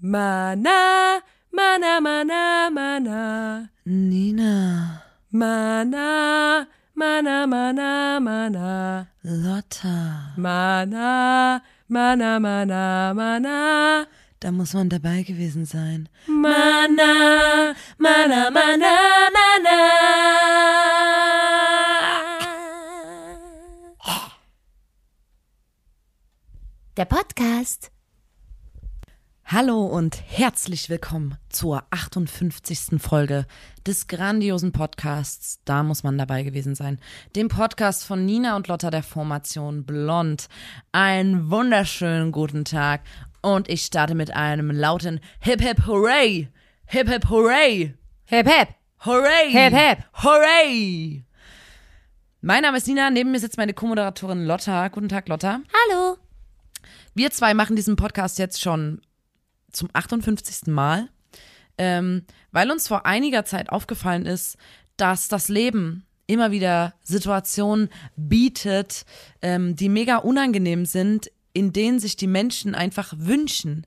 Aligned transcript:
Mana, 0.00 1.20
mana, 1.52 2.00
mana, 2.00 2.70
mana. 2.70 3.68
Nina, 3.84 5.02
Mana, 5.32 6.66
mana, 6.94 7.46
mana, 7.46 8.20
mana. 8.20 9.08
Lotta, 9.24 10.34
Mana, 10.36 11.60
mana, 11.88 12.38
mana, 12.38 13.12
mana. 13.14 14.06
da 14.40 14.52
muss 14.52 14.72
man 14.72 14.88
dabei 14.88 15.22
gewesen 15.24 15.64
sein. 15.66 16.08
Mana, 16.28 17.74
mana, 17.98 18.50
mana, 18.52 18.94
mana. 19.34 19.78
Der 26.96 27.04
Podcast. 27.04 27.90
Hallo 29.50 29.86
und 29.86 30.22
herzlich 30.26 30.90
willkommen 30.90 31.38
zur 31.48 31.82
58. 31.88 33.00
Folge 33.00 33.46
des 33.86 34.06
grandiosen 34.06 34.72
Podcasts. 34.72 35.60
Da 35.64 35.82
muss 35.82 36.02
man 36.02 36.18
dabei 36.18 36.42
gewesen 36.42 36.74
sein. 36.74 37.00
Dem 37.34 37.48
Podcast 37.48 38.04
von 38.04 38.26
Nina 38.26 38.56
und 38.56 38.68
Lotta 38.68 38.90
der 38.90 39.02
Formation 39.02 39.86
Blond. 39.86 40.48
Einen 40.92 41.50
wunderschönen 41.50 42.30
guten 42.30 42.66
Tag 42.66 43.00
und 43.40 43.70
ich 43.70 43.84
starte 43.86 44.14
mit 44.14 44.36
einem 44.36 44.70
lauten 44.70 45.18
Hip 45.40 45.62
Hip 45.62 45.86
Hooray! 45.86 46.50
Hip 46.84 47.08
Hip 47.08 47.30
Hooray! 47.30 47.94
Hep, 48.26 48.46
hep. 48.46 48.68
Hooray! 49.06 49.50
Hip, 49.50 49.74
hip. 49.74 49.98
Hooray! 50.22 51.24
Mein 52.42 52.60
Name 52.64 52.76
ist 52.76 52.86
Nina, 52.86 53.08
neben 53.08 53.30
mir 53.30 53.40
sitzt 53.40 53.56
meine 53.56 53.72
Co-Moderatorin 53.72 54.44
Lotta. 54.44 54.88
Guten 54.88 55.08
Tag, 55.08 55.26
Lotta. 55.26 55.62
Hallo. 55.72 56.18
Wir 57.14 57.30
zwei 57.30 57.54
machen 57.54 57.76
diesen 57.76 57.96
Podcast 57.96 58.38
jetzt 58.38 58.60
schon 58.60 59.00
zum 59.72 59.88
58. 59.92 60.66
Mal, 60.72 61.08
ähm, 61.76 62.24
weil 62.52 62.70
uns 62.70 62.88
vor 62.88 63.06
einiger 63.06 63.44
Zeit 63.44 63.70
aufgefallen 63.70 64.26
ist, 64.26 64.56
dass 64.96 65.28
das 65.28 65.48
Leben 65.48 66.04
immer 66.26 66.50
wieder 66.50 66.94
Situationen 67.02 67.88
bietet, 68.16 69.04
ähm, 69.42 69.76
die 69.76 69.88
mega 69.88 70.16
unangenehm 70.18 70.84
sind, 70.84 71.30
in 71.52 71.72
denen 71.72 71.98
sich 72.00 72.16
die 72.16 72.26
Menschen 72.26 72.74
einfach 72.74 73.14
wünschen, 73.16 73.86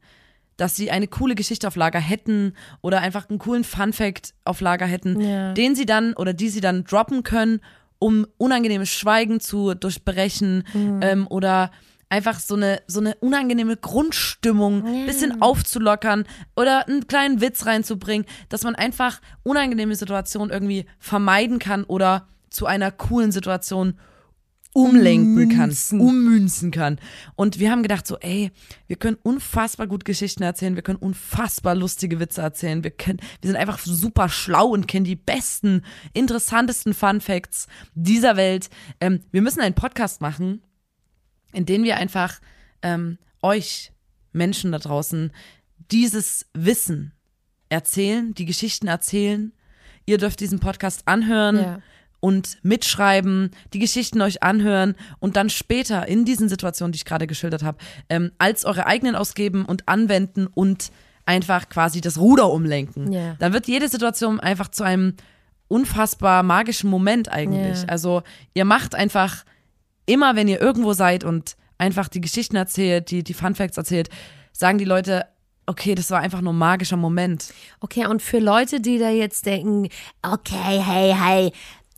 dass 0.57 0.75
sie 0.75 0.91
eine 0.91 1.07
coole 1.07 1.35
Geschichte 1.35 1.67
auf 1.67 1.75
Lager 1.75 1.99
hätten 1.99 2.53
oder 2.81 3.01
einfach 3.01 3.29
einen 3.29 3.39
coolen 3.39 3.63
Fun-Fact 3.63 4.33
auf 4.45 4.61
Lager 4.61 4.85
hätten, 4.85 5.19
Ja. 5.19 5.53
den 5.53 5.75
sie 5.75 5.85
dann 5.85 6.13
oder 6.13 6.33
die 6.33 6.49
sie 6.49 6.61
dann 6.61 6.83
droppen 6.83 7.23
können, 7.23 7.61
um 7.99 8.25
unangenehmes 8.37 8.89
Schweigen 8.89 9.39
zu 9.39 9.73
durchbrechen 9.75 10.63
ähm, 11.01 11.27
oder 11.27 11.71
einfach 12.11 12.39
so 12.39 12.55
eine, 12.55 12.81
so 12.87 12.99
eine 12.99 13.15
unangenehme 13.15 13.77
Grundstimmung 13.77 15.05
bisschen 15.05 15.41
aufzulockern 15.41 16.25
oder 16.55 16.87
einen 16.87 17.07
kleinen 17.07 17.41
Witz 17.41 17.65
reinzubringen, 17.65 18.27
dass 18.49 18.63
man 18.63 18.75
einfach 18.75 19.21
unangenehme 19.43 19.95
Situationen 19.95 20.51
irgendwie 20.51 20.85
vermeiden 20.99 21.57
kann 21.57 21.83
oder 21.85 22.27
zu 22.49 22.65
einer 22.65 22.91
coolen 22.91 23.31
Situation 23.31 23.97
umlenken 24.73 25.49
kann, 25.49 25.75
ummünzen 25.99 26.71
kann. 26.71 26.97
Und 27.35 27.59
wir 27.59 27.71
haben 27.71 27.83
gedacht 27.83 28.07
so, 28.07 28.17
ey, 28.19 28.51
wir 28.87 28.95
können 28.95 29.17
unfassbar 29.21 29.87
gut 29.87 30.05
Geschichten 30.05 30.43
erzählen, 30.43 30.75
wir 30.75 30.81
können 30.81 30.97
unfassbar 30.97 31.75
lustige 31.75 32.19
Witze 32.19 32.41
erzählen, 32.41 32.83
wir 32.83 32.91
können, 32.91 33.19
wir 33.41 33.49
sind 33.49 33.57
einfach 33.57 33.79
super 33.79 34.29
schlau 34.29 34.67
und 34.67 34.87
kennen 34.87 35.05
die 35.05 35.17
besten, 35.17 35.83
interessantesten 36.13 36.93
Fun 36.93 37.19
Facts 37.19 37.67
dieser 37.95 38.37
Welt. 38.37 38.69
Ähm, 39.01 39.19
wir 39.31 39.41
müssen 39.41 39.59
einen 39.59 39.75
Podcast 39.75 40.21
machen, 40.21 40.61
in 41.53 41.65
dem 41.65 41.83
wir 41.83 41.97
einfach 41.97 42.39
ähm, 42.81 43.17
euch 43.41 43.91
Menschen 44.33 44.71
da 44.71 44.79
draußen 44.79 45.31
dieses 45.91 46.45
Wissen 46.53 47.13
erzählen, 47.69 48.33
die 48.33 48.45
Geschichten 48.45 48.87
erzählen. 48.87 49.51
Ihr 50.05 50.17
dürft 50.17 50.39
diesen 50.39 50.59
Podcast 50.59 51.03
anhören 51.07 51.57
Ja. 51.57 51.79
und 52.19 52.57
mitschreiben, 52.63 53.51
die 53.73 53.79
Geschichten 53.79 54.21
euch 54.21 54.43
anhören 54.43 54.95
und 55.19 55.35
dann 55.35 55.49
später 55.49 56.07
in 56.07 56.25
diesen 56.25 56.49
Situationen, 56.49 56.91
die 56.91 56.97
ich 56.97 57.05
gerade 57.05 57.27
geschildert 57.27 57.63
habe, 57.63 57.77
ähm, 58.09 58.31
als 58.37 58.65
eure 58.65 58.85
eigenen 58.87 59.15
ausgeben 59.15 59.65
und 59.65 59.87
anwenden 59.87 60.47
und 60.47 60.91
einfach 61.25 61.69
quasi 61.69 62.01
das 62.01 62.17
Ruder 62.17 62.49
umlenken. 62.51 63.11
Ja. 63.11 63.35
Dann 63.39 63.53
wird 63.53 63.67
jede 63.67 63.87
Situation 63.89 64.39
einfach 64.39 64.69
zu 64.69 64.83
einem 64.83 65.15
unfassbar 65.67 66.43
magischen 66.43 66.89
Moment 66.89 67.29
eigentlich. 67.29 67.83
Ja. 67.83 67.87
Also 67.87 68.23
ihr 68.53 68.65
macht 68.65 68.95
einfach 68.95 69.45
immer, 70.05 70.35
wenn 70.35 70.47
ihr 70.47 70.61
irgendwo 70.61 70.93
seid 70.93 71.23
und 71.23 71.55
einfach 71.77 72.07
die 72.07 72.21
Geschichten 72.21 72.55
erzählt, 72.55 73.11
die, 73.11 73.23
die 73.23 73.33
Fun 73.33 73.55
Facts 73.55 73.77
erzählt, 73.77 74.09
sagen 74.51 74.77
die 74.77 74.85
Leute, 74.85 75.25
okay, 75.65 75.95
das 75.95 76.11
war 76.11 76.19
einfach 76.19 76.41
nur 76.41 76.53
ein 76.53 76.57
magischer 76.57 76.97
Moment. 76.97 77.53
Okay, 77.79 78.05
und 78.05 78.21
für 78.21 78.39
Leute, 78.39 78.81
die 78.81 78.97
da 78.97 79.09
jetzt 79.09 79.45
denken, 79.45 79.89
Okay, 80.21 80.81
hey, 80.81 81.15
hey. 81.17 81.53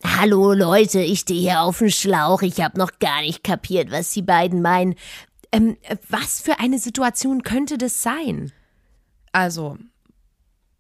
Hallo 0.06 0.52
Leute, 0.52 1.00
ich 1.00 1.22
stehe 1.22 1.40
hier 1.40 1.62
auf 1.62 1.78
dem 1.78 1.90
Schlauch. 1.90 2.42
Ich 2.42 2.60
habe 2.60 2.78
noch 2.78 3.00
gar 3.00 3.22
nicht 3.22 3.42
kapiert, 3.42 3.90
was 3.90 4.12
die 4.12 4.22
beiden 4.22 4.62
meinen. 4.62 4.96
ähm, 5.54 5.78
was 6.10 6.42
für 6.42 6.60
eine 6.60 6.78
Situation 6.78 7.42
könnte 7.42 7.78
das 7.78 8.04
sein? 8.04 8.52
Also, 9.32 9.78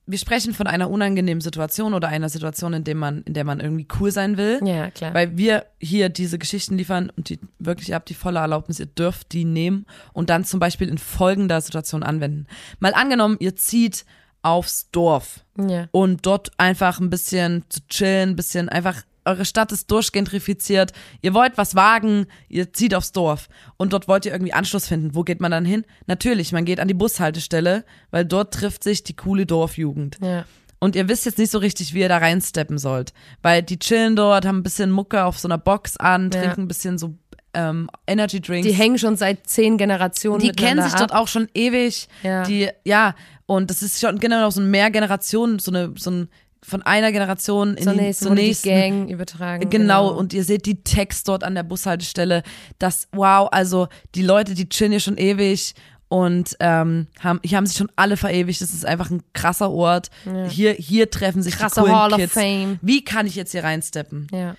wir 0.05 0.17
sprechen 0.17 0.53
von 0.53 0.67
einer 0.67 0.89
unangenehmen 0.89 1.39
Situation 1.41 1.93
oder 1.93 2.09
einer 2.09 2.27
Situation, 2.29 2.73
in 2.73 2.83
der 2.83 2.95
man, 2.95 3.21
in 3.23 3.33
der 3.33 3.45
man 3.45 3.59
irgendwie 3.61 3.87
cool 3.99 4.11
sein 4.11 4.35
will. 4.37 4.59
Ja, 4.63 4.91
klar. 4.91 5.13
Weil 5.13 5.37
wir 5.37 5.65
hier 5.79 6.09
diese 6.09 6.37
Geschichten 6.37 6.77
liefern 6.77 7.09
und 7.15 7.29
die 7.29 7.39
wirklich, 7.59 7.89
ihr 7.89 7.95
habt 7.95 8.09
die 8.09 8.13
volle 8.13 8.39
Erlaubnis, 8.39 8.79
ihr 8.79 8.85
dürft 8.85 9.31
die 9.31 9.45
nehmen 9.45 9.85
und 10.11 10.29
dann 10.29 10.43
zum 10.43 10.59
Beispiel 10.59 10.89
in 10.89 10.97
folgender 10.97 11.61
Situation 11.61 12.03
anwenden. 12.03 12.47
Mal 12.79 12.93
angenommen, 12.93 13.37
ihr 13.39 13.55
zieht 13.55 14.05
aufs 14.41 14.89
Dorf 14.91 15.45
Ja. 15.57 15.87
und 15.91 16.25
dort 16.25 16.51
einfach 16.57 16.99
ein 16.99 17.09
bisschen 17.09 17.63
zu 17.69 17.79
chillen, 17.87 18.31
ein 18.31 18.35
bisschen 18.35 18.67
einfach, 18.67 19.03
eure 19.25 19.45
Stadt 19.45 19.71
ist 19.71 19.89
durchgentrifiziert, 19.91 20.91
ihr 21.21 21.33
wollt 21.33 21.57
was 21.57 21.75
wagen, 21.75 22.27
ihr 22.49 22.73
zieht 22.73 22.93
aufs 22.95 23.11
Dorf 23.11 23.49
und 23.77 23.93
dort 23.93 24.07
wollt 24.07 24.25
ihr 24.25 24.31
irgendwie 24.31 24.53
Anschluss 24.53 24.87
finden. 24.87 25.15
Wo 25.15 25.23
geht 25.23 25.41
man 25.41 25.51
dann 25.51 25.65
hin? 25.65 25.85
Natürlich, 26.07 26.51
man 26.51 26.65
geht 26.65 26.79
an 26.79 26.87
die 26.87 26.93
Bushaltestelle, 26.93 27.85
weil 28.11 28.25
dort 28.25 28.53
trifft 28.53 28.83
sich 28.83 29.03
die 29.03 29.15
coole 29.15 29.45
Dorfjugend. 29.45 30.17
Ja. 30.21 30.45
Und 30.79 30.95
ihr 30.97 31.07
wisst 31.07 31.25
jetzt 31.25 31.37
nicht 31.37 31.51
so 31.51 31.59
richtig, 31.59 31.93
wie 31.93 32.01
ihr 32.01 32.09
da 32.09 32.17
reinsteppen 32.17 32.77
sollt. 32.77 33.13
Weil 33.41 33.63
die 33.63 33.79
chillen 33.79 34.17
dort, 34.17 34.45
haben 34.45 34.57
ein 34.57 34.63
bisschen 34.63 34.91
Mucke 34.91 35.23
auf 35.23 35.39
so 35.39 35.47
einer 35.47 35.57
Box 35.57 35.95
an, 35.95 36.29
Ja. 36.33 36.41
trinken 36.41 36.63
ein 36.63 36.67
bisschen 36.67 36.97
so 36.97 37.13
ähm, 37.53 37.89
Energy 38.07 38.41
Drinks. 38.41 38.67
Die 38.67 38.73
hängen 38.73 38.97
schon 38.97 39.15
seit 39.15 39.47
zehn 39.47 39.77
Generationen 39.77 40.39
Die 40.41 40.51
kennen 40.51 40.81
sich 40.83 40.93
dort 40.95 41.11
ab. 41.13 41.19
auch 41.21 41.27
schon 41.29 41.47
ewig. 41.53 42.07
Ja. 42.23 42.43
Die, 42.43 42.67
ja, 42.83 43.15
und 43.45 43.69
das 43.69 43.81
ist 43.83 44.01
schon 44.01 44.19
genau 44.19 44.49
so 44.49 44.59
ein 44.59 44.71
Mehrgenerationen, 44.71 45.59
so 45.59 45.71
eine, 45.71 45.93
so 45.97 46.09
ein, 46.11 46.29
von 46.63 46.81
einer 46.81 47.11
Generation 47.11 47.75
in 47.75 47.83
zur 47.83 47.93
die, 47.93 47.99
nächsten, 47.99 48.25
zur 48.25 48.35
nächsten. 48.35 48.69
Gang 48.69 49.09
übertragen. 49.09 49.69
Genau, 49.69 50.09
und 50.09 50.33
ihr 50.33 50.43
seht 50.43 50.65
die 50.65 50.83
Text 50.83 51.27
dort 51.27 51.43
an 51.43 51.55
der 51.55 51.63
Bushaltestelle. 51.63 52.43
Das, 52.79 53.07
wow, 53.11 53.49
also 53.51 53.87
die 54.15 54.23
Leute, 54.23 54.53
die 54.53 54.69
chillen 54.69 54.91
hier 54.91 54.99
schon 54.99 55.17
ewig 55.17 55.75
und 56.07 56.55
ähm, 56.59 57.07
haben, 57.19 57.39
hier 57.43 57.57
haben 57.57 57.65
sich 57.65 57.77
schon 57.77 57.91
alle 57.95 58.17
verewigt. 58.17 58.61
Das 58.61 58.73
ist 58.73 58.85
einfach 58.85 59.09
ein 59.09 59.23
krasser 59.33 59.71
Ort. 59.71 60.09
Hier, 60.47 60.73
hier 60.73 61.09
treffen 61.09 61.41
sich 61.41 61.55
Krasser 61.55 61.81
die 61.81 61.87
coolen 61.87 62.01
Hall 62.01 62.13
of 62.13 62.19
Kids. 62.19 62.33
Fame. 62.33 62.79
Wie 62.81 63.03
kann 63.03 63.25
ich 63.25 63.35
jetzt 63.35 63.51
hier 63.51 63.63
reinsteppen? 63.63 64.27
Ja. 64.31 64.55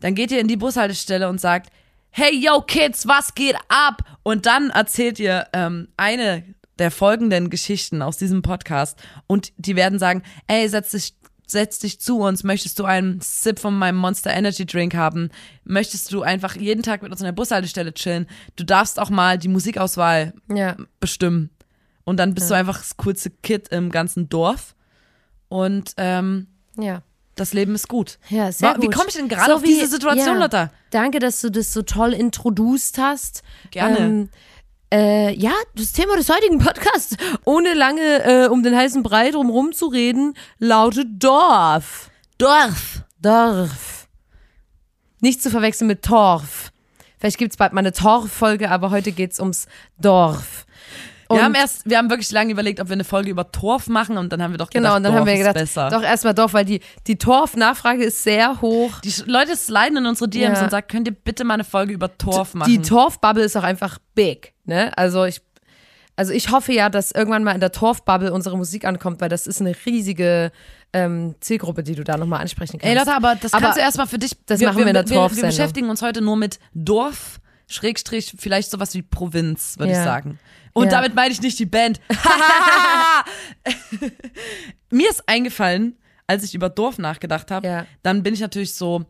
Dann 0.00 0.14
geht 0.14 0.30
ihr 0.30 0.40
in 0.40 0.48
die 0.48 0.56
Bushaltestelle 0.56 1.28
und 1.28 1.40
sagt, 1.40 1.70
hey 2.10 2.32
yo 2.34 2.60
Kids, 2.60 3.06
was 3.08 3.34
geht 3.34 3.56
ab? 3.68 4.02
Und 4.22 4.46
dann 4.46 4.70
erzählt 4.70 5.18
ihr 5.18 5.46
ähm, 5.52 5.88
eine 5.96 6.44
der 6.78 6.90
folgenden 6.90 7.50
Geschichten 7.50 8.02
aus 8.02 8.16
diesem 8.16 8.42
Podcast 8.42 8.98
und 9.26 9.52
die 9.56 9.76
werden 9.76 9.98
sagen, 9.98 10.22
ey, 10.46 10.68
setz 10.68 10.90
dich, 10.90 11.14
setz 11.46 11.78
dich 11.78 12.00
zu 12.00 12.18
uns, 12.20 12.44
möchtest 12.44 12.78
du 12.78 12.84
einen 12.84 13.20
Sip 13.20 13.58
von 13.58 13.76
meinem 13.78 13.96
Monster 13.96 14.30
Energy 14.32 14.64
Drink 14.64 14.94
haben? 14.94 15.30
Möchtest 15.64 16.12
du 16.12 16.22
einfach 16.22 16.56
jeden 16.56 16.82
Tag 16.82 17.02
mit 17.02 17.10
uns 17.12 17.20
an 17.20 17.26
der 17.26 17.32
Bushaltestelle 17.32 17.92
chillen? 17.92 18.26
Du 18.56 18.64
darfst 18.64 18.98
auch 18.98 19.10
mal 19.10 19.36
die 19.38 19.48
Musikauswahl 19.48 20.32
Ja. 20.52 20.76
bestimmen. 21.00 21.50
Und 22.04 22.16
dann 22.18 22.34
bist 22.34 22.50
du 22.50 22.54
einfach 22.54 22.78
das 22.78 22.96
coolste 22.96 23.30
Kid 23.30 23.68
im 23.68 23.90
ganzen 23.90 24.28
Dorf. 24.28 24.74
Und 25.48 25.92
ähm, 25.98 26.46
Ja. 26.78 27.02
das 27.36 27.52
Leben 27.52 27.74
ist 27.74 27.88
gut. 27.88 28.18
Ja, 28.28 28.50
sehr 28.50 28.70
Wa- 28.70 28.76
Wie 28.80 28.86
gut. 28.86 28.94
komme 28.94 29.08
ich 29.08 29.14
denn 29.14 29.28
gerade 29.28 29.54
auf 29.54 29.62
diese 29.62 29.86
Situation, 29.86 30.36
ja. 30.36 30.40
Lotta? 30.40 30.70
Danke, 30.90 31.18
dass 31.18 31.40
du 31.40 31.50
das 31.50 31.72
so 31.72 31.82
toll 31.82 32.12
introduced 32.12 32.98
hast. 32.98 33.42
Gerne. 33.70 33.98
Ähm, 33.98 34.28
äh, 34.92 35.34
ja, 35.34 35.54
das 35.74 35.92
Thema 35.92 36.16
des 36.16 36.28
heutigen 36.28 36.58
Podcasts, 36.58 37.16
ohne 37.44 37.72
lange 37.72 38.22
äh, 38.24 38.48
um 38.48 38.62
den 38.62 38.76
heißen 38.76 39.02
Brei 39.02 39.30
drum 39.30 39.48
rumzureden, 39.48 40.34
lautet 40.58 41.08
Dorf. 41.18 42.10
Dorf. 42.36 43.02
Dorf. 43.18 44.08
Nicht 45.20 45.42
zu 45.42 45.50
verwechseln 45.50 45.88
mit 45.88 46.02
Torf. 46.02 46.70
Vielleicht 47.18 47.38
gibt's 47.38 47.56
bald 47.56 47.72
mal 47.72 47.80
eine 47.80 47.92
Torf-Folge, 47.92 48.70
aber 48.70 48.90
heute 48.90 49.12
geht's 49.12 49.40
ums 49.40 49.66
Dorf. 49.98 50.66
Und 51.32 51.38
Wir 51.38 51.44
haben 51.44 51.54
erst, 51.54 51.88
wir 51.88 51.98
haben 51.98 52.08
wirklich 52.10 52.30
lange 52.30 52.52
überlegt, 52.52 52.80
ob 52.80 52.88
wir 52.88 52.94
eine 52.94 53.04
Folge 53.04 53.30
über 53.30 53.50
Torf 53.52 53.88
machen 53.88 54.16
und 54.18 54.32
dann 54.32 54.42
haben 54.42 54.52
wir 54.52 54.58
doch 54.58 54.70
gedacht, 54.70 54.84
genau, 54.84 54.96
und 54.96 55.02
dann 55.02 55.12
Dorf 55.12 55.20
haben 55.20 55.26
wir 55.26 55.36
gedacht, 55.38 55.54
besser. 55.54 55.88
doch 55.90 56.02
erstmal 56.02 56.34
Dorf, 56.34 56.52
weil 56.54 56.64
die, 56.64 56.80
die 57.06 57.16
Torf-Nachfrage 57.18 58.04
ist 58.04 58.22
sehr 58.22 58.60
hoch. 58.60 59.00
Die 59.00 59.12
Leute 59.26 59.56
sliden 59.56 59.96
in 59.98 60.06
unsere 60.06 60.28
DMs 60.30 60.58
Ja. 60.58 60.64
und 60.64 60.70
sagen, 60.70 60.86
könnt 60.88 61.08
ihr 61.08 61.14
bitte 61.14 61.44
mal 61.44 61.54
eine 61.54 61.64
Folge 61.64 61.92
über 61.92 62.16
Torf 62.16 62.54
machen? 62.54 62.70
Die 62.70 62.80
Torf-Bubble 62.80 63.42
ist 63.44 63.56
auch 63.56 63.62
einfach 63.64 63.98
big, 64.14 64.54
ne? 64.64 64.96
Also 64.96 65.24
ich, 65.24 65.40
Also 66.14 66.32
ich 66.34 66.50
hoffe 66.50 66.72
ja, 66.72 66.90
dass 66.90 67.10
irgendwann 67.12 67.42
mal 67.42 67.52
in 67.52 67.60
der 67.60 67.72
Torfbubble 67.72 68.32
unsere 68.32 68.56
Musik 68.58 68.84
ankommt, 68.84 69.20
weil 69.22 69.30
das 69.30 69.46
ist 69.46 69.60
eine 69.62 69.74
riesige 69.86 70.52
ähm, 70.92 71.34
Zielgruppe, 71.40 71.82
die 71.82 71.94
du 71.94 72.04
da 72.04 72.18
nochmal 72.18 72.40
ansprechen 72.42 72.72
kannst. 72.78 72.84
Ey 72.84 72.94
Leute, 72.94 73.16
aber 73.16 73.34
das 73.34 73.54
Aber 73.54 73.62
kannst 73.62 73.78
du 73.78 73.82
erstmal 73.82 74.06
für 74.06 74.18
dich. 74.18 74.32
das 74.44 74.60
machen 74.60 74.76
wir 74.76 74.86
in 74.88 74.92
der 74.92 75.04
wir, 75.04 75.10
wir 75.10 75.16
Torfsendung. 75.16 75.48
beschäftigen 75.48 75.88
uns 75.88 76.02
heute 76.02 76.20
nur 76.20 76.36
mit 76.36 76.58
Dorf, 76.74 77.40
Schrägstrich, 77.66 78.34
vielleicht 78.38 78.70
sowas 78.70 78.92
wie 78.94 79.00
Provinz, 79.00 79.78
würde 79.78 79.92
Ja. 79.92 79.98
ich 80.00 80.04
sagen. 80.04 80.38
Und 80.74 80.84
Ja. 80.86 80.90
damit 80.90 81.14
meine 81.14 81.32
ich 81.32 81.40
nicht 81.42 81.58
die 81.58 81.66
Band. 81.66 82.00
Mir 84.90 85.10
ist 85.10 85.28
eingefallen, 85.28 85.96
als 86.26 86.44
ich 86.44 86.54
über 86.54 86.68
Dorf 86.68 86.98
nachgedacht 86.98 87.50
habe, 87.50 87.66
Ja. 87.66 87.86
dann 88.02 88.22
bin 88.22 88.34
ich 88.34 88.40
natürlich 88.40 88.74
so, 88.74 89.04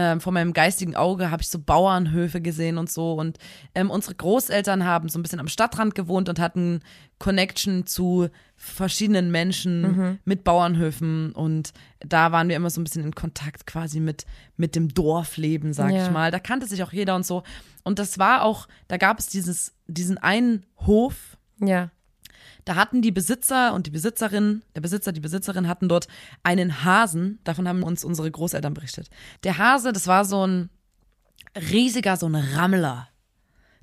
ähm, 0.00 0.20
vor 0.20 0.32
meinem 0.32 0.52
geistigen 0.52 0.94
Auge 0.94 1.32
habe 1.32 1.42
ich 1.42 1.48
so 1.48 1.58
Bauernhöfe 1.58 2.40
gesehen 2.40 2.78
und 2.78 2.88
so. 2.88 3.14
Und 3.14 3.38
ähm, 3.74 3.90
unsere 3.90 4.14
Großeltern 4.14 4.84
haben 4.84 5.08
so 5.08 5.18
ein 5.18 5.22
bisschen 5.22 5.40
am 5.40 5.48
Stadtrand 5.48 5.96
gewohnt 5.96 6.28
und 6.28 6.38
hatten 6.38 6.80
Connection 7.18 7.84
zu 7.84 8.28
verschiedenen 8.54 9.32
Menschen 9.32 9.82
Mhm. 9.82 10.18
mit 10.24 10.44
Bauernhöfen. 10.44 11.32
Und 11.32 11.72
da 11.98 12.30
waren 12.30 12.48
wir 12.48 12.54
immer 12.54 12.70
so 12.70 12.80
ein 12.80 12.84
bisschen 12.84 13.02
in 13.02 13.14
Kontakt 13.14 13.66
quasi 13.66 13.98
mit, 13.98 14.24
mit 14.56 14.76
dem 14.76 14.88
Dorfleben, 14.94 15.72
sag 15.72 15.90
Ja. 15.92 16.04
ich 16.06 16.12
mal. 16.12 16.30
Da 16.30 16.38
kannte 16.38 16.66
sich 16.66 16.82
auch 16.84 16.92
jeder 16.92 17.16
und 17.16 17.26
so. 17.26 17.42
Und 17.82 17.98
das 17.98 18.20
war 18.20 18.42
auch, 18.44 18.68
da 18.86 18.98
gab 18.98 19.18
es 19.18 19.26
dieses, 19.26 19.72
diesen 19.88 20.16
einen 20.18 20.64
Hof, 20.86 21.36
ja. 21.60 21.90
Da 22.68 22.76
hatten 22.76 23.00
die 23.00 23.12
Besitzer 23.12 23.72
und 23.72 23.86
die 23.86 23.90
Besitzerin, 23.90 24.62
der 24.76 24.82
Besitzer, 24.82 25.12
die 25.12 25.20
Besitzerin 25.20 25.68
hatten 25.68 25.88
dort 25.88 26.06
einen 26.42 26.84
Hasen. 26.84 27.38
Davon 27.44 27.66
haben 27.66 27.82
uns 27.82 28.04
unsere 28.04 28.30
Großeltern 28.30 28.74
berichtet. 28.74 29.08
Der 29.42 29.56
Hase, 29.56 29.90
das 29.90 30.06
war 30.06 30.26
so 30.26 30.46
ein 30.46 30.68
riesiger, 31.56 32.18
so 32.18 32.26
ein 32.26 32.34
Rammler. 32.34 33.08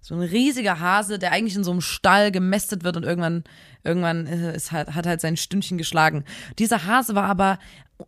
So 0.01 0.13
ein 0.13 0.21
riesiger 0.21 0.79
Hase, 0.79 1.17
der 1.17 1.31
eigentlich 1.31 1.55
in 1.55 1.63
so 1.63 1.71
einem 1.71 1.81
Stall 1.81 2.31
gemästet 2.31 2.83
wird 2.83 2.95
und 2.95 3.01
irgendwann, 3.01 3.43
irgendwann 3.83 4.27
äh, 4.27 4.55
ist 4.55 4.71
halt, 4.71 4.93
hat 4.93 5.07
halt 5.07 5.19
sein 5.19 5.35
Stündchen 5.35 5.79
geschlagen. 5.79 6.23
Dieser 6.59 6.85
Hase 6.85 7.15
war 7.15 7.25
aber, 7.25 7.57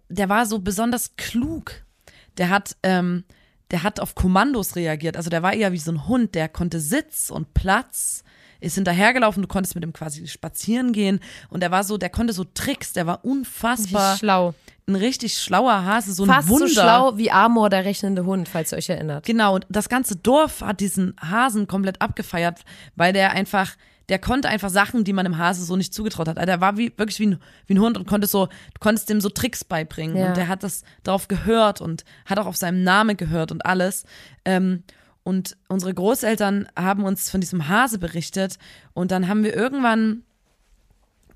der 0.09 0.29
war 0.29 0.45
so 0.45 0.59
besonders 0.59 1.15
klug. 1.15 1.71
Der 2.37 2.49
hat, 2.49 2.77
ähm, 2.83 3.23
der 3.71 3.81
hat 3.81 3.99
auf 3.99 4.13
Kommandos 4.13 4.75
reagiert. 4.75 5.17
Also 5.17 5.31
der 5.31 5.41
war 5.41 5.53
eher 5.53 5.71
wie 5.71 5.79
so 5.79 5.91
ein 5.91 6.07
Hund, 6.07 6.35
der 6.35 6.49
konnte 6.49 6.79
Sitz 6.79 7.31
und 7.31 7.55
Platz, 7.55 8.23
ist 8.59 8.75
hinterhergelaufen, 8.75 9.41
du 9.41 9.47
konntest 9.47 9.75
mit 9.75 9.83
ihm 9.83 9.93
quasi 9.93 10.27
spazieren 10.27 10.91
gehen. 10.93 11.19
Und 11.49 11.61
der 11.61 11.71
war 11.71 11.83
so, 11.83 11.97
der 11.97 12.09
konnte 12.09 12.33
so 12.33 12.43
Tricks, 12.43 12.93
der 12.93 13.05
war 13.07 13.23
unfassbar 13.23 14.11
Richtig 14.11 14.19
schlau. 14.19 14.53
ein 14.87 14.95
richtig 14.95 15.37
schlauer 15.37 15.83
Hase, 15.83 16.13
so 16.13 16.23
ein 16.23 16.29
Fast 16.29 16.47
Wunder. 16.49 16.67
so 16.67 16.73
schlau 16.73 17.17
wie 17.17 17.29
Amor, 17.31 17.69
der 17.69 17.85
rechnende 17.85 18.25
Hund, 18.25 18.47
falls 18.49 18.71
ihr 18.71 18.77
euch 18.77 18.89
erinnert. 18.89 19.25
Genau, 19.25 19.55
und 19.55 19.65
das 19.69 19.89
ganze 19.89 20.15
Dorf 20.15 20.61
hat 20.61 20.79
diesen 20.79 21.13
Hasen 21.21 21.67
komplett 21.67 22.01
abgefeiert, 22.01 22.61
weil 22.95 23.13
der 23.13 23.31
einfach, 23.31 23.75
der 24.09 24.19
konnte 24.19 24.47
einfach 24.47 24.69
Sachen, 24.69 25.03
die 25.03 25.11
man 25.11 25.25
dem 25.25 25.37
Hase 25.37 25.65
so 25.65 25.75
nicht 25.75 25.93
zugetraut 25.93 26.29
hat. 26.29 26.37
Also 26.37 26.45
der 26.45 26.61
war 26.61 26.77
wie, 26.77 26.93
wirklich 26.97 27.19
wie 27.19 27.27
ein, 27.27 27.39
wie 27.65 27.73
ein 27.73 27.79
Hund 27.81 27.97
und 27.97 28.07
konnte 28.07 28.25
so, 28.27 28.45
du 28.45 28.79
konntest 28.79 29.09
dem 29.09 29.19
so 29.19 29.29
Tricks 29.29 29.65
beibringen. 29.65 30.15
Ja. 30.15 30.27
Und 30.29 30.37
der 30.37 30.47
hat 30.47 30.63
das 30.63 30.83
darauf 31.03 31.27
gehört 31.27 31.81
und 31.81 32.05
hat 32.25 32.39
auch 32.39 32.45
auf 32.45 32.55
seinem 32.55 32.83
Namen 32.83 33.17
gehört 33.17 33.51
und 33.51 33.65
alles. 33.65 34.05
Ähm, 34.45 34.83
und 35.27 35.57
unsere 35.67 35.93
Großeltern 35.93 36.69
haben 36.79 37.03
uns 37.03 37.29
von 37.29 37.41
diesem 37.41 37.67
Hase 37.67 37.99
berichtet 37.99 38.57
und 38.93 39.11
dann 39.11 39.27
haben 39.27 39.43
wir 39.43 39.53
irgendwann 39.53 40.23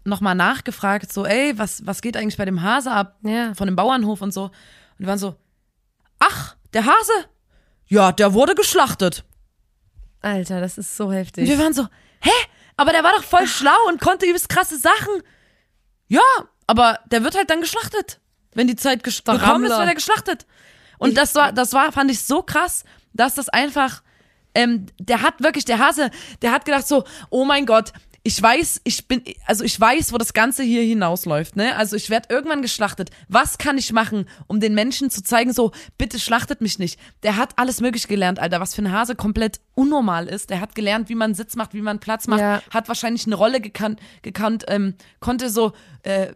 nochmal 0.06 0.34
nachgefragt, 0.34 1.12
so, 1.12 1.26
ey, 1.26 1.58
was, 1.58 1.86
was 1.86 2.02
geht 2.02 2.16
eigentlich 2.16 2.38
bei 2.38 2.46
dem 2.46 2.62
Hase 2.62 2.90
ab? 2.90 3.18
Ja. 3.24 3.54
Von 3.54 3.68
dem 3.68 3.76
Bauernhof 3.76 4.22
und 4.22 4.34
so. 4.34 4.44
Und 4.44 4.52
die 5.00 5.08
waren 5.08 5.18
so, 5.18 5.36
ach, 6.20 6.56
der 6.72 6.86
Hase? 6.86 7.12
Ja, 7.86 8.14
der 8.14 8.34
wurde 8.34 8.56
geschlachtet. 8.56 9.26
Alter, 10.22 10.62
das 10.62 10.78
ist 10.78 10.96
so 10.96 11.08
Und 11.08 11.16
heftig. 11.16 11.50
wir 11.50 11.60
waren 11.60 11.74
so, 11.74 11.86
hä? 12.22 12.32
Aber 12.78 12.94
der 12.94 13.04
war 13.04 13.12
doch 13.12 13.26
voll 13.26 13.46
schlau 13.46 13.76
und 13.90 14.00
konnte 14.00 14.26
übelst 14.26 14.48
krasse 14.48 14.78
Sachen. 14.78 15.22
Ja, 16.08 16.22
aber 16.66 16.98
der 17.12 17.26
wird 17.26 17.36
halt 17.36 17.50
dann 17.50 17.60
geschlachtet. 17.60 18.22
Wenn 18.54 18.68
die 18.68 18.78
Zeit 18.78 19.04
gekommen 19.04 19.66
ist, 19.66 19.72
wird 19.72 19.88
er 19.90 19.96
geschlachtet. 19.96 20.48
Und 20.98 21.18
das 21.18 21.36
war, 21.36 21.52
das 21.52 21.74
war, 21.74 21.92
fand 21.92 22.10
ich 22.10 22.24
so 22.24 22.42
krass, 22.42 22.86
dass 23.14 23.36
das 23.36 23.50
einfach, 23.50 24.04
ähm, 24.56 24.86
der 25.00 25.22
hat 25.22 25.42
wirklich, 25.42 25.66
der 25.66 25.80
Hase, 25.80 26.12
der 26.42 26.52
hat 26.52 26.66
gedacht 26.66 26.88
so, 26.88 27.04
oh 27.30 27.46
mein 27.46 27.66
Gott, 27.66 27.94
ich 28.24 28.40
weiß, 28.40 28.82
ich 28.84 29.08
bin, 29.08 29.24
also 29.48 29.64
ich 29.64 29.80
weiß, 29.80 30.14
wo 30.14 30.18
das 30.20 30.34
Ganze 30.34 30.62
hier 30.62 30.84
hinausläuft, 30.84 31.56
ne? 31.56 31.76
Also 31.76 31.96
ich 31.96 32.12
werde 32.12 32.28
irgendwann 32.32 32.62
geschlachtet. 32.62 33.10
Was 33.30 33.58
kann 33.58 33.80
ich 33.80 33.92
machen, 33.94 34.28
um 34.46 34.60
den 34.60 34.76
Menschen 34.76 35.10
zu 35.10 35.24
zeigen, 35.24 35.54
so, 35.54 35.72
bitte 35.98 36.20
schlachtet 36.20 36.62
mich 36.62 36.78
nicht. 36.78 37.00
Der 37.24 37.36
hat 37.38 37.54
alles 37.58 37.82
möglich 37.82 38.08
gelernt, 38.08 38.38
Alter, 38.38 38.60
was 38.60 38.76
für 38.76 38.84
ein 38.84 38.92
Hase 38.92 39.16
komplett 39.16 39.60
unnormal 39.74 40.28
ist. 40.28 40.52
Der 40.52 40.62
hat 40.62 40.76
gelernt, 40.76 41.10
wie 41.10 41.16
man 41.16 41.34
Sitz 41.34 41.56
macht, 41.56 41.74
wie 41.74 41.82
man 41.82 42.00
Platz 42.00 42.28
macht, 42.28 42.42
Ja. 42.42 42.62
hat 42.70 42.88
wahrscheinlich 42.90 43.26
eine 43.26 43.34
Rolle 43.36 43.60
gekannt, 43.60 44.00
gekannt 44.22 44.66
ähm, 44.68 44.94
konnte 45.20 45.50
so, 45.50 45.72
äh, 46.04 46.34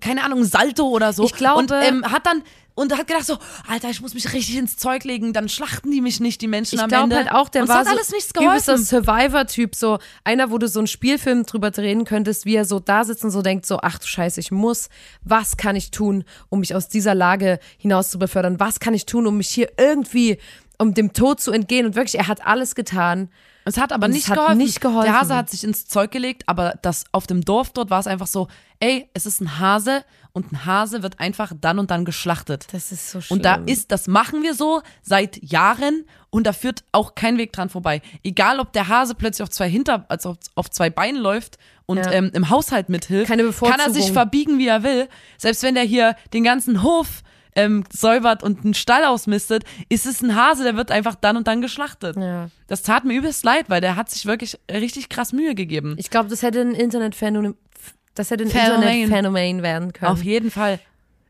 keine 0.00 0.24
Ahnung, 0.24 0.44
Salto 0.44 0.84
oder 0.88 1.12
so. 1.12 1.24
Ich 1.24 1.32
glaube- 1.34 1.58
Und 1.58 1.70
ähm, 1.72 2.04
hat 2.10 2.26
dann, 2.26 2.42
und 2.74 2.92
hat 2.96 3.06
gedacht 3.06 3.24
so, 3.24 3.38
Alter, 3.68 3.88
ich 3.88 4.00
muss 4.02 4.12
mich 4.14 4.32
richtig 4.32 4.56
ins 4.56 4.76
Zeug 4.76 5.04
legen, 5.04 5.32
dann 5.32 5.48
schlachten 5.48 5.90
die 5.90 6.00
mich 6.00 6.20
nicht, 6.20 6.40
die 6.42 6.46
Menschen 6.48 6.74
Ich 6.76 6.82
am 6.82 6.88
glaube 6.88 7.04
Ende. 7.04 7.16
halt 7.16 7.32
auch, 7.32 7.48
der 7.48 7.62
und 7.62 7.68
war 7.68 7.84
so 7.84 7.90
alles 7.90 8.10
nichts 8.10 8.32
geholfen. 8.34 8.76
Survivor-Typ, 8.78 9.74
so 9.74 9.98
einer, 10.24 10.50
wo 10.50 10.58
du 10.58 10.68
so 10.68 10.80
einen 10.80 10.86
Spielfilm 10.86 11.44
drüber 11.46 11.70
drehen 11.70 12.04
könntest, 12.04 12.44
wie 12.44 12.56
er 12.56 12.64
so 12.64 12.80
da 12.80 13.04
sitzt 13.04 13.24
und 13.24 13.30
so 13.30 13.42
denkt, 13.42 13.64
so, 13.64 13.78
ach 13.82 13.98
du 13.98 14.06
Scheiße, 14.06 14.40
ich 14.40 14.50
muss, 14.50 14.88
was 15.22 15.56
kann 15.56 15.76
ich 15.76 15.90
tun, 15.90 16.24
um 16.50 16.60
mich 16.60 16.74
aus 16.74 16.88
dieser 16.88 17.14
Lage 17.14 17.60
hinaus 17.78 18.10
zu 18.10 18.18
befördern? 18.18 18.60
Was 18.60 18.80
kann 18.80 18.92
ich 18.92 19.06
tun, 19.06 19.26
um 19.26 19.36
mich 19.38 19.48
hier 19.48 19.70
irgendwie, 19.78 20.38
um 20.78 20.94
dem 20.94 21.12
Tod 21.12 21.40
zu 21.40 21.52
entgehen? 21.52 21.86
Und 21.86 21.94
wirklich, 21.94 22.18
er 22.18 22.28
hat 22.28 22.46
alles 22.46 22.74
getan. 22.74 23.28
Es 23.64 23.78
hat 23.78 23.92
aber 23.92 24.04
Und 24.06 24.10
es 24.12 24.16
nicht, 24.16 24.28
hat 24.28 24.36
geholfen. 24.36 24.58
nicht 24.58 24.80
geholfen. 24.80 25.10
Der 25.10 25.20
Hase 25.20 25.34
hat 25.34 25.50
sich 25.50 25.64
ins 25.64 25.86
Zeug 25.86 26.12
gelegt, 26.12 26.44
aber 26.46 26.78
das 26.82 27.04
auf 27.10 27.26
dem 27.26 27.44
Dorf 27.44 27.70
dort 27.70 27.90
war 27.90 27.98
es 27.98 28.06
einfach 28.06 28.28
so, 28.28 28.46
ey, 28.78 29.08
es 29.12 29.26
ist 29.26 29.40
ein 29.40 29.58
Hase 29.58 30.04
und 30.32 30.52
ein 30.52 30.64
Hase 30.66 31.02
wird 31.02 31.18
einfach 31.18 31.52
dann 31.60 31.80
und 31.80 31.90
dann 31.90 32.04
geschlachtet. 32.04 32.66
Das 32.72 32.92
ist 32.92 33.10
so 33.10 33.20
schlimm. 33.20 33.38
Und 33.38 33.44
da 33.44 33.56
ist, 33.66 33.90
das 33.90 34.06
machen 34.06 34.42
wir 34.42 34.54
so 34.54 34.82
seit 35.02 35.42
Jahren 35.42 36.04
und 36.30 36.46
da 36.46 36.52
führt 36.52 36.84
auch 36.92 37.16
kein 37.16 37.38
Weg 37.38 37.52
dran 37.52 37.68
vorbei. 37.68 38.02
Egal, 38.22 38.60
ob 38.60 38.72
der 38.72 38.86
Hase 38.86 39.16
plötzlich 39.16 39.42
auf 39.42 39.50
zwei 39.50 39.68
Hinter, 39.68 40.04
also 40.08 40.30
auf, 40.30 40.36
auf 40.54 40.70
zwei 40.70 40.88
Beinen 40.90 41.20
läuft 41.20 41.58
und 41.86 41.96
Ja. 41.98 42.12
ähm, 42.12 42.30
im 42.34 42.50
Haushalt 42.50 42.88
mithilft, 42.88 43.28
Keine 43.28 43.50
kann 43.50 43.80
er 43.80 43.90
sich 43.92 44.12
verbiegen, 44.12 44.58
wie 44.58 44.68
er 44.68 44.84
will. 44.84 45.08
Selbst 45.38 45.64
wenn 45.64 45.74
der 45.74 45.84
hier 45.84 46.14
den 46.32 46.44
ganzen 46.44 46.82
Hof 46.84 47.22
ähm, 47.56 47.84
säubert 47.90 48.42
und 48.42 48.64
einen 48.64 48.74
Stall 48.74 49.04
ausmistet, 49.04 49.64
ist 49.88 50.06
es 50.06 50.22
ein 50.22 50.36
Hase, 50.36 50.62
der 50.62 50.76
wird 50.76 50.90
einfach 50.90 51.16
dann 51.16 51.36
und 51.36 51.48
dann 51.48 51.60
geschlachtet. 51.60 52.16
Ja. 52.16 52.48
Das 52.68 52.82
tat 52.82 53.04
mir 53.04 53.14
übelst 53.14 53.44
leid, 53.44 53.68
weil 53.68 53.80
der 53.80 53.96
hat 53.96 54.10
sich 54.10 54.26
wirklich 54.26 54.58
richtig 54.70 55.08
krass 55.08 55.32
Mühe 55.32 55.54
gegeben. 55.54 55.96
Ich 55.98 56.10
glaube, 56.10 56.28
das 56.28 56.42
hätte 56.42 56.60
ein 56.60 56.72
Internetphänomen, 56.72 57.56
das 58.14 58.30
hätte 58.30 58.44
ein 58.44 58.50
Phänomen. 58.50 58.88
Internetphänomen 58.88 59.62
werden 59.62 59.92
können. 59.92 60.12
Auf 60.12 60.22
jeden 60.22 60.50
Fall. 60.50 60.78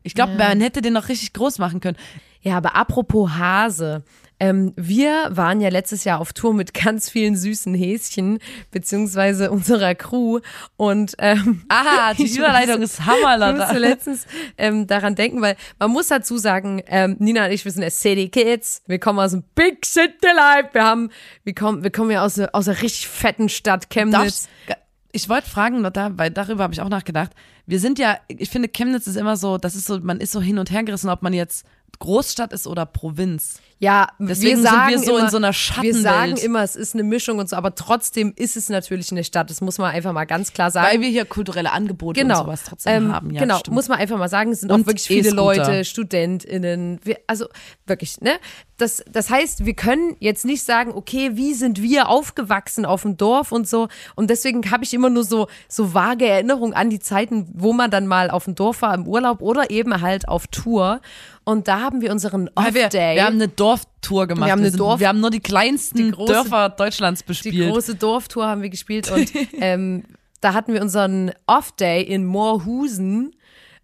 Ich 0.03 0.13
glaube, 0.13 0.35
man 0.35 0.61
hätte 0.61 0.81
den 0.81 0.93
noch 0.93 1.09
richtig 1.09 1.33
groß 1.33 1.59
machen 1.59 1.79
können. 1.79 1.97
Ja, 2.41 2.57
aber 2.57 2.75
apropos 2.75 3.31
Hase. 3.31 4.03
Ähm, 4.39 4.73
wir 4.75 5.29
waren 5.31 5.61
ja 5.61 5.69
letztes 5.69 6.03
Jahr 6.03 6.19
auf 6.19 6.31
Tour 6.33 6.53
mit 6.53 6.73
ganz 6.75 7.09
vielen 7.09 7.35
süßen 7.35 7.73
Häschen, 7.73 8.37
beziehungsweise 8.71 9.49
unserer 9.51 9.95
Crew. 9.95 10.39
Und 10.75 11.15
ähm, 11.17 11.63
Aha, 11.69 12.13
die 12.17 12.27
Überleitung 12.37 12.81
ist 12.81 13.05
Hammer, 13.05 13.49
Ich 13.51 13.57
musste 13.57 13.77
letztens 13.79 14.27
ähm, 14.57 14.85
daran 14.87 15.15
denken, 15.15 15.41
weil 15.41 15.55
man 15.79 15.91
muss 15.91 16.07
dazu 16.07 16.37
sagen, 16.37 16.81
ähm, 16.87 17.15
Nina 17.19 17.45
und 17.45 17.51
ich, 17.51 17.65
wir 17.65 17.71
sind 17.71 17.81
der 17.81 17.91
City 17.91 18.29
Kids. 18.29 18.83
Wir 18.87 18.99
kommen 18.99 19.19
aus 19.19 19.31
dem 19.31 19.43
Big 19.55 19.85
City 19.85 20.27
Life. 20.35 20.69
Wir 20.73 20.83
haben, 20.83 21.09
wir 21.43 21.55
kommen, 21.55 21.83
wir 21.83 21.91
kommen 21.91 22.11
ja 22.11 22.23
aus, 22.23 22.39
aus 22.39 22.67
einer 22.67 22.81
richtig 22.81 23.07
fetten 23.07 23.49
Stadt 23.49 23.89
Chemnitz. 23.89 24.47
Darf's- 24.67 24.79
Ich 25.13 25.29
wollte 25.29 25.49
fragen, 25.49 25.79
Lotta, 25.79 26.11
weil 26.15 26.29
darüber 26.29 26.63
habe 26.63 26.73
ich 26.73 26.81
auch 26.81 26.89
nachgedacht. 26.89 27.31
Wir 27.65 27.79
sind 27.79 27.97
ja, 27.97 28.17
ich 28.27 28.49
finde, 28.49 28.69
Chemnitz 28.69 29.07
ist 29.07 29.15
immer 29.17 29.35
so, 29.35 29.57
das 29.57 29.73
ist 29.75 29.87
so, 29.87 29.99
man 29.99 30.19
ist 30.19 30.31
so 30.31 30.41
hin 30.41 30.59
und 30.59 30.69
her 30.71 30.83
gerissen, 30.83 31.09
ob 31.09 31.21
man 31.23 31.33
jetzt 31.33 31.65
Großstadt 31.99 32.53
ist 32.53 32.67
oder 32.67 32.85
Provinz. 32.85 33.59
Ja, 33.79 34.07
Deswegen 34.19 34.63
wir 34.63 34.69
sind 34.69 34.87
wir 34.87 34.99
so 34.99 35.11
in 35.17 35.19
immer, 35.21 35.29
so 35.29 35.37
einer 35.37 35.47
Wir 35.49 35.53
Schattenwelt. 35.53 36.03
sagen 36.03 36.37
immer, 36.37 36.63
es 36.63 36.75
ist 36.75 36.95
eine 36.95 37.03
Mischung 37.03 37.37
und 37.37 37.47
so, 37.49 37.55
aber 37.55 37.75
trotzdem 37.75 38.33
ist 38.35 38.57
es 38.57 38.69
natürlich 38.69 39.11
eine 39.11 39.23
Stadt. 39.23 39.49
Das 39.51 39.61
muss 39.61 39.77
man 39.77 39.91
einfach 39.91 40.13
mal 40.13 40.25
ganz 40.25 40.51
klar 40.51 40.71
sagen. 40.71 40.87
Weil 40.91 41.01
wir 41.01 41.09
hier 41.09 41.25
kulturelle 41.25 41.71
Angebote 41.71 42.19
genau. 42.19 42.39
und 42.39 42.45
sowas 42.45 42.63
trotzdem 42.67 43.05
Ähm, 43.05 43.13
haben. 43.13 43.31
Ja, 43.31 43.41
genau, 43.41 43.59
stimmt. 43.59 43.75
muss 43.75 43.87
man 43.87 43.99
einfach 43.99 44.17
mal 44.17 44.29
sagen, 44.29 44.51
es 44.51 44.61
sind 44.61 44.71
Und 44.71 44.81
auch 44.81 44.87
wirklich 44.87 45.05
viele 45.05 45.29
E-Scooter. 45.29 45.35
Leute, 45.43 45.85
StudentInnen, 45.85 46.99
wir, 47.03 47.19
also 47.27 47.47
wirklich, 47.85 48.19
ne? 48.21 48.31
Das, 48.77 49.03
das 49.11 49.31
heißt, 49.31 49.65
wir 49.65 49.73
können 49.73 50.15
jetzt 50.19 50.45
nicht 50.45 50.61
sagen, 50.61 50.91
okay, 50.93 51.31
wie 51.33 51.55
sind 51.55 51.81
wir 51.81 52.09
aufgewachsen 52.09 52.85
auf 52.85 53.01
dem 53.01 53.17
Dorf 53.17 53.51
und 53.51 53.67
so. 53.67 53.87
Und 54.15 54.29
deswegen 54.29 54.69
habe 54.69 54.83
ich 54.83 54.93
immer 54.93 55.09
nur 55.09 55.23
so, 55.23 55.47
so 55.67 55.95
vage 55.95 56.27
Erinnerungen 56.27 56.73
an 56.75 56.91
die 56.91 56.99
Zeiten, 56.99 57.47
wo 57.55 57.73
man 57.73 57.89
dann 57.89 58.05
mal 58.05 58.29
auf 58.29 58.45
dem 58.45 58.53
Dorf 58.53 58.83
war 58.83 58.93
im 58.93 59.07
Urlaub 59.07 59.41
oder 59.41 59.71
eben 59.71 59.99
halt 60.01 60.27
auf 60.27 60.45
Tour. 60.47 61.01
Und 61.43 61.67
da 61.67 61.79
haben 61.79 62.01
wir 62.01 62.11
unseren 62.11 62.51
Weil 62.53 62.75
wir, 62.75 62.83
Off-Day. 62.83 63.15
wir 63.15 63.25
haben 63.25 63.35
eine 63.37 63.47
Dorftour 63.47 64.27
gemacht. 64.27 64.45
Wir 64.47 64.51
haben 64.51 64.59
eine 64.59 64.69
sind, 64.69 64.79
Dorf- 64.79 64.99
wir 64.99 65.07
haben 65.07 65.21
nur 65.21 65.31
die 65.31 65.39
kleinsten 65.39 65.97
die 65.97 66.13
große- 66.13 66.27
Dörfer 66.27 66.69
Deutschlands 66.69 67.21
Die 67.21 67.25
bespielt. 67.27 67.71
große 67.71 67.95
Dorftour 67.95 68.45
haben 68.45 68.61
wir 68.61 68.69
gespielt 68.69 69.09
und 69.09 69.31
ähm, 69.59 70.03
da 70.39 70.53
hatten 70.53 70.71
wir 70.73 70.83
unseren 70.83 71.31
Off-Day 71.47 72.03
in 72.03 72.25
Moorhusen. 72.25 73.35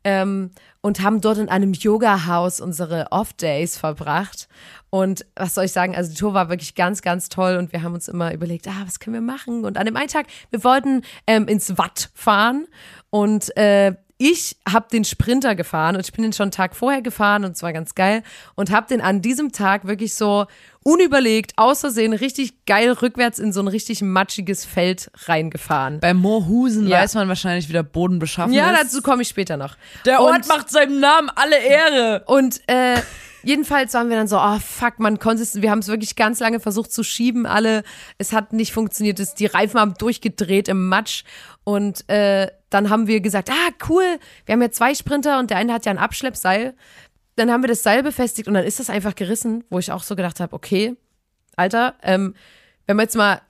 ähm, 0.04 0.52
und 0.84 1.02
haben 1.02 1.22
dort 1.22 1.38
in 1.38 1.48
einem 1.48 1.72
Yoga-Haus 1.72 2.60
unsere 2.60 3.08
Off-Days 3.10 3.78
verbracht. 3.78 4.50
Und 4.90 5.26
was 5.34 5.56
soll 5.56 5.64
ich 5.64 5.72
sagen, 5.72 5.96
also 5.96 6.12
die 6.12 6.18
Tour 6.18 6.34
war 6.34 6.50
wirklich 6.50 6.76
ganz, 6.76 7.02
ganz 7.02 7.30
toll 7.30 7.56
und 7.56 7.72
wir 7.72 7.84
haben 7.84 7.94
uns 7.94 8.10
immer 8.10 8.34
überlegt, 8.34 8.68
ah, 8.68 8.84
was 8.86 9.00
können 9.00 9.14
wir 9.14 9.22
machen? 9.22 9.64
Und 9.64 9.78
an 9.78 9.86
dem 9.86 9.96
einen 9.96 10.10
Tag, 10.10 10.28
wir 10.52 10.64
wollten 10.66 11.04
ähm, 11.26 11.48
ins 11.48 11.78
Watt 11.78 12.12
fahren 12.14 12.68
und 13.10 13.56
äh, 13.56 13.94
ich 14.18 14.56
habe 14.72 14.88
den 14.92 15.04
Sprinter 15.06 15.56
gefahren 15.56 15.96
und 15.96 16.02
ich 16.06 16.14
bin 16.14 16.24
den 16.24 16.34
schon 16.34 16.46
einen 16.46 16.52
Tag 16.52 16.76
vorher 16.76 17.02
gefahren 17.02 17.44
und 17.46 17.56
es 17.56 17.64
war 17.64 17.74
ganz 17.74 17.96
geil 17.96 18.24
und 18.56 18.72
habe 18.72 18.88
den 18.88 19.02
an 19.02 19.22
diesem 19.22 19.52
Tag 19.52 19.86
wirklich 19.86 20.14
so 20.14 20.46
unüberlegt, 20.84 21.54
aus 21.58 21.80
Versehen, 21.82 22.14
richtig 22.14 22.66
geil 22.66 22.92
rückwärts 22.92 23.40
in 23.40 23.54
so 23.54 23.62
ein 23.62 23.68
richtig 23.68 24.02
matschiges 24.02 24.66
Feld 24.66 25.10
reingefahren. 25.26 26.00
Bei 26.00 26.14
Moorhusen 26.14 26.88
Ja. 26.88 27.00
weiß 27.02 27.16
man 27.16 27.28
wahrscheinlich, 27.28 27.70
wie 27.70 27.74
der 27.74 27.84
Boden 27.84 28.20
beschaffen 28.20 28.54
Ja, 28.54 28.72
ist. 28.72 28.84
dazu 28.84 29.02
komme 29.02 29.22
ich 29.24 29.30
später 29.30 29.58
noch. 29.58 29.76
der 30.06 30.22
Und- 30.22 30.28
Ort 30.32 30.48
macht 30.48 30.70
seinem 30.70 31.00
Namen 31.00 31.30
alle 31.36 31.58
Ehre. 31.58 32.24
Und 32.28 32.62
äh, 32.68 32.96
jedenfalls 33.44 33.94
waren 33.94 34.10
wir 34.10 34.16
dann 34.16 34.28
so, 34.28 34.40
oh 34.40 34.60
fuck, 34.60 35.00
man 35.00 35.20
konnte 35.20 35.44
wir 35.62 35.72
haben 35.72 35.80
es 35.80 35.88
wirklich 35.88 36.16
ganz 36.16 36.40
lange 36.40 36.60
versucht 36.60 36.92
zu 36.92 37.04
schieben, 37.04 37.46
alle. 37.46 37.84
Es 38.18 38.34
hat 38.34 38.54
nicht 38.54 38.74
funktioniert, 38.74 39.20
es, 39.20 39.36
die 39.36 39.46
Reifen 39.46 39.80
haben 39.80 39.94
durchgedreht 39.96 40.68
im 40.68 40.88
Matsch. 40.90 41.24
Und 41.64 42.10
äh, 42.10 42.50
dann 42.70 42.90
haben 42.90 43.08
wir 43.08 43.22
gesagt, 43.22 43.50
ah, 43.50 43.70
cool, 43.90 44.06
wir 44.46 44.54
haben 44.54 44.62
ja 44.62 44.72
zwei 44.72 44.96
Sprinter 44.96 45.40
und 45.40 45.50
der 45.50 45.58
eine 45.58 45.74
hat 45.74 45.86
ja 45.86 45.92
ein 45.92 45.98
Abschleppseil. 45.98 46.74
Dann 47.36 47.52
haben 47.52 47.64
wir 47.64 47.68
das 47.68 47.84
Seil 47.84 48.04
befestigt 48.04 48.48
und 48.48 48.54
dann 48.54 48.66
ist 48.66 48.80
das 48.80 48.90
einfach 48.90 49.16
gerissen, 49.16 49.64
wo 49.70 49.80
ich 49.80 49.92
auch 49.92 50.04
so 50.04 50.16
gedacht 50.16 50.40
habe, 50.40 50.54
okay, 50.54 50.96
Alter, 51.56 51.96
ähm, 52.04 52.36
wenn 52.86 52.98
man 52.98 53.06
jetzt 53.06 53.16
mal 53.16 53.42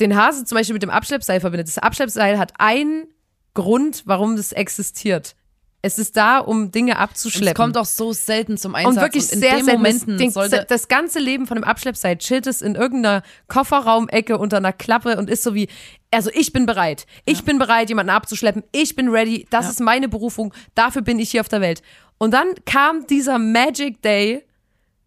den 0.00 0.16
Hase 0.16 0.44
zum 0.44 0.56
Beispiel 0.56 0.74
mit 0.74 0.82
dem 0.82 0.90
Abschleppseil 0.90 1.40
verbindet, 1.40 1.68
das 1.68 1.78
Abschleppseil 1.78 2.38
hat 2.38 2.54
einen 2.58 3.08
Grund, 3.54 4.02
warum 4.06 4.36
das 4.36 4.52
existiert. 4.52 5.34
Es 5.84 5.98
ist 5.98 6.16
da, 6.16 6.38
um 6.38 6.70
Dinge 6.70 6.96
abzuschleppen. 6.98 7.48
Es 7.48 7.54
kommt 7.54 7.76
auch 7.76 7.84
so 7.84 8.12
selten 8.12 8.56
zum 8.56 8.76
Einsatz. 8.76 8.94
Und 8.94 9.02
wirklich 9.02 9.32
in 9.32 9.40
sehr 9.40 9.56
den 9.56 9.64
selten. 9.64 9.80
Momenten 9.80 10.18
das, 10.18 10.34
sollte 10.34 10.64
das 10.68 10.86
ganze 10.86 11.18
Leben 11.18 11.48
von 11.48 11.56
dem 11.56 11.64
Abschleppseil 11.64 12.18
chillt 12.18 12.46
es 12.46 12.62
in 12.62 12.76
irgendeiner 12.76 13.22
Kofferraumecke 13.48 14.38
unter 14.38 14.58
einer 14.58 14.72
Klappe 14.72 15.18
und 15.18 15.28
ist 15.28 15.42
so 15.42 15.54
wie, 15.54 15.68
also 16.12 16.30
ich 16.32 16.52
bin 16.52 16.66
bereit. 16.66 17.06
Ich 17.24 17.42
bin 17.42 17.58
bereit, 17.58 17.88
jemanden 17.88 18.10
abzuschleppen. 18.10 18.62
Ich 18.70 18.94
bin 18.94 19.08
ready. 19.08 19.46
Das 19.50 19.68
ist 19.68 19.80
meine 19.80 20.08
Berufung. 20.08 20.54
Dafür 20.76 21.02
bin 21.02 21.18
ich 21.18 21.32
hier 21.32 21.40
auf 21.40 21.48
der 21.48 21.60
Welt. 21.60 21.82
Und 22.18 22.30
dann 22.30 22.54
kam 22.64 23.06
dieser 23.08 23.38
Magic 23.38 24.00
Day. 24.02 24.44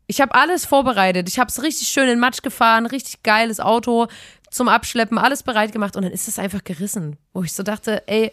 Ich 0.07 0.19
habe 0.19 0.35
alles 0.35 0.65
vorbereitet. 0.65 1.29
Ich 1.29 1.39
habe 1.39 1.49
es 1.49 1.63
richtig 1.63 1.87
schön 1.87 2.09
in 2.09 2.19
Matsch 2.19 2.41
gefahren, 2.41 2.85
richtig 2.85 3.23
geiles 3.23 3.61
Auto 3.61 4.07
zum 4.51 4.67
Abschleppen, 4.67 5.17
alles 5.17 5.43
bereit 5.43 5.71
gemacht 5.71 5.95
und 5.95 6.03
dann 6.03 6.11
ist 6.11 6.27
es 6.27 6.39
einfach 6.39 6.63
gerissen. 6.63 7.17
Wo 7.33 7.43
ich 7.43 7.53
so 7.53 7.63
dachte, 7.63 8.03
ey, 8.07 8.31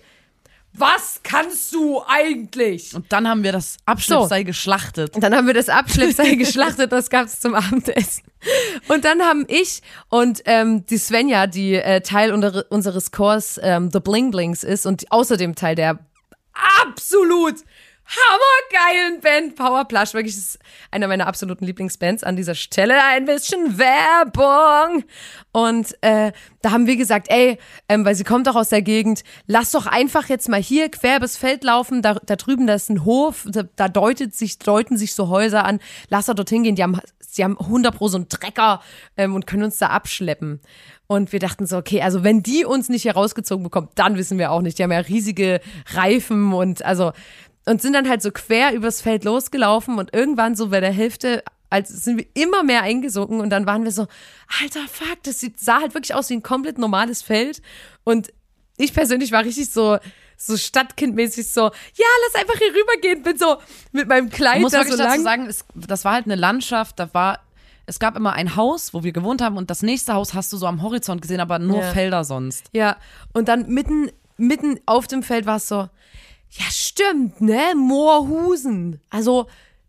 was 0.75 1.21
kannst 1.23 1.75
du 1.75 2.02
eigentlich? 2.07 2.95
Und 2.95 3.12
dann 3.12 3.29
haben 3.29 3.43
wir 3.43 3.52
das 3.52 3.76
Abschleppseil 3.85 4.45
geschlachtet. 4.45 5.14
Und 5.14 5.23
dann 5.23 5.35
haben 5.35 5.47
wir 5.47 5.55
das 5.55 5.69
Abschleppseil 5.69 6.37
geschlachtet, 6.38 6.93
das 6.93 7.11
gab's 7.11 7.41
zum 7.41 7.55
Abendessen. 7.55 8.25
Und 8.88 9.05
dann 9.05 9.21
haben 9.23 9.45
ich 9.49 9.83
und 10.09 10.43
ähm, 10.47 10.87
die 10.87 10.97
Svenja, 10.97 11.47
die 11.47 11.75
äh, 11.75 12.00
Teil 12.00 12.33
unter, 12.33 12.64
unseres 12.71 13.12
Chors 13.12 13.61
ähm, 13.62 13.91
The 13.93 14.00
Bling 14.00 14.31
Blings 14.31 14.64
ist 14.64 14.87
und 14.87 15.11
außerdem 15.12 15.55
Teil 15.55 15.75
der 15.75 15.99
absolut 16.85 17.57
hammergeilen 18.06 19.21
Band 19.21 19.56
Power 19.56 19.85
Plush. 19.85 20.14
Wirklich 20.14 20.37
ist 20.37 20.59
einer 20.90 21.09
meiner 21.09 21.26
absoluten 21.26 21.64
Lieblingsbands. 21.64 22.25
An 22.25 22.37
dieser 22.37 22.54
Stelle 22.54 23.02
ein 23.02 23.25
bisschen 23.25 23.78
Werbung. 23.78 25.04
Und 25.52 25.97
äh, 26.02 26.32
da 26.61 26.71
haben 26.71 26.87
wir 26.87 26.97
gesagt, 26.97 27.28
ey, 27.30 27.59
ähm, 27.88 28.04
weil 28.04 28.14
sie 28.14 28.25
kommt 28.25 28.47
doch 28.47 28.56
aus 28.56 28.71
der 28.71 28.82
Gegend, 28.82 29.23
lass 29.47 29.71
doch 29.71 29.87
einfach 29.87 30.28
jetzt 30.28 30.49
mal 30.49 30.62
hier 30.62 30.90
quer 30.90 31.18
übers 31.18 31.37
Feld 31.37 31.64
laufen. 31.64 32.02
Da, 32.02 32.14
da 32.14 32.37
drüben, 32.37 32.66
da 32.66 32.75
ist 32.75 32.90
ein 32.90 33.04
Hof, 33.04 33.47
da, 33.47 33.62
da 33.76 33.88
deutet 33.88 34.35
sich, 34.35 34.59
deuten 34.59 34.97
sich 34.97 35.14
so 35.14 35.28
Häuser 35.28 35.64
an. 35.64 35.80
Lass 36.09 36.26
doch 36.26 36.35
dorthin 36.35 36.64
gehen. 36.64 36.76
Die 36.76 36.82
haben, 36.82 37.00
sie 37.21 37.44
haben 37.44 37.59
100 37.59 37.94
pro 37.94 38.09
so 38.09 38.16
einen 38.16 38.28
Trecker 38.28 38.80
ähm, 39.16 39.35
und 39.35 39.47
können 39.47 39.64
uns 39.64 39.78
da 39.78 39.88
abschleppen. 39.88 40.61
Und 41.12 41.32
wir 41.32 41.40
dachten 41.40 41.66
so, 41.66 41.76
okay, 41.76 42.00
also 42.00 42.25
wenn 42.25 42.42
die 42.42 42.64
uns 42.64 42.88
nicht 42.88 43.02
hier 43.02 43.12
rausgezogen 43.12 43.62
bekommt, 43.62 43.90
dann 43.97 44.16
wissen 44.16 44.38
wir 44.38 44.50
auch 44.50 44.62
nicht. 44.62 44.78
Die 44.78 44.82
haben 44.82 44.92
ja 44.92 45.00
riesige 45.00 45.61
Reifen 45.92 46.54
und 46.54 46.82
also 46.87 47.12
und 47.66 47.81
sind 47.83 47.92
dann 47.92 48.09
halt 48.09 48.23
so 48.23 48.31
quer 48.31 48.73
übers 48.75 49.00
Feld 49.00 49.25
losgelaufen 49.25 49.99
und 49.99 50.14
irgendwann 50.14 50.57
so 50.57 50.69
bei 50.69 50.81
der 50.81 50.92
Hälfte 50.92 51.42
als 51.71 51.88
sind 51.88 52.19
wir 52.19 52.26
immer 52.35 52.62
mehr 52.62 52.83
eingesunken 52.83 53.40
und 53.40 53.49
dann 53.49 53.64
waren 53.64 53.85
wir 53.85 53.92
so, 53.92 54.07
alter 54.61 54.87
fuck, 54.88 55.23
das 55.23 55.40
sieht, 55.40 55.59
sah 55.59 55.81
halt 55.81 55.95
wirklich 55.95 56.14
aus 56.14 56.28
wie 56.28 56.35
ein 56.35 56.42
komplett 56.42 56.76
normales 56.76 57.23
Feld 57.23 57.62
und 58.04 58.31
ich 58.76 58.92
persönlich 58.92 59.33
war 59.33 59.45
richtig 59.45 59.71
so 59.71 59.99
so 60.37 60.57
Stadtkindmäßig 60.57 61.49
so, 61.50 61.62
ja, 61.62 62.07
lass 62.26 62.42
einfach 62.42 62.59
hier 62.59 62.75
rübergehen, 62.75 63.23
bin 63.23 63.38
so 63.38 63.57
mit 63.92 64.09
meinem 64.09 64.28
Kleid 64.28 64.57
Ich 64.57 64.62
muss 64.62 64.73
da 64.73 64.83
so 64.85 64.90
dazu 64.90 65.02
lang. 65.02 65.23
sagen, 65.23 65.47
es, 65.47 65.64
das 65.75 66.04
war 66.04 66.14
halt 66.14 66.26
eine 66.26 66.35
Landschaft, 66.35 66.99
da 66.99 67.14
war, 67.14 67.40
es 67.87 68.00
gab 68.00 68.16
immer 68.16 68.33
ein 68.33 68.57
Haus, 68.57 68.92
wo 68.92 69.04
wir 69.04 69.12
gewohnt 69.12 69.40
haben 69.40 69.57
und 69.57 69.71
das 69.71 69.83
nächste 69.83 70.14
Haus 70.14 70.35
hast 70.35 70.52
du 70.52 70.57
so 70.57 70.66
am 70.66 70.83
Horizont 70.83 71.23
gesehen, 71.23 71.40
aber 71.40 71.59
nur 71.59 71.81
Ja. 71.81 71.92
Felder 71.92 72.25
sonst. 72.25 72.66
Ja, 72.73 72.97
und 73.33 73.49
dann 73.49 73.69
mitten, 73.69 74.11
mitten 74.37 74.81
auf 74.85 75.07
dem 75.07 75.23
Feld 75.23 75.47
war 75.47 75.57
es 75.57 75.69
so, 75.69 75.88
ja 76.52 76.66
stimmt, 76.71 77.40
ne, 77.40 77.75
Moorhusen. 77.75 79.00
Also 79.11 79.49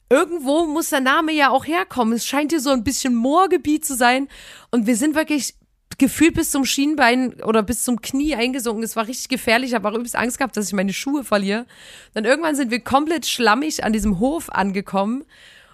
irgendwo 0.09 0.65
muss 0.65 0.89
der 0.89 1.01
Name 1.01 1.33
ja 1.33 1.49
auch 1.49 1.65
herkommen. 1.65 2.13
Es 2.13 2.25
scheint 2.25 2.51
hier 2.51 2.61
so 2.61 2.69
ein 2.69 2.83
bisschen 2.83 3.15
Moorgebiet 3.15 3.85
zu 3.85 3.95
sein. 3.95 4.29
Und 4.71 4.87
wir 4.87 4.95
sind 4.95 5.15
wirklich 5.15 5.55
gefühlt 5.97 6.35
bis 6.35 6.51
zum 6.51 6.65
Schienbein 6.65 7.41
oder 7.43 7.63
bis 7.63 7.83
zum 7.83 8.01
Knie 8.01 8.35
eingesunken. 8.35 8.83
Es 8.83 8.95
war 8.95 9.07
richtig 9.07 9.29
gefährlich. 9.29 9.71
Ich 9.71 9.75
habe 9.75 9.89
auch 9.89 9.93
übelst 9.93 10.15
Angst 10.15 10.37
gehabt, 10.37 10.55
dass 10.55 10.67
ich 10.67 10.73
meine 10.73 10.93
Schuhe 10.93 11.23
verliere. 11.23 11.65
Dann 12.13 12.25
irgendwann 12.25 12.55
sind 12.55 12.71
wir 12.71 12.79
komplett 12.79 13.25
schlammig 13.25 13.83
an 13.83 13.93
diesem 13.93 14.19
Hof 14.19 14.49
angekommen. 14.49 15.25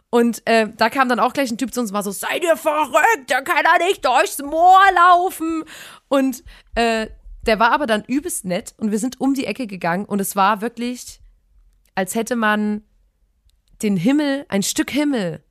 Und 0.09 0.41
äh, 0.45 0.67
da 0.75 0.89
kam 0.89 1.07
dann 1.07 1.19
auch 1.19 1.33
gleich 1.33 1.51
ein 1.51 1.57
Typ 1.57 1.71
zu 1.73 1.81
uns 1.81 1.91
und 1.91 1.95
war 1.95 2.03
so, 2.03 2.11
seid 2.11 2.43
ihr 2.43 2.57
verrückt, 2.57 3.29
der 3.29 3.43
kann 3.43 3.63
da 3.63 3.85
nicht 3.85 4.03
durchs 4.03 4.39
Moor 4.39 4.81
laufen. 4.95 5.63
Und 6.07 6.43
äh, 6.73 7.07
der 7.45 7.59
war 7.59 7.71
aber 7.71 7.87
dann 7.87 8.03
übelst 8.05 8.45
nett 8.45 8.73
und 8.77 8.91
wir 8.91 8.99
sind 8.99 9.19
um 9.21 9.33
die 9.33 9.45
Ecke 9.45 9.67
gegangen 9.67 10.05
und 10.05 10.19
es 10.19 10.35
war 10.35 10.61
wirklich, 10.61 11.21
als 11.95 12.15
hätte 12.15 12.35
man 12.35 12.83
den 13.81 13.97
Himmel, 13.97 14.45
ein 14.49 14.63
Stück 14.63 14.91
Himmel 14.91 15.43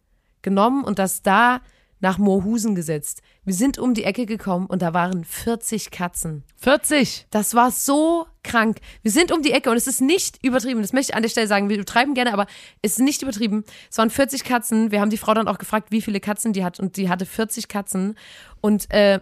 genommen 0.43 0.85
und 0.85 0.99
das 0.99 1.23
da 1.23 1.61
nach 2.01 2.19
Moorhusen 2.19 2.75
gesetzt. 2.75 3.23
Wir 3.45 3.55
sind 3.55 3.79
um 3.79 3.95
die 3.95 4.05
Ecke 4.05 4.27
gekommen 4.27 4.67
und 4.67 4.83
da 4.83 4.95
waren 4.95 5.25
40 5.25 5.91
Katzen. 5.91 6.45
40. 6.59 7.27
Das 7.31 7.55
war 7.55 7.71
so 7.71 8.27
krank. 8.45 8.79
Wir 9.03 9.11
sind 9.11 9.33
um 9.33 9.43
die 9.43 9.53
Ecke 9.53 9.71
und 9.71 9.77
es 9.77 9.87
ist 9.87 10.01
nicht 10.01 10.45
übertrieben. 10.45 10.81
Das 10.81 10.93
möchte 10.93 11.13
ich 11.13 11.17
an 11.17 11.23
der 11.23 11.29
Stelle 11.29 11.47
sagen. 11.47 11.69
Wir 11.69 11.77
übertreiben 11.77 12.15
gerne, 12.15 12.33
aber 12.33 12.47
es 12.83 12.93
ist 12.93 13.01
nicht 13.01 13.23
übertrieben. 13.23 13.65
Es 13.91 13.99
waren 13.99 14.11
40 14.11 14.45
Katzen. 14.45 14.91
Wir 14.93 15.01
haben 15.01 15.11
die 15.11 15.19
Frau 15.19 15.35
dann 15.35 15.49
auch 15.49 15.59
gefragt, 15.59 15.91
wie 15.91 16.03
viele 16.03 16.21
Katzen 16.21 16.53
die 16.53 16.65
hat. 16.65 16.79
Und 16.79 16.97
die 16.97 17.09
hatte 17.09 17.27
40 17.27 17.69
Katzen. 17.69 18.17
Und 18.61 18.91
äh, 18.93 19.21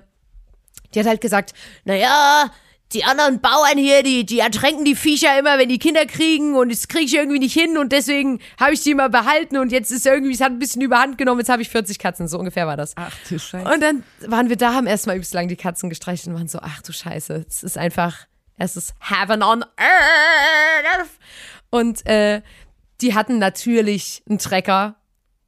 die 0.97 1.01
hat 1.01 1.07
halt 1.07 1.21
gesagt, 1.21 1.53
Naja, 1.85 2.51
die 2.93 3.05
anderen 3.05 3.41
Bauern 3.41 3.77
hier, 3.77 4.03
die, 4.03 4.25
die 4.25 4.39
ertränken 4.39 4.85
die 4.85 4.95
Viecher 4.95 5.37
immer, 5.39 5.59
wenn 5.59 5.69
die 5.69 5.79
Kinder 5.79 6.07
kriegen 6.07 6.55
und 6.55 6.71
das 6.71 6.87
kriege 6.87 7.05
ich 7.05 7.15
irgendwie 7.15 7.41
nicht 7.41 7.53
hin 7.53 7.79
und 7.79 7.91
deswegen 7.91 8.41
habe 8.61 8.75
ich 8.75 8.83
die 8.83 8.95
mal 8.95 9.11
behalten 9.11 9.57
und 9.57 9.73
jetzt 9.73 9.91
ist 9.91 10.07
irgendwie, 10.07 10.33
es 10.33 10.41
hat 10.41 10.53
ein 10.53 10.59
bisschen 10.59 10.83
überhand 10.83 11.19
genommen, 11.19 11.41
jetzt 11.41 11.49
habe 11.49 11.63
ich 11.63 11.69
40 11.69 11.99
Katzen. 11.99 12.29
So 12.29 12.39
ungefähr 12.39 12.67
war 12.67 12.77
das. 12.77 12.93
Ach 12.97 13.13
du 13.29 13.39
Scheiße. 13.39 13.69
Und 13.69 13.81
dann 13.83 14.05
waren 14.27 14.49
wir 14.49 14.57
da, 14.57 14.73
haben 14.75 14.87
erstmal 14.87 15.17
übelst 15.17 15.35
lang 15.35 15.49
die 15.49 15.57
Katzen 15.57 15.91
gestreichelt 15.91 16.29
und 16.29 16.35
waren 16.35 16.49
so, 16.49 16.61
ach 16.63 16.81
du 16.83 16.93
Scheiße, 16.93 17.45
es 17.49 17.63
ist 17.65 17.77
einfach, 17.77 18.27
es 18.57 18.77
ist 18.77 18.95
Heaven 19.01 19.43
on 19.43 19.65
Earth. 19.65 21.11
Und 21.71 22.07
äh, 22.07 22.41
die 23.01 23.15
hatten 23.15 23.39
natürlich 23.39 24.23
einen 24.29 24.39
Trecker 24.39 24.97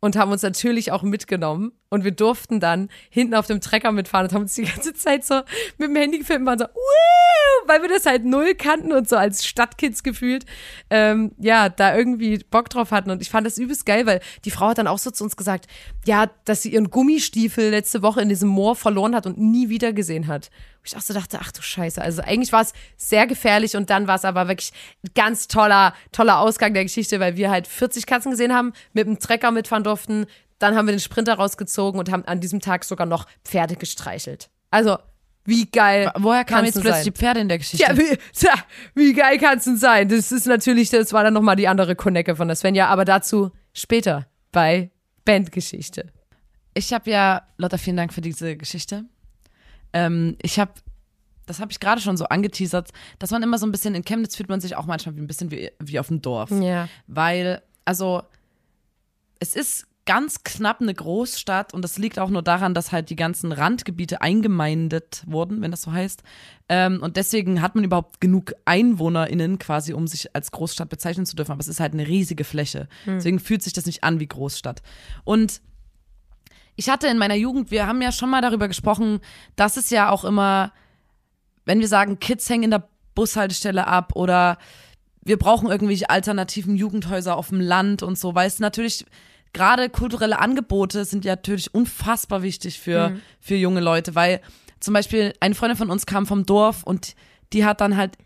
und 0.00 0.17
haben 0.17 0.31
uns 0.31 0.43
natürlich 0.43 0.93
auch 0.93 1.02
mitgenommen. 1.02 1.73
Und 1.90 2.05
wir 2.05 2.12
durften 2.12 2.61
dann 2.61 2.88
hinten 3.11 3.35
auf 3.35 3.47
dem 3.47 3.61
Trecker 3.61 3.93
mitfahren 3.93 4.26
und 4.26 4.35
haben 4.35 4.43
uns 4.43 4.55
die 4.55 4.64
ganze 4.64 4.95
Zeit 4.95 5.25
so 5.25 5.40
mit 5.78 5.88
dem 5.88 5.97
Handy 5.97 6.19
gefilmt 6.19 6.40
und 6.43 6.47
waren 6.47 6.59
so, 6.59 6.67
Woo! 6.67 7.69
weil 7.69 7.83
wir 7.83 7.88
das 7.88 8.07
halt 8.07 8.25
null 8.25 8.55
kannten 8.55 8.93
und 8.93 9.09
so 9.09 9.17
als 9.17 9.47
Stadtkids 9.47 10.02
gefühlt, 10.02 10.45
ähm, 10.90 11.33
ja, 11.38 11.69
da 11.69 11.97
irgendwie 11.97 12.38
Bock 12.50 12.71
drauf 12.71 12.90
hatten. 12.90 13.11
Und 13.11 13.23
ich 13.23 13.31
fand 13.31 13.47
das 13.47 13.59
übelst 13.59 13.87
geil, 13.87 14.07
weil 14.07 14.21
die 14.45 14.50
Frau 14.50 14.69
hat 14.69 14.78
dann 14.78 14.87
auch 14.87 14.99
so 14.99 15.11
zu 15.11 15.25
uns 15.25 15.37
gesagt, 15.37 15.67
ja, 16.07 16.31
dass 16.45 16.62
sie 16.62 16.73
ihren 16.73 16.90
Gummistiefel 16.90 17.71
letzte 17.71 18.02
Woche 18.02 18.21
in 18.21 18.28
diesem 18.28 18.49
Moor 18.49 18.76
verloren 18.76 19.14
hat 19.14 19.26
und 19.26 19.38
nie 19.38 19.69
wieder 19.69 19.93
gesehen 19.93 20.26
hat. 20.26 20.50
Ich 20.88 20.97
auch 20.97 21.02
so 21.02 21.12
dachte, 21.12 21.38
ach 21.42 21.52
du 21.52 21.61
Scheiße. 21.61 22.00
Also 22.00 22.23
eigentlich 22.23 22.52
war 22.52 22.62
es 22.62 22.73
sehr 22.97 23.26
gefährlich 23.26 23.76
und 23.76 23.90
dann 23.90 24.07
war 24.07 24.16
es 24.16 24.25
aber 24.25 24.49
wirklich 24.49 24.73
ein 25.04 25.11
ganz 25.14 25.47
toller, 25.47 25.92
toller 26.12 26.38
Ausgang 26.38 26.73
der 26.73 26.85
Geschichte, 26.85 27.21
weil 27.21 27.37
wir 27.37 27.50
halt 27.50 27.66
40 27.66 28.07
Katzen 28.07 28.30
gesehen 28.30 28.54
haben, 28.54 28.73
mit 28.95 29.07
dem 29.07 29.18
Trecker 29.18 29.50
mitfahren 29.50 29.85
durften. 29.85 30.26
Dann 30.59 30.75
haben 30.75 30.87
wir 30.87 30.92
den 30.92 31.00
Sprinter 31.00 31.35
rausgezogen 31.35 32.00
und 32.00 32.11
haben 32.11 32.25
an 32.25 32.40
diesem 32.40 32.61
Tag 32.61 32.85
sogar 32.85 33.07
noch 33.07 33.26
Pferde 33.45 33.76
gestreichelt. 33.76 34.49
Also, 34.71 34.99
wie 35.45 35.66
geil. 35.66 36.11
Woher 36.16 36.45
kamen 36.45 36.64
jetzt 36.64 36.75
plötzlich 36.75 36.95
sein? 36.95 37.04
die 37.04 37.12
Pferde 37.12 37.40
in 37.40 37.49
der 37.49 37.59
Geschichte? 37.59 37.85
Ja, 37.87 37.97
wie, 37.97 38.18
tja, 38.33 38.54
wie 38.95 39.12
geil 39.12 39.38
kann 39.38 39.59
es 39.59 39.64
denn 39.64 39.76
sein? 39.76 40.09
Das 40.09 40.33
ist 40.33 40.47
natürlich, 40.47 40.90
das 40.90 41.12
war 41.12 41.23
dann 41.23 41.35
nochmal 41.35 41.57
die 41.57 41.68
andere 41.68 41.97
Konecke 41.97 42.35
von 42.35 42.49
der 42.49 42.57
Svenja, 42.57 42.88
aber 42.88 43.04
dazu 43.04 43.50
später 43.73 44.26
bei 44.52 44.90
Bandgeschichte. 45.25 46.12
Ich 46.75 46.92
habe 46.92 47.11
ja, 47.11 47.42
Lotta, 47.57 47.76
vielen 47.76 47.97
Dank 47.97 48.12
für 48.12 48.21
diese 48.21 48.57
Geschichte. 48.57 49.04
Ähm, 49.99 50.37
ich 50.43 50.59
habe 50.59 50.73
das 51.49 51.61
habe 51.61 51.73
ich 51.73 51.81
gerade 51.81 52.00
schon 52.00 52.17
so 52.17 52.26
angeteasert, 52.26 52.90
dass 53.19 53.31
man 53.31 53.43
immer 53.43 53.59
so 53.59 53.67
ein 53.67 53.73
bisschen 53.73 53.95
in 53.95 54.05
Chemnitz 54.05 54.37
fühlt 54.37 54.49
man 54.49 54.61
sich 54.61 54.76
auch 54.76 54.87
manchmal 54.87 55.17
wie 55.17 55.21
ein 55.21 55.26
bisschen 55.26 55.50
wie, 55.50 55.71
wie 55.81 55.99
auf 55.99 56.09
dem 56.09 56.21
Dorf. 56.21 56.50
Ja. 56.50 56.88
Weil, 57.07 57.62
also, 57.85 58.23
es 59.40 59.57
ist 59.57 59.87
ganz 60.05 60.43
knapp 60.43 60.81
eine 60.81 60.95
Großstadt 60.95 61.75
und 61.75 61.83
das 61.83 61.99
liegt 61.99 62.19
auch 62.19 62.31
nur 62.31 62.43
daran, 62.43 62.73
dass 62.73 62.93
halt 62.93 63.11
die 63.11 63.17
ganzen 63.17 63.52
Randgebiete 63.52 64.23
eingemeindet 64.23 65.23
wurden, 65.26 65.61
wenn 65.61 65.71
das 65.71 65.83
so 65.83 65.93
heißt. 65.93 66.23
Ähm, 66.71 67.02
und 67.02 67.17
deswegen 67.17 67.61
hat 67.61 67.75
man 67.75 67.85
überhaupt 67.85 68.21
genug 68.21 68.55
EinwohnerInnen 68.64 69.59
quasi, 69.59 69.93
um 69.93 70.07
sich 70.07 70.35
als 70.35 70.50
Großstadt 70.50 70.88
bezeichnen 70.88 71.26
zu 71.26 71.37
dürfen. 71.37 71.52
Aber 71.52 71.61
es 71.61 71.69
ist 71.69 71.81
halt 71.81 71.93
eine 71.93 72.07
riesige 72.07 72.45
Fläche. 72.45 72.88
Deswegen 73.07 73.38
fühlt 73.38 73.62
sich 73.62 73.75
das 73.75 73.85
nicht 73.85 74.02
an 74.02 74.19
wie 74.19 74.26
Großstadt. 74.26 74.83
Und 75.25 75.61
ich 76.78 76.88
hatte 76.88 77.08
in 77.08 77.18
meiner 77.18 77.35
Jugend, 77.35 77.73
wir 77.73 77.88
haben 77.88 78.00
ja 78.00 78.12
schon 78.12 78.30
mal 78.30 78.40
darüber 78.40 78.68
gesprochen, 78.68 79.18
dass 79.56 79.76
es 79.76 79.90
ja 79.90 80.11
auch 80.11 80.25
immer, 80.25 80.73
wenn 81.64 81.80
wir 81.80 81.88
sagen, 81.88 82.20
Kids 82.20 82.49
hängen 82.49 82.62
in 82.64 82.70
der 82.70 82.88
Bushaltestelle 83.16 83.88
ab 83.88 84.12
oder 84.14 84.58
wir 85.25 85.38
brauchen 85.38 85.68
irgendwelche 85.68 86.08
alternativen 86.08 86.76
Jugendhäuser 86.76 87.37
auf 87.37 87.49
dem 87.49 87.61
Land 87.61 88.04
und 88.04 88.16
so, 88.16 88.37
weil 88.37 88.47
es 88.47 88.61
natürlich 88.61 89.04
gerade 89.52 89.90
kulturelle 89.90 90.38
Angebote 90.38 91.04
sind 91.04 91.25
ja 91.25 91.32
natürlich 91.32 91.75
unfassbar 91.75 92.42
wichtig 92.42 92.78
für, 92.78 93.16
für 93.40 93.56
junge 93.56 93.80
Leute, 93.80 94.14
weil 94.14 94.40
zum 94.78 94.94
Beispiel 94.94 95.32
eine 95.40 95.56
Freundin 95.56 95.76
von 95.76 95.90
uns 95.90 96.06
kam 96.06 96.26
vom 96.26 96.47
Dorf 96.47 96.85
und 96.85 97.16
die 97.52 97.64
hat 97.64 97.80
dann 97.80 97.97
halt 97.97 98.16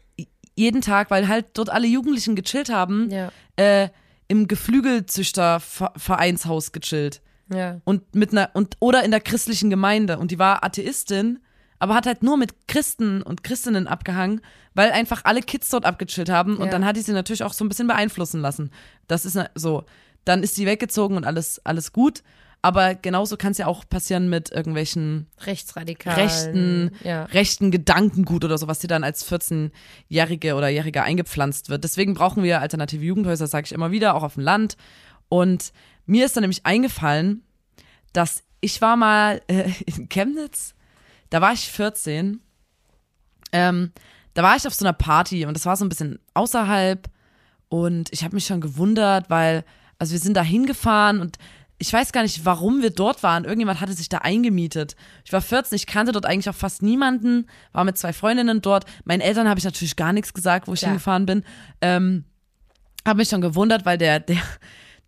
jeden 0.57 0.83
Tag, 0.83 1.11
weil 1.11 1.27
halt 1.27 1.47
dort 1.55 1.71
alle 1.71 1.87
Jugendlichen 1.87 2.37
gechillt 2.37 2.69
haben, 2.69 3.09
Ja. 3.11 3.33
äh, 3.57 3.89
im 4.29 4.47
Geflügelzüchtervereinshaus 4.47 6.73
gechillt 6.73 7.23
Ja. 7.55 7.81
und 7.85 8.15
mit 8.15 8.33
einer 8.33 8.51
und 8.55 8.77
oder 8.81 9.05
in 9.05 9.11
der 9.11 9.21
christlichen 9.21 9.71
Gemeinde 9.71 10.19
und 10.19 10.31
die 10.31 10.39
war 10.39 10.65
Atheistin, 10.65 11.39
aber 11.79 11.95
hat 11.95 12.07
halt 12.07 12.23
nur 12.23 12.37
mit 12.37 12.69
Christen 12.69 13.23
und 13.23 13.43
Christinnen 13.45 13.87
abgehangen, 13.89 14.41
weil 14.75 14.93
einfach 14.93 15.23
alle 15.25 15.41
Kids 15.43 15.69
dort 15.71 15.85
abgechillt 15.85 16.31
haben 16.31 16.57
und 16.57 16.67
Ja. 16.67 16.71
dann 16.71 16.85
hat 16.85 16.97
die 16.97 17.01
sie 17.03 17.13
natürlich 17.13 17.43
auch 17.43 17.53
so 17.53 17.65
ein 17.65 17.69
bisschen 17.69 17.89
beeinflussen 17.89 18.41
lassen. 18.41 18.71
Das 19.09 19.25
ist 19.25 19.35
na- 19.35 19.51
so, 19.55 19.85
dann 20.25 20.43
ist 20.43 20.55
sie 20.55 20.67
weggezogen 20.67 21.17
und 21.17 21.25
alles 21.27 21.61
alles 21.65 21.93
gut, 21.93 22.23
aber 22.65 22.95
genauso 22.95 23.37
kann 23.37 23.51
es 23.51 23.59
ja 23.59 23.67
auch 23.67 23.85
passieren 23.89 24.31
mit 24.31 24.53
irgendwelchen 24.53 25.27
Rechtsradikal. 25.45 26.15
rechten, 26.15 26.93
Ja. 27.03 27.25
rechten 27.25 27.73
Gedankengut 27.73 28.45
oder 28.45 28.57
sowas, 28.57 28.79
die 28.79 28.87
dann 28.87 29.03
als 29.03 29.25
14-Jährige 29.25 30.55
oder 30.55 30.69
Jähriger 30.69 31.03
eingepflanzt 31.03 31.69
wird. 31.71 31.83
Deswegen 31.85 32.15
brauchen 32.15 32.45
wir 32.45 32.61
alternative 32.61 33.05
Jugendhäuser, 33.05 33.49
sage 33.49 33.67
ich 33.67 33.73
immer 33.73 33.91
wieder, 33.91 34.15
auch 34.15 34.23
auf 34.23 34.35
dem 34.35 34.45
Land. 34.45 34.77
Und 35.29 35.73
mir 36.07 36.25
ist 36.27 36.37
dann 36.37 36.43
nämlich 36.43 36.65
eingefallen, 36.67 37.43
dass 38.13 38.43
ich 38.61 38.81
war 38.81 38.97
mal 38.97 39.41
äh, 39.49 39.71
in 39.87 40.09
Chemnitz, 40.09 40.75
da 41.31 41.41
war 41.41 41.53
ich 41.53 41.69
14, 41.71 42.41
ähm, 43.53 43.93
da 44.35 44.43
war 44.43 44.57
ich 44.57 44.67
auf 44.67 44.75
so 44.75 44.85
einer 44.85 44.93
Party 44.93 45.45
und 45.47 45.55
das 45.55 45.67
war 45.67 45.77
so 45.77 45.85
ein 45.85 45.89
bisschen 45.89 46.19
außerhalb 46.35 47.09
und 47.69 48.13
ich 48.13 48.25
habe 48.25 48.35
mich 48.35 48.47
schon 48.47 48.61
gewundert, 48.61 49.29
weil, 49.31 49.65
also 49.99 50.13
wir 50.13 50.19
sind 50.21 50.37
da 50.37 50.43
hingefahren 50.43 51.21
und 51.21 51.39
ich 51.79 51.93
weiß 51.93 52.13
gar 52.13 52.23
nicht, 52.23 52.45
warum 52.45 52.81
wir 52.81 52.91
dort 52.91 53.25
waren. 53.25 53.45
Irgendjemand 53.45 53.81
hatte 53.81 53.93
sich 53.93 54.09
da 54.09 54.19
eingemietet. 54.19 54.95
Ich 55.25 55.33
war 55.33 55.41
14, 55.41 55.75
ich 55.75 55.87
kannte 55.87 56.13
dort 56.13 56.27
eigentlich 56.27 56.49
auch 56.49 56.55
fast 56.55 56.81
niemanden, 56.81 57.47
war 57.73 57.83
mit 57.83 57.99
zwei 57.99 58.13
Freundinnen 58.13 58.63
dort. 58.63 58.85
Meinen 59.05 59.21
Eltern 59.21 59.49
habe 59.49 59.59
ich 59.59 59.65
natürlich 59.65 59.97
gar 59.97 60.13
nichts 60.13 60.33
gesagt, 60.33 60.69
wo 60.69 60.75
ich 60.75 60.83
Ja. 60.83 60.89
hingefahren 60.89 61.27
bin. 61.27 61.45
Ähm, 61.81 62.25
habe 63.05 63.17
mich 63.19 63.29
schon 63.31 63.41
gewundert, 63.41 63.85
weil 63.85 63.99
der, 63.99 64.21
der, 64.21 64.37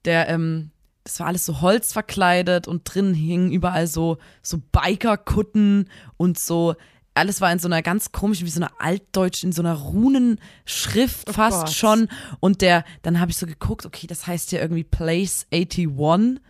der, 0.04 0.28
ähm, 0.30 0.72
das 1.04 1.20
war 1.20 1.26
alles 1.26 1.44
so 1.44 1.60
Holz 1.60 1.92
verkleidet 1.92 2.66
und 2.66 2.82
drin 2.84 3.12
hingen 3.12 3.52
überall 3.52 3.86
so, 3.86 4.18
so 4.42 4.58
Bikerkutten 4.58 5.90
und 6.16 6.38
so. 6.38 6.74
Alles 7.12 7.40
war 7.40 7.52
in 7.52 7.58
so 7.58 7.68
einer 7.68 7.82
ganz 7.82 8.10
komischen, 8.10 8.46
wie 8.46 8.50
so 8.50 8.60
einer 8.60 8.72
altdeutschen, 8.80 9.50
in 9.50 9.52
so 9.52 9.62
einer 9.62 9.74
Runenschrift 9.74 11.30
fast 11.30 11.66
Gott. 11.66 11.70
schon. 11.70 12.08
Und 12.40 12.62
der, 12.62 12.84
dann 13.02 13.20
habe 13.20 13.30
ich 13.30 13.36
so 13.36 13.46
geguckt, 13.46 13.86
okay, 13.86 14.06
das 14.06 14.26
heißt 14.26 14.50
ja 14.52 14.60
irgendwie 14.60 14.82
Place 14.82 15.46
81. 15.52 16.40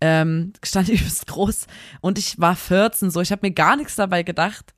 Ähm, 0.00 0.52
stand 0.62 0.88
übelst 0.90 1.26
groß. 1.26 1.66
Und 2.02 2.18
ich 2.18 2.38
war 2.38 2.54
14, 2.54 3.10
so, 3.10 3.20
ich 3.20 3.32
habe 3.32 3.46
mir 3.46 3.52
gar 3.52 3.76
nichts 3.76 3.96
dabei 3.96 4.22
gedacht. 4.22 4.74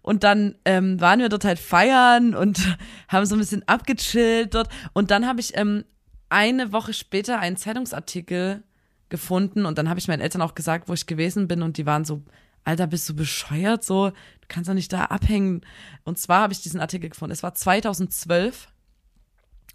Und 0.00 0.24
dann 0.24 0.56
ähm, 0.64 1.00
waren 1.00 1.20
wir 1.20 1.28
dort 1.28 1.44
halt 1.44 1.58
feiern 1.58 2.34
und 2.34 2.60
haben 3.08 3.26
so 3.26 3.36
ein 3.36 3.38
bisschen 3.38 3.66
abgechillt 3.68 4.54
dort. 4.54 4.68
Und 4.92 5.10
dann 5.10 5.26
habe 5.26 5.40
ich 5.40 5.56
ähm, 5.56 5.84
eine 6.34 6.72
Woche 6.72 6.92
später 6.92 7.38
einen 7.38 7.56
Zeitungsartikel 7.56 8.64
gefunden 9.08 9.66
und 9.66 9.78
dann 9.78 9.88
habe 9.88 10.00
ich 10.00 10.08
meinen 10.08 10.20
Eltern 10.20 10.42
auch 10.42 10.56
gesagt, 10.56 10.88
wo 10.88 10.92
ich 10.92 11.06
gewesen 11.06 11.46
bin 11.46 11.62
und 11.62 11.76
die 11.76 11.86
waren 11.86 12.04
so, 12.04 12.22
Alter, 12.64 12.88
bist 12.88 13.08
du 13.08 13.14
bescheuert 13.14 13.84
so? 13.84 14.10
Du 14.10 14.46
kannst 14.48 14.68
doch 14.68 14.74
nicht 14.74 14.92
da 14.92 15.04
abhängen. 15.04 15.60
Und 16.02 16.18
zwar 16.18 16.40
habe 16.40 16.52
ich 16.52 16.62
diesen 16.62 16.80
Artikel 16.80 17.10
gefunden. 17.10 17.32
Es 17.32 17.42
war 17.44 17.54
2012 17.54 18.68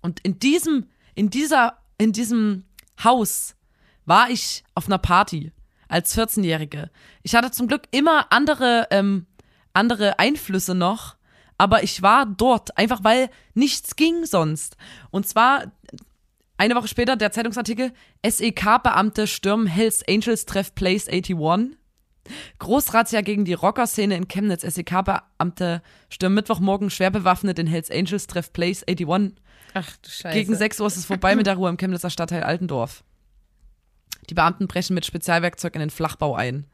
und 0.02 0.20
in 0.22 0.40
diesem, 0.40 0.90
in 1.16 1.30
dieser, 1.30 1.78
in 1.98 2.12
diesem 2.12 2.66
Haus 3.02 3.56
war 4.06 4.30
ich 4.30 4.66
auf 4.76 4.88
einer 4.88 4.98
Party 4.98 5.54
als 5.88 6.18
14-Jährige. 6.18 6.90
Ich 7.24 7.36
hatte 7.36 7.52
zum 7.52 7.68
Glück 7.68 7.84
immer 7.92 8.32
andere, 8.32 8.88
ähm, 8.92 9.28
andere 9.72 10.20
Einflüsse 10.20 10.76
noch, 10.76 11.16
aber 11.58 11.84
ich 11.84 12.02
war 12.02 12.26
dort, 12.26 12.78
einfach 12.78 13.04
weil 13.04 13.30
nichts 13.54 13.96
ging 13.96 14.26
sonst. 14.26 14.76
Und 15.12 15.26
zwar 15.26 15.72
eine 16.60 16.76
Woche 16.76 16.90
später 16.90 17.16
der 17.16 17.32
Zeitungsartikel, 17.32 17.94
SEK-Beamte 18.24 19.28
stürmen 19.28 19.66
Hells 19.66 20.04
Angels 20.08 20.46
Treff 20.46 20.76
Place 20.76 21.08
81. 21.08 21.78
Großrazzia 22.60 23.22
gegen 23.22 23.46
die 23.46 23.54
Rockerszene 23.54 24.16
in 24.18 24.28
Chemnitz. 24.28 24.64
SEK-Beamte 24.64 25.82
stürmen 26.10 26.36
Mittwochmorgen 26.36 26.90
schwer 26.90 27.12
bewaffnet 27.12 27.60
in 27.60 27.68
Hells 27.68 27.90
Angels 27.90 28.28
Treff 28.28 28.52
Place 28.52 28.84
81. 28.86 29.42
Ach 29.74 29.90
du 30.02 30.10
Scheiße. 30.10 30.38
Gegen 30.38 30.54
6 30.54 30.82
Uhr 30.82 30.88
ist 30.88 30.98
es 30.98 31.06
vorbei 31.06 31.38
mit 31.38 31.48
der 31.48 31.56
Ruhe 31.56 31.70
im 31.70 31.78
Chemnitzer 31.78 32.10
Stadtteil 32.10 32.44
Altendorf. 32.44 33.06
Die 34.30 34.34
Beamten 34.34 34.68
brechen 34.68 34.96
mit 34.96 35.06
Spezialwerkzeug 35.06 35.76
in 35.76 35.80
den 35.80 35.90
Flachbau 35.90 36.36
ein. 36.36 36.66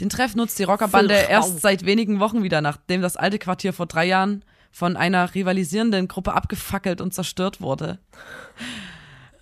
Den 0.00 0.08
Treff 0.08 0.34
nutzt 0.34 0.58
die 0.58 0.64
Rockerbande 0.64 1.14
erst 1.14 1.60
seit 1.60 1.86
wenigen 1.86 2.18
Wochen 2.18 2.42
wieder, 2.42 2.60
nachdem 2.60 3.02
das 3.02 3.16
alte 3.16 3.38
Quartier 3.38 3.72
vor 3.72 3.86
drei 3.86 4.06
Jahren 4.06 4.44
von 4.72 4.96
einer 4.96 5.32
rivalisierenden 5.32 6.08
Gruppe 6.08 6.32
abgefackelt 6.32 7.00
und 7.00 7.14
zerstört 7.14 7.60
wurde. 7.60 8.00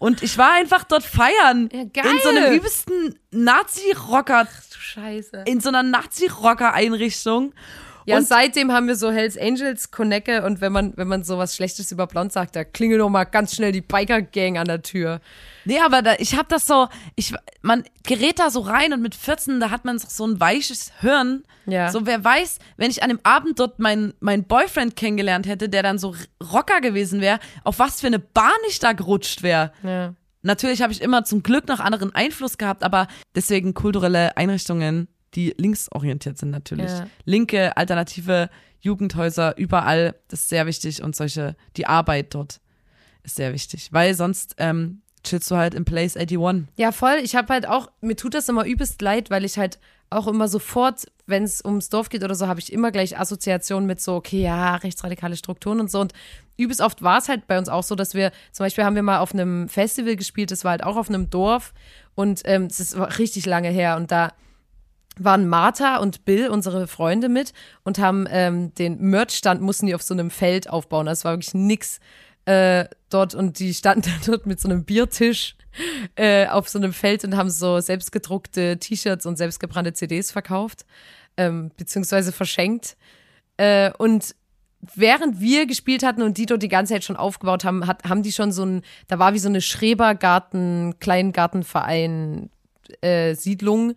Und 0.00 0.22
ich 0.22 0.38
war 0.38 0.52
einfach 0.52 0.84
dort 0.84 1.04
feiern. 1.04 1.68
Ja, 1.70 1.84
geil. 1.84 2.10
In 2.10 2.18
so 2.22 2.30
einem 2.30 2.54
übelsten 2.54 3.18
Nazi-Rocker, 3.32 4.48
Ach 4.50 4.62
du 4.72 4.78
Scheiße. 4.80 5.42
in 5.46 5.60
so 5.60 5.68
einer 5.68 5.82
Nazi-Rocker-Einrichtung. 5.82 7.52
Ja, 8.10 8.18
und 8.18 8.26
seitdem 8.26 8.72
haben 8.72 8.86
wir 8.86 8.96
so 8.96 9.10
Hells 9.10 9.38
Angels 9.38 9.90
Connecke 9.90 10.44
und 10.44 10.60
wenn 10.60 10.72
man, 10.72 10.92
wenn 10.96 11.08
man 11.08 11.24
sowas 11.24 11.56
Schlechtes 11.56 11.92
über 11.92 12.06
Blond 12.06 12.32
sagt, 12.32 12.56
da 12.56 12.64
klingelt 12.64 13.00
doch 13.00 13.08
mal 13.08 13.24
ganz 13.24 13.54
schnell 13.54 13.72
die 13.72 13.80
Biker-Gang 13.80 14.58
an 14.58 14.66
der 14.66 14.82
Tür. 14.82 15.20
Nee, 15.64 15.80
aber 15.80 16.02
da, 16.02 16.14
ich 16.18 16.36
hab 16.36 16.48
das 16.48 16.66
so, 16.66 16.88
ich, 17.16 17.34
man 17.62 17.84
gerät 18.04 18.38
da 18.38 18.50
so 18.50 18.60
rein 18.60 18.92
und 18.92 19.02
mit 19.02 19.14
14, 19.14 19.60
da 19.60 19.70
hat 19.70 19.84
man 19.84 19.98
so 19.98 20.26
ein 20.26 20.40
weiches 20.40 20.92
Hirn. 21.00 21.44
Ja. 21.66 21.90
So, 21.90 22.06
wer 22.06 22.24
weiß, 22.24 22.58
wenn 22.76 22.90
ich 22.90 23.02
an 23.02 23.10
dem 23.10 23.20
Abend 23.22 23.58
dort 23.60 23.78
meinen 23.78 24.14
mein 24.20 24.44
Boyfriend 24.44 24.96
kennengelernt 24.96 25.46
hätte, 25.46 25.68
der 25.68 25.82
dann 25.82 25.98
so 25.98 26.14
Rocker 26.52 26.80
gewesen 26.80 27.20
wäre, 27.20 27.38
auf 27.64 27.78
was 27.78 28.00
für 28.00 28.06
eine 28.06 28.18
Bahn 28.18 28.50
ich 28.68 28.78
da 28.78 28.92
gerutscht 28.92 29.42
wäre. 29.42 29.72
Ja. 29.82 30.14
Natürlich 30.42 30.80
habe 30.82 30.92
ich 30.92 31.02
immer 31.02 31.24
zum 31.24 31.42
Glück 31.42 31.68
noch 31.68 31.80
anderen 31.80 32.14
Einfluss 32.14 32.56
gehabt, 32.56 32.82
aber 32.82 33.08
deswegen 33.34 33.74
kulturelle 33.74 34.36
Einrichtungen, 34.36 35.08
die 35.34 35.54
linksorientiert 35.56 36.38
sind 36.38 36.50
natürlich. 36.50 36.90
Ja. 36.90 37.06
Linke, 37.24 37.76
alternative 37.76 38.50
Jugendhäuser, 38.80 39.56
überall, 39.56 40.14
das 40.28 40.40
ist 40.40 40.48
sehr 40.48 40.66
wichtig 40.66 41.02
und 41.02 41.14
solche, 41.14 41.56
die 41.76 41.86
Arbeit 41.86 42.34
dort 42.34 42.60
ist 43.22 43.36
sehr 43.36 43.52
wichtig, 43.52 43.92
weil 43.92 44.14
sonst 44.14 44.54
ähm, 44.58 45.02
chillst 45.22 45.50
du 45.50 45.56
halt 45.56 45.74
im 45.74 45.84
Place 45.84 46.16
81. 46.16 46.68
Ja, 46.76 46.92
voll. 46.92 47.18
Ich 47.22 47.36
habe 47.36 47.52
halt 47.52 47.68
auch, 47.68 47.90
mir 48.00 48.16
tut 48.16 48.34
das 48.34 48.48
immer 48.48 48.64
übelst 48.64 49.02
leid, 49.02 49.30
weil 49.30 49.44
ich 49.44 49.58
halt 49.58 49.78
auch 50.08 50.26
immer 50.26 50.48
sofort, 50.48 51.06
wenn 51.26 51.44
es 51.44 51.64
ums 51.64 51.88
Dorf 51.88 52.08
geht 52.08 52.24
oder 52.24 52.34
so, 52.34 52.48
habe 52.48 52.58
ich 52.58 52.72
immer 52.72 52.90
gleich 52.90 53.18
Assoziationen 53.18 53.86
mit 53.86 54.00
so, 54.00 54.14
okay, 54.16 54.42
ja, 54.42 54.74
rechtsradikale 54.74 55.36
Strukturen 55.36 55.78
und 55.78 55.90
so. 55.90 56.00
Und 56.00 56.12
übelst 56.56 56.80
oft 56.80 57.02
war 57.02 57.18
es 57.18 57.28
halt 57.28 57.46
bei 57.46 57.58
uns 57.58 57.68
auch 57.68 57.84
so, 57.84 57.94
dass 57.94 58.14
wir, 58.14 58.32
zum 58.50 58.64
Beispiel 58.64 58.84
haben 58.84 58.96
wir 58.96 59.02
mal 59.02 59.20
auf 59.20 59.32
einem 59.32 59.68
Festival 59.68 60.16
gespielt, 60.16 60.50
das 60.50 60.64
war 60.64 60.72
halt 60.72 60.82
auch 60.82 60.96
auf 60.96 61.08
einem 61.08 61.30
Dorf 61.30 61.72
und 62.16 62.42
ähm, 62.44 62.64
es 62.64 62.80
ist 62.80 62.96
richtig 63.18 63.46
lange 63.46 63.68
her 63.68 63.96
und 63.96 64.10
da 64.10 64.32
waren 65.18 65.48
Martha 65.48 65.98
und 65.98 66.24
Bill, 66.24 66.48
unsere 66.48 66.86
Freunde, 66.86 67.28
mit 67.28 67.52
und 67.82 67.98
haben 67.98 68.26
ähm, 68.30 68.74
den 68.74 68.98
Merchstand, 69.00 69.60
mussten 69.60 69.86
die 69.86 69.94
auf 69.94 70.02
so 70.02 70.14
einem 70.14 70.30
Feld 70.30 70.70
aufbauen. 70.70 71.06
Das 71.06 71.24
war 71.24 71.32
wirklich 71.32 71.54
nix 71.54 72.00
äh, 72.46 72.86
dort 73.10 73.34
und 73.34 73.58
die 73.58 73.74
standen 73.74 74.12
dort 74.26 74.46
mit 74.46 74.60
so 74.60 74.68
einem 74.68 74.84
Biertisch 74.84 75.56
äh, 76.16 76.46
auf 76.46 76.68
so 76.68 76.78
einem 76.78 76.92
Feld 76.92 77.24
und 77.24 77.36
haben 77.36 77.50
so 77.50 77.80
selbstgedruckte 77.80 78.78
T-Shirts 78.78 79.26
und 79.26 79.36
selbstgebrannte 79.36 79.92
CDs 79.92 80.32
verkauft, 80.32 80.84
ähm, 81.36 81.70
beziehungsweise 81.76 82.32
verschenkt. 82.32 82.96
Äh, 83.56 83.92
und 83.98 84.34
während 84.94 85.40
wir 85.40 85.66
gespielt 85.66 86.02
hatten 86.02 86.22
und 86.22 86.38
die 86.38 86.46
dort 86.46 86.62
die 86.62 86.68
ganze 86.68 86.94
Zeit 86.94 87.04
schon 87.04 87.16
aufgebaut 87.16 87.64
haben, 87.64 87.86
hat, 87.86 88.04
haben 88.04 88.22
die 88.22 88.32
schon 88.32 88.52
so 88.52 88.64
ein, 88.64 88.82
da 89.08 89.18
war 89.18 89.34
wie 89.34 89.38
so 89.38 89.48
eine 89.48 89.60
Schrebergarten, 89.60 90.98
Kleingartenverein, 90.98 92.50
äh, 93.02 93.34
Siedlung 93.34 93.94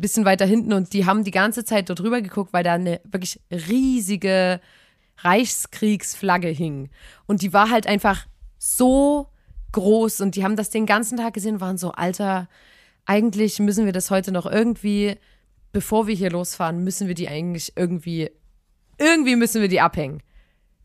bisschen 0.00 0.24
weiter 0.24 0.46
hinten 0.46 0.72
und 0.72 0.92
die 0.92 1.06
haben 1.06 1.24
die 1.24 1.30
ganze 1.30 1.64
Zeit 1.64 1.88
dort 1.88 2.02
rüber 2.02 2.20
geguckt, 2.20 2.52
weil 2.52 2.64
da 2.64 2.74
eine 2.74 3.00
wirklich 3.04 3.40
riesige 3.50 4.60
Reichskriegsflagge 5.18 6.48
hing. 6.48 6.90
Und 7.26 7.42
die 7.42 7.52
war 7.52 7.70
halt 7.70 7.86
einfach 7.86 8.26
so 8.58 9.28
groß 9.72 10.20
und 10.20 10.36
die 10.36 10.44
haben 10.44 10.56
das 10.56 10.70
den 10.70 10.86
ganzen 10.86 11.18
Tag 11.18 11.34
gesehen 11.34 11.54
und 11.54 11.60
waren 11.60 11.78
so, 11.78 11.92
Alter, 11.92 12.48
eigentlich 13.06 13.58
müssen 13.58 13.86
wir 13.86 13.92
das 13.92 14.10
heute 14.10 14.32
noch 14.32 14.46
irgendwie, 14.46 15.16
bevor 15.72 16.06
wir 16.06 16.14
hier 16.14 16.30
losfahren, 16.30 16.84
müssen 16.84 17.08
wir 17.08 17.14
die 17.14 17.28
eigentlich 17.28 17.72
irgendwie, 17.76 18.30
irgendwie 18.98 19.36
müssen 19.36 19.60
wir 19.60 19.68
die 19.68 19.80
abhängen 19.80 20.22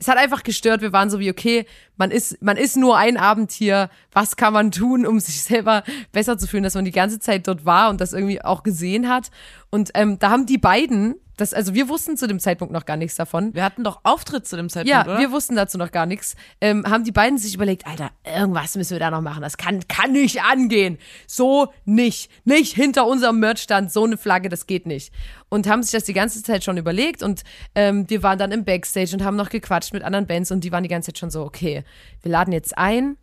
es 0.02 0.08
hat 0.08 0.18
einfach 0.18 0.42
gestört. 0.42 0.82
Wir 0.82 0.94
waren 0.94 1.12
so 1.12 1.20
wie, 1.20 1.30
okay, 1.30 1.68
man 1.96 2.10
ist, 2.10 2.42
man 2.42 2.58
ist 2.58 2.76
nur 2.76 2.98
ein 2.98 3.18
Abend 3.18 3.52
hier. 3.52 3.92
Was 4.12 4.36
kann 4.36 4.52
man 4.52 4.72
tun, 4.72 5.06
um 5.06 5.20
sich 5.20 5.42
selber 5.44 5.84
besser 6.12 6.40
zu 6.40 6.48
fühlen, 6.48 6.64
dass 6.64 6.74
man 6.74 6.86
die 6.86 6.92
ganze 6.92 7.20
Zeit 7.20 7.48
dort 7.48 7.66
war 7.66 7.92
und 7.92 8.02
das 8.02 8.14
irgendwie 8.14 8.42
auch 8.42 8.64
gesehen 8.64 9.08
hat. 9.08 9.30
Und 9.72 9.92
ähm, 9.96 10.20
da 10.20 10.30
haben 10.30 10.46
die 10.46 10.58
beiden 10.58 11.16
das, 11.42 11.56
also 11.56 11.74
wir 11.74 11.90
wussten 11.90 12.18
zu 12.18 12.28
dem 12.28 12.40
Zeitpunkt 12.40 12.72
noch 12.72 12.86
gar 12.86 12.98
nichts 12.98 13.16
davon. 13.16 13.56
Wir 13.56 13.64
hatten 13.64 13.84
doch 13.84 14.02
Auftritt 14.04 14.48
zu 14.48 14.58
dem 14.58 14.70
Zeitpunkt, 14.70 14.90
ja, 14.90 15.04
oder? 15.04 15.18
wir 15.18 15.32
wussten 15.32 15.56
dazu 15.56 15.80
noch 15.80 15.92
gar 15.92 16.06
nichts. 16.06 16.36
Ähm, 16.62 16.86
haben 16.88 17.04
die 17.04 17.12
beiden 17.12 17.40
sich 17.40 17.56
überlegt, 17.56 17.88
Alter, 17.88 18.12
irgendwas 18.24 18.76
müssen 18.76 18.92
wir 18.92 19.00
da 19.00 19.10
noch 19.10 19.22
machen. 19.22 19.42
Das 19.42 19.58
kann, 19.58 19.88
kann 19.88 20.12
nicht 20.12 20.44
angehen. 20.44 21.00
So 21.26 21.74
nicht. 21.84 22.30
Nicht 22.46 22.76
hinter 22.76 23.08
unserem 23.08 23.40
Merchstand 23.40 23.92
so 23.92 24.04
eine 24.04 24.18
Flagge, 24.18 24.50
das 24.50 24.68
geht 24.68 24.86
nicht. 24.86 25.12
Und 25.50 25.68
haben 25.68 25.82
sich 25.82 25.92
das 25.92 26.04
die 26.04 26.14
ganze 26.14 26.44
Zeit 26.44 26.64
schon 26.64 26.78
überlegt 26.78 27.24
und 27.24 27.44
ähm, 27.74 28.08
wir 28.08 28.22
waren 28.22 28.38
dann 28.38 28.52
im 28.52 28.64
Backstage 28.64 29.12
und 29.14 29.24
haben 29.24 29.36
noch 29.36 29.50
gequatscht 29.50 29.94
mit 29.94 30.04
anderen 30.04 30.28
Bands 30.28 30.52
und 30.52 30.64
die 30.64 30.72
waren 30.72 30.84
die 30.84 30.90
ganze 30.90 31.08
Zeit 31.08 31.18
schon 31.18 31.32
so, 31.32 31.44
okay, 31.44 31.84
wir 32.22 32.32
laden 32.32 32.54
jetzt 32.54 32.78
ein, 32.78 33.18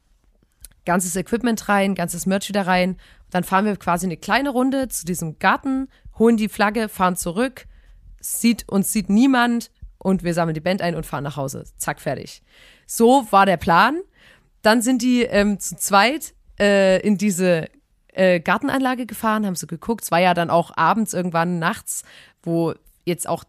ganzes 0.85 1.15
Equipment 1.15 1.69
rein, 1.69 1.95
ganzes 1.95 2.27
Merch 2.27 2.49
wieder 2.49 2.67
rein. 2.67 2.97
Dann 3.31 3.45
fahren 3.45 3.67
wir 3.67 3.77
quasi 3.77 4.07
eine 4.07 4.17
kleine 4.17 4.51
Runde 4.51 4.89
zu 4.89 5.05
diesem 5.05 5.39
Garten, 5.39 5.89
holen 6.19 6.37
die 6.37 6.49
Flagge, 6.49 6.89
fahren 6.89 7.17
zurück, 7.17 7.67
sieht 8.21 8.69
uns 8.69 8.93
sieht 8.93 9.09
niemand 9.09 9.71
und 9.99 10.23
wir 10.23 10.35
sammeln 10.35 10.55
die 10.55 10.61
Band 10.61 10.83
ein 10.83 10.95
und 10.95 11.07
fahren 11.07 11.25
nach 11.25 11.37
Hause. 11.37 11.65
Zack, 11.77 12.01
fertig. 12.01 12.43
So 12.87 13.27
war 13.31 13.47
der 13.47 13.57
Plan. 13.57 14.01
Dann 14.63 14.83
sind 14.83 15.03
die 15.03 15.23
ähm, 15.23 15.61
zu 15.61 15.77
zweit 15.77 16.35
äh, 16.59 17.01
in 17.01 17.19
diese 17.19 17.69
äh, 18.13 18.41
Gartenanlage 18.41 19.07
gefahren, 19.07 19.47
haben 19.47 19.55
so 19.55 19.67
geguckt. 19.67 20.05
Es 20.05 20.11
war 20.11 20.21
ja 20.21 20.35
dann 20.35 20.51
auch 20.51 20.77
abends 20.77 21.15
irgendwann 21.15 21.59
nachts, 21.59 22.03
wo 22.43 22.75
jetzt 23.05 23.29
auch 23.29 23.45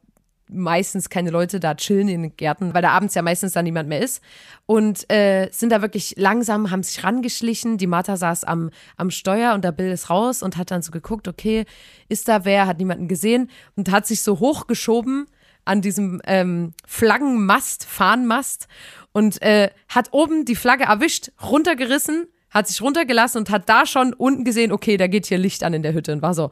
meistens 0.50 1.10
keine 1.10 1.30
Leute 1.30 1.60
da 1.60 1.76
chillen 1.76 2.08
in 2.08 2.24
den 2.24 2.36
Gärten, 2.36 2.74
weil 2.74 2.82
da 2.82 2.90
abends 2.90 3.16
ja 3.16 3.22
meistens 3.22 3.54
dann 3.54 3.66
niemand 3.66 3.88
mehr 3.88 4.02
ist. 4.02 4.22
Und 4.66 5.10
äh, 5.12 5.50
sind 5.52 5.72
da 5.72 5.82
wirklich 5.82 6.16
langsam, 6.18 6.72
haben 6.72 6.84
sich 6.84 7.04
rangeschlichen. 7.04 7.78
Die 7.78 7.88
Martha 7.88 8.18
saß 8.18 8.44
am, 8.44 8.72
am 8.98 9.12
Steuer 9.12 9.54
und 9.54 9.64
der 9.64 9.72
Bill 9.72 9.92
ist 9.92 10.10
raus 10.10 10.44
und 10.44 10.58
hat 10.58 10.72
dann 10.72 10.82
so 10.82 10.92
geguckt, 10.92 11.28
okay, 11.28 11.66
ist 12.08 12.28
da 12.28 12.46
wer, 12.46 12.68
hat 12.68 12.80
niemanden 12.80 13.08
gesehen 13.08 13.50
und 13.76 13.92
hat 13.92 14.08
sich 14.08 14.22
so 14.22 14.40
hochgeschoben 14.40 15.28
an 15.66 15.82
diesem 15.82 16.22
ähm, 16.26 16.74
Flaggenmast, 16.88 17.86
Fahnenmast 17.86 18.68
und 19.12 19.42
äh, 19.42 19.70
hat 19.88 20.10
oben 20.12 20.46
die 20.46 20.56
Flagge 20.56 20.86
erwischt, 20.86 21.32
runtergerissen, 21.42 22.28
hat 22.50 22.68
sich 22.68 22.82
runtergelassen 22.82 23.40
und 23.40 23.50
hat 23.52 23.70
da 23.70 23.86
schon 23.86 24.14
unten 24.14 24.44
gesehen, 24.44 24.72
okay, 24.72 24.98
da 24.98 25.08
geht 25.08 25.28
hier 25.28 25.38
Licht 25.38 25.64
an 25.64 25.74
in 25.74 25.84
der 25.84 25.94
Hütte 25.94 26.12
und 26.12 26.22
war 26.22 26.34
so, 26.34 26.50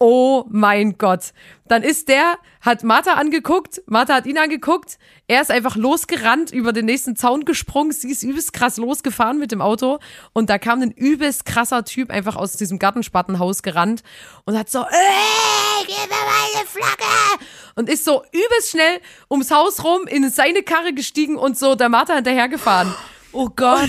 Oh 0.00 0.44
mein 0.48 0.96
Gott. 0.96 1.32
Dann 1.66 1.82
ist 1.82 2.08
der, 2.08 2.38
hat 2.60 2.84
Martha 2.84 3.14
angeguckt, 3.14 3.82
Martha 3.86 4.14
hat 4.14 4.26
ihn 4.26 4.38
angeguckt, 4.38 4.96
er 5.26 5.42
ist 5.42 5.50
einfach 5.50 5.74
losgerannt, 5.74 6.52
über 6.52 6.72
den 6.72 6.86
nächsten 6.86 7.16
Zaun 7.16 7.44
gesprungen, 7.44 7.90
sie 7.90 8.12
ist 8.12 8.22
übelst 8.22 8.52
krass 8.52 8.76
losgefahren 8.76 9.40
mit 9.40 9.50
dem 9.50 9.60
Auto 9.60 9.98
und 10.32 10.50
da 10.50 10.58
kam 10.58 10.82
ein 10.82 10.92
übelst 10.92 11.44
krasser 11.44 11.84
Typ 11.84 12.10
einfach 12.10 12.36
aus 12.36 12.52
diesem 12.52 12.78
Gartenspattenhaus 12.78 13.62
gerannt 13.62 14.04
und 14.44 14.56
hat 14.56 14.70
so, 14.70 14.82
äh, 14.82 15.84
gib 15.84 15.96
mir 15.96 16.06
meine 16.08 16.66
Flagge! 16.66 17.44
Und 17.74 17.88
ist 17.88 18.04
so 18.04 18.22
übelst 18.32 18.70
schnell 18.70 19.00
ums 19.28 19.50
Haus 19.50 19.82
rum 19.82 20.06
in 20.06 20.30
seine 20.30 20.62
Karre 20.62 20.92
gestiegen 20.92 21.36
und 21.36 21.58
so 21.58 21.74
der 21.74 21.88
Martha 21.88 22.14
hinterhergefahren. 22.14 22.94
Oh 23.40 23.50
Gott. 23.54 23.88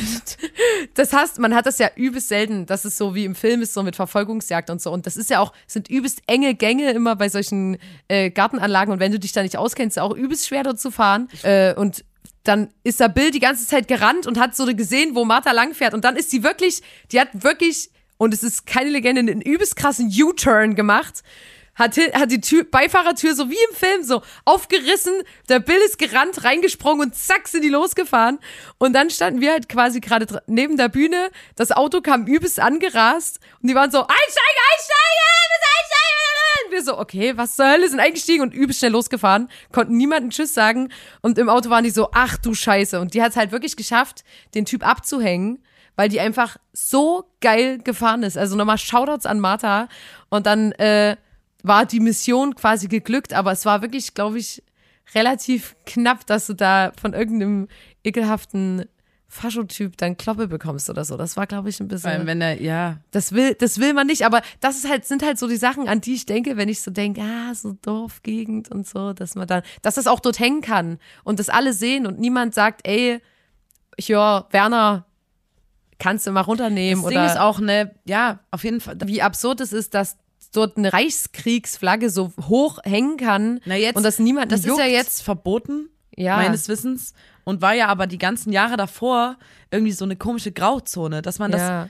das 0.93 1.12
heißt, 1.12 1.39
man 1.39 1.55
hat 1.55 1.65
das 1.65 1.79
ja 1.79 1.89
übelst 1.95 2.27
selten, 2.27 2.67
dass 2.67 2.85
es 2.85 2.95
so 2.95 3.15
wie 3.15 3.25
im 3.25 3.33
Film 3.33 3.63
ist, 3.63 3.73
so 3.73 3.81
mit 3.81 3.95
Verfolgungsjagd 3.95 4.69
und 4.69 4.79
so. 4.79 4.91
Und 4.91 5.07
das 5.07 5.17
ist 5.17 5.31
ja 5.31 5.39
auch, 5.39 5.53
sind 5.65 5.89
übelst 5.89 6.21
enge 6.27 6.53
Gänge 6.53 6.91
immer 6.91 7.15
bei 7.15 7.29
solchen 7.29 7.79
äh, 8.09 8.29
Gartenanlagen. 8.29 8.93
Und 8.93 8.99
wenn 8.99 9.12
du 9.12 9.17
dich 9.17 9.31
da 9.31 9.41
nicht 9.41 9.57
auskennst, 9.57 9.97
ist 9.97 10.03
es 10.03 10.07
auch 10.07 10.15
übelst 10.15 10.47
schwer 10.47 10.62
dort 10.62 10.79
zu 10.79 10.91
fahren. 10.91 11.29
Äh, 11.41 11.73
und 11.73 12.05
dann 12.43 12.69
ist 12.83 12.99
der 12.99 13.09
Bill 13.09 13.31
die 13.31 13.39
ganze 13.39 13.65
Zeit 13.65 13.88
gerannt 13.88 14.27
und 14.27 14.39
hat 14.39 14.55
so 14.55 14.67
gesehen, 14.67 15.15
wo 15.15 15.25
Martha 15.25 15.51
langfährt. 15.51 15.95
Und 15.95 16.05
dann 16.05 16.15
ist 16.15 16.29
sie 16.29 16.43
wirklich, 16.43 16.83
die 17.12 17.19
hat 17.19 17.29
wirklich, 17.33 17.89
und 18.17 18.35
es 18.35 18.43
ist 18.43 18.67
keine 18.67 18.91
Legende, 18.91 19.21
einen 19.21 19.41
übelst 19.41 19.75
krassen 19.75 20.13
U-Turn 20.15 20.75
gemacht 20.75 21.23
hat, 21.79 21.97
hat 21.97 22.31
die 22.31 22.41
Tür, 22.41 22.65
Beifahrertür 22.65 23.33
so 23.33 23.49
wie 23.49 23.57
im 23.69 23.75
Film 23.75 24.03
so 24.03 24.21
aufgerissen, 24.45 25.13
der 25.47 25.59
Bill 25.59 25.79
ist 25.85 25.97
gerannt, 25.97 26.43
reingesprungen 26.43 27.07
und 27.07 27.15
zack 27.15 27.47
sind 27.47 27.63
die 27.63 27.69
losgefahren. 27.69 28.39
Und 28.77 28.93
dann 28.93 29.09
standen 29.09 29.41
wir 29.41 29.53
halt 29.53 29.69
quasi 29.69 30.01
gerade 30.01 30.43
neben 30.45 30.77
der 30.77 30.89
Bühne, 30.89 31.31
das 31.55 31.71
Auto 31.71 32.01
kam 32.01 32.27
übelst 32.27 32.59
angerast 32.59 33.39
und 33.61 33.69
die 33.69 33.75
waren 33.75 33.89
so, 33.89 33.99
einsteigen, 33.99 34.59
einsteigen, 34.73 35.09
einsteigen. 35.77 36.71
Wir 36.71 36.83
so, 36.83 36.99
okay, 36.99 37.35
was 37.35 37.55
zur 37.55 37.67
Hölle, 37.67 37.89
sind 37.89 37.99
eingestiegen 37.99 38.43
und 38.43 38.53
übelst 38.53 38.79
schnell 38.79 38.91
losgefahren, 38.91 39.49
konnten 39.71 39.97
niemanden 39.97 40.29
Tschüss 40.29 40.53
sagen 40.53 40.91
und 41.21 41.39
im 41.39 41.49
Auto 41.49 41.69
waren 41.69 41.83
die 41.83 41.89
so, 41.89 42.09
ach 42.13 42.37
du 42.37 42.53
Scheiße. 42.53 42.99
Und 42.99 43.13
die 43.13 43.23
hat 43.23 43.31
es 43.31 43.37
halt 43.37 43.51
wirklich 43.51 43.75
geschafft, 43.75 44.23
den 44.53 44.65
Typ 44.65 44.85
abzuhängen 44.85 45.63
weil 45.95 46.07
die 46.07 46.21
einfach 46.21 46.55
so 46.71 47.25
geil 47.41 47.79
gefahren 47.79 48.23
ist. 48.23 48.37
Also 48.37 48.55
nochmal 48.55 48.77
Shoutouts 48.77 49.25
an 49.25 49.41
Martha. 49.41 49.89
Und 50.29 50.45
dann 50.45 50.71
äh, 50.71 51.17
war 51.63 51.85
die 51.85 51.99
Mission 51.99 52.55
quasi 52.55 52.87
geglückt, 52.87 53.33
aber 53.33 53.51
es 53.51 53.65
war 53.65 53.81
wirklich, 53.81 54.13
glaube 54.13 54.39
ich, 54.39 54.63
relativ 55.13 55.75
knapp, 55.85 56.25
dass 56.25 56.47
du 56.47 56.53
da 56.53 56.91
von 56.99 57.13
irgendeinem 57.13 57.67
ekelhaften 58.03 58.85
Faschotyp 59.27 59.95
dann 59.97 60.17
Kloppe 60.17 60.47
bekommst 60.47 60.89
oder 60.89 61.05
so. 61.05 61.15
Das 61.15 61.37
war, 61.37 61.45
glaube 61.45 61.69
ich, 61.69 61.79
ein 61.79 61.87
bisschen. 61.87 62.11
Weil 62.11 62.25
wenn 62.25 62.41
er, 62.41 62.59
ja. 62.59 62.97
Das 63.11 63.31
will, 63.31 63.53
das 63.53 63.79
will 63.79 63.93
man 63.93 64.07
nicht, 64.07 64.25
aber 64.25 64.41
das 64.59 64.77
ist 64.77 64.89
halt, 64.89 65.05
sind 65.05 65.23
halt 65.23 65.37
so 65.37 65.47
die 65.47 65.55
Sachen, 65.55 65.87
an 65.87 66.01
die 66.01 66.15
ich 66.15 66.25
denke, 66.25 66.57
wenn 66.57 66.67
ich 66.67 66.81
so 66.81 66.89
denke, 66.89 67.21
ah, 67.21 67.53
so 67.53 67.73
Dorfgegend 67.73 68.71
und 68.71 68.87
so, 68.87 69.13
dass 69.13 69.35
man 69.35 69.47
dann, 69.47 69.61
dass 69.83 69.95
das 69.95 70.07
auch 70.07 70.19
dort 70.19 70.39
hängen 70.39 70.61
kann 70.61 70.97
und 71.23 71.39
das 71.39 71.49
alle 71.49 71.73
sehen 71.73 72.07
und 72.07 72.19
niemand 72.19 72.55
sagt, 72.55 72.87
ey, 72.87 73.21
ja, 73.99 74.47
Werner, 74.49 75.05
kannst 75.99 76.25
du 76.25 76.31
mal 76.31 76.41
runternehmen 76.41 77.03
Das 77.03 77.11
oder. 77.11 77.21
Ding 77.21 77.31
ist 77.31 77.39
auch, 77.39 77.59
ne, 77.59 77.93
ja, 78.05 78.39
auf 78.49 78.63
jeden 78.63 78.81
Fall. 78.81 78.97
wie 79.05 79.21
absurd 79.21 79.61
es 79.61 79.73
ist, 79.73 79.93
dass 79.93 80.17
dort 80.51 80.77
eine 80.77 80.91
Reichskriegsflagge 80.93 82.09
so 82.09 82.31
hoch 82.47 82.79
hängen 82.83 83.17
kann 83.17 83.59
Na 83.65 83.75
jetzt, 83.75 83.95
und 83.97 84.03
dass 84.03 84.19
niemand 84.19 84.51
das 84.51 84.65
juckt. 84.65 84.79
ist 84.79 84.85
ja 84.85 84.91
jetzt 84.91 85.21
verboten, 85.21 85.89
Ja. 86.15 86.38
meines 86.38 86.67
Wissens. 86.69 87.13
Und 87.43 87.62
war 87.62 87.73
ja 87.73 87.88
aber 87.88 88.05
die 88.07 88.17
ganzen 88.17 88.51
Jahre 88.51 88.77
davor 88.77 89.38
irgendwie 89.71 89.91
so 89.93 90.05
eine 90.05 90.15
komische 90.15 90.51
Grauzone, 90.51 91.21
dass 91.21 91.39
man 91.39 91.51
das 91.51 91.62
ja. 91.62 91.89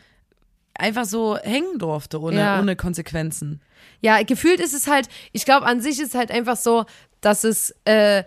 einfach 0.73 1.05
so 1.05 1.37
hängen 1.37 1.79
durfte, 1.79 2.21
ohne, 2.21 2.39
Ja. 2.39 2.59
ohne 2.59 2.75
Konsequenzen. 2.75 3.61
ja, 4.01 4.21
gefühlt 4.23 4.59
ist 4.59 4.73
es 4.73 4.87
halt, 4.87 5.07
ich 5.33 5.43
glaube 5.45 5.65
an 5.65 5.81
sich 5.81 5.99
ist 5.99 6.15
halt 6.15 6.31
einfach 6.31 6.55
so, 6.57 6.85
dass 7.21 7.43
es 7.43 7.73
äh, 7.85 8.23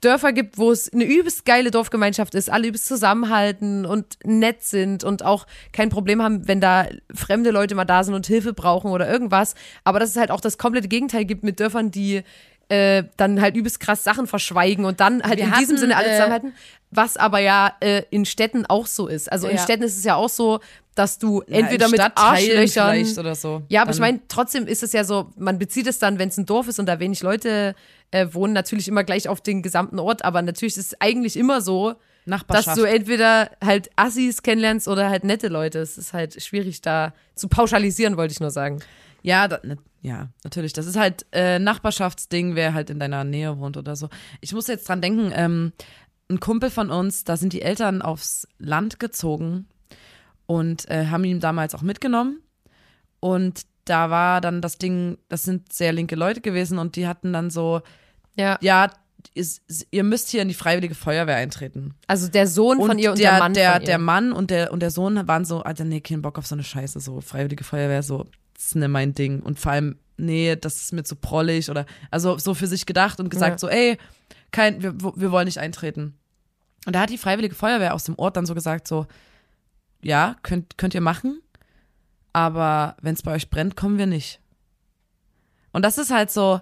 Dörfer 0.00 0.32
gibt, 0.32 0.58
wo 0.58 0.72
es 0.72 0.92
eine 0.92 1.04
übelst 1.04 1.44
geile 1.44 1.70
Dorfgemeinschaft 1.70 2.34
ist, 2.34 2.50
alle 2.50 2.68
übelst 2.68 2.86
zusammenhalten 2.86 3.86
und 3.86 4.18
nett 4.24 4.62
sind 4.64 5.04
und 5.04 5.24
auch 5.24 5.46
kein 5.72 5.90
Problem 5.90 6.20
haben, 6.22 6.48
wenn 6.48 6.60
da 6.60 6.88
fremde 7.14 7.50
Leute 7.50 7.76
mal 7.76 7.84
da 7.84 8.02
sind 8.02 8.14
und 8.14 8.26
Hilfe 8.26 8.52
brauchen 8.52 8.90
oder 8.90 9.08
irgendwas. 9.08 9.54
Aber 9.84 10.00
dass 10.00 10.10
es 10.10 10.16
halt 10.16 10.32
auch 10.32 10.40
das 10.40 10.58
komplette 10.58 10.88
Gegenteil 10.88 11.24
gibt 11.24 11.44
mit 11.44 11.60
Dörfern, 11.60 11.92
die 11.92 12.22
äh, 12.68 13.04
dann 13.16 13.40
halt 13.40 13.56
übelst 13.56 13.78
krass 13.78 14.02
Sachen 14.02 14.26
verschweigen 14.26 14.84
und 14.84 14.98
dann 14.98 15.22
halt 15.22 15.38
Wir 15.38 15.44
in 15.44 15.52
diesem 15.52 15.76
hatten, 15.76 15.78
Sinne 15.78 15.96
alle 15.96 16.08
äh, 16.08 16.12
zusammenhalten. 16.12 16.52
Was 16.96 17.16
aber 17.16 17.38
ja 17.38 17.72
äh, 17.80 18.02
in 18.10 18.24
Städten 18.24 18.66
auch 18.66 18.86
so 18.86 19.06
ist. 19.06 19.30
Also 19.30 19.46
in 19.48 19.56
Ja. 19.56 19.62
Städten 19.62 19.82
ist 19.84 19.96
es 19.96 20.04
ja 20.04 20.14
auch 20.16 20.28
so, 20.28 20.60
dass 20.94 21.18
du 21.18 21.42
Ja, 21.46 21.58
entweder 21.58 21.86
in 21.86 21.90
mit 21.92 22.00
Arschlöchern 22.00 22.92
vielleicht 22.94 23.18
oder 23.18 23.34
so. 23.34 23.62
ja, 23.68 23.82
aber 23.82 23.90
ich 23.92 24.00
meine, 24.00 24.20
trotzdem 24.28 24.66
ist 24.66 24.82
es 24.82 24.92
ja 24.92 25.04
so, 25.04 25.30
man 25.36 25.58
bezieht 25.58 25.86
es 25.86 25.98
dann, 25.98 26.18
wenn 26.18 26.30
es 26.30 26.38
ein 26.38 26.46
Dorf 26.46 26.68
ist 26.68 26.78
und 26.78 26.86
da 26.86 26.98
wenig 26.98 27.22
Leute 27.22 27.74
äh, 28.12 28.26
wohnen, 28.32 28.54
natürlich 28.54 28.88
immer 28.88 29.04
gleich 29.04 29.28
auf 29.28 29.40
den 29.42 29.62
gesamten 29.62 29.98
Ort, 29.98 30.24
aber 30.24 30.40
natürlich 30.40 30.76
ist 30.78 30.92
es 30.92 31.00
eigentlich 31.00 31.36
immer 31.36 31.60
so, 31.60 31.94
dass 32.48 32.64
du 32.74 32.82
entweder 32.84 33.50
halt 33.62 33.90
Assis 33.96 34.42
kennenlernst 34.42 34.88
oder 34.88 35.10
halt 35.10 35.22
nette 35.22 35.48
Leute. 35.48 35.78
Es 35.80 35.96
ist 35.98 36.12
halt 36.12 36.42
schwierig 36.42 36.80
da 36.80 37.12
zu 37.34 37.46
pauschalisieren, 37.48 38.16
wollte 38.16 38.32
ich 38.32 38.40
nur 38.40 38.50
sagen. 38.50 38.80
Ja, 39.22 39.48
da, 39.48 39.60
ne, 39.62 39.76
ja, 40.02 40.28
natürlich. 40.44 40.72
Das 40.72 40.86
ist 40.86 40.96
halt 40.96 41.26
äh, 41.32 41.58
Nachbarschaftsding, 41.58 42.54
wer 42.54 42.74
halt 42.74 42.90
in 42.90 42.98
deiner 43.00 43.22
Nähe 43.24 43.58
wohnt 43.58 43.76
oder 43.76 43.96
so. 43.96 44.08
Ich 44.40 44.52
muss 44.54 44.66
jetzt 44.68 44.88
dran 44.88 45.00
denken, 45.02 45.32
ähm, 45.34 45.72
ein 46.28 46.40
Kumpel 46.40 46.70
von 46.70 46.90
uns, 46.90 47.24
da 47.24 47.36
sind 47.36 47.52
die 47.52 47.62
Eltern 47.62 48.02
aufs 48.02 48.48
Land 48.58 48.98
gezogen 48.98 49.66
und 50.46 50.88
äh, 50.90 51.06
haben 51.06 51.24
ihn 51.24 51.40
damals 51.40 51.74
auch 51.74 51.82
mitgenommen. 51.82 52.40
Und 53.20 53.62
da 53.84 54.10
war 54.10 54.40
dann 54.40 54.60
das 54.60 54.78
Ding, 54.78 55.18
das 55.28 55.44
sind 55.44 55.72
sehr 55.72 55.92
linke 55.92 56.16
Leute 56.16 56.40
gewesen 56.40 56.78
und 56.78 56.96
die 56.96 57.06
hatten 57.06 57.32
dann 57.32 57.50
so, 57.50 57.82
Ja. 58.36 58.58
ja, 58.60 58.90
ist, 59.34 59.62
ihr 59.90 60.04
müsst 60.04 60.28
hier 60.30 60.42
in 60.42 60.48
die 60.48 60.54
Freiwillige 60.54 60.94
Feuerwehr 60.94 61.36
eintreten. 61.36 61.94
Also 62.06 62.28
der 62.28 62.46
Sohn 62.46 62.78
von 62.78 62.98
ihr 62.98 63.10
und 63.10 63.18
der, 63.18 63.32
der 63.32 63.38
Mann 63.40 63.54
der, 63.54 63.72
von 63.72 63.82
ihr. 63.82 63.86
der 63.86 63.98
Mann 63.98 64.32
und 64.32 64.50
der, 64.50 64.72
und 64.72 64.80
der 64.80 64.90
Sohn 64.90 65.26
waren 65.28 65.44
so, 65.44 65.62
Alter, 65.62 65.84
nee, 65.84 66.00
keinen 66.00 66.22
Bock 66.22 66.38
auf 66.38 66.46
so 66.46 66.54
eine 66.54 66.62
Scheiße, 66.64 67.00
so 67.00 67.20
Freiwillige 67.20 67.64
Feuerwehr, 67.64 68.02
so, 68.02 68.26
das 68.54 68.66
ist 68.66 68.76
nicht 68.76 68.88
mein 68.88 69.14
Ding. 69.14 69.40
Und 69.40 69.58
vor 69.58 69.72
allem 69.72 69.98
nee, 70.16 70.56
das 70.56 70.76
ist 70.76 70.92
mir 70.92 71.04
zu 71.04 71.14
prollig 71.16 71.68
oder 71.70 71.84
also 72.10 72.38
so 72.38 72.54
für 72.54 72.66
sich 72.66 72.86
gedacht 72.86 73.20
und 73.20 73.28
gesagt 73.28 73.52
Ja. 73.54 73.58
so, 73.58 73.68
ey, 73.68 73.98
kein, 74.56 74.82
wir, 74.82 74.94
wir 75.16 75.30
wollen 75.30 75.44
nicht 75.44 75.58
eintreten. 75.58 76.18
Und 76.86 76.94
da 76.94 77.00
hat 77.00 77.10
die 77.10 77.18
Freiwillige 77.18 77.54
Feuerwehr 77.54 77.94
aus 77.94 78.04
dem 78.04 78.18
Ort 78.18 78.36
dann 78.36 78.46
so 78.46 78.54
gesagt 78.54 78.88
so, 78.88 79.06
ja, 80.02 80.36
könnt, 80.42 80.78
könnt 80.78 80.94
ihr 80.94 81.00
machen, 81.00 81.40
aber 82.32 82.96
wenn 83.02 83.14
es 83.14 83.22
bei 83.22 83.32
euch 83.34 83.50
brennt, 83.50 83.76
kommen 83.76 83.98
wir 83.98 84.06
nicht. 84.06 84.40
Und 85.72 85.84
das 85.84 85.98
ist 85.98 86.10
halt 86.10 86.30
so, 86.30 86.60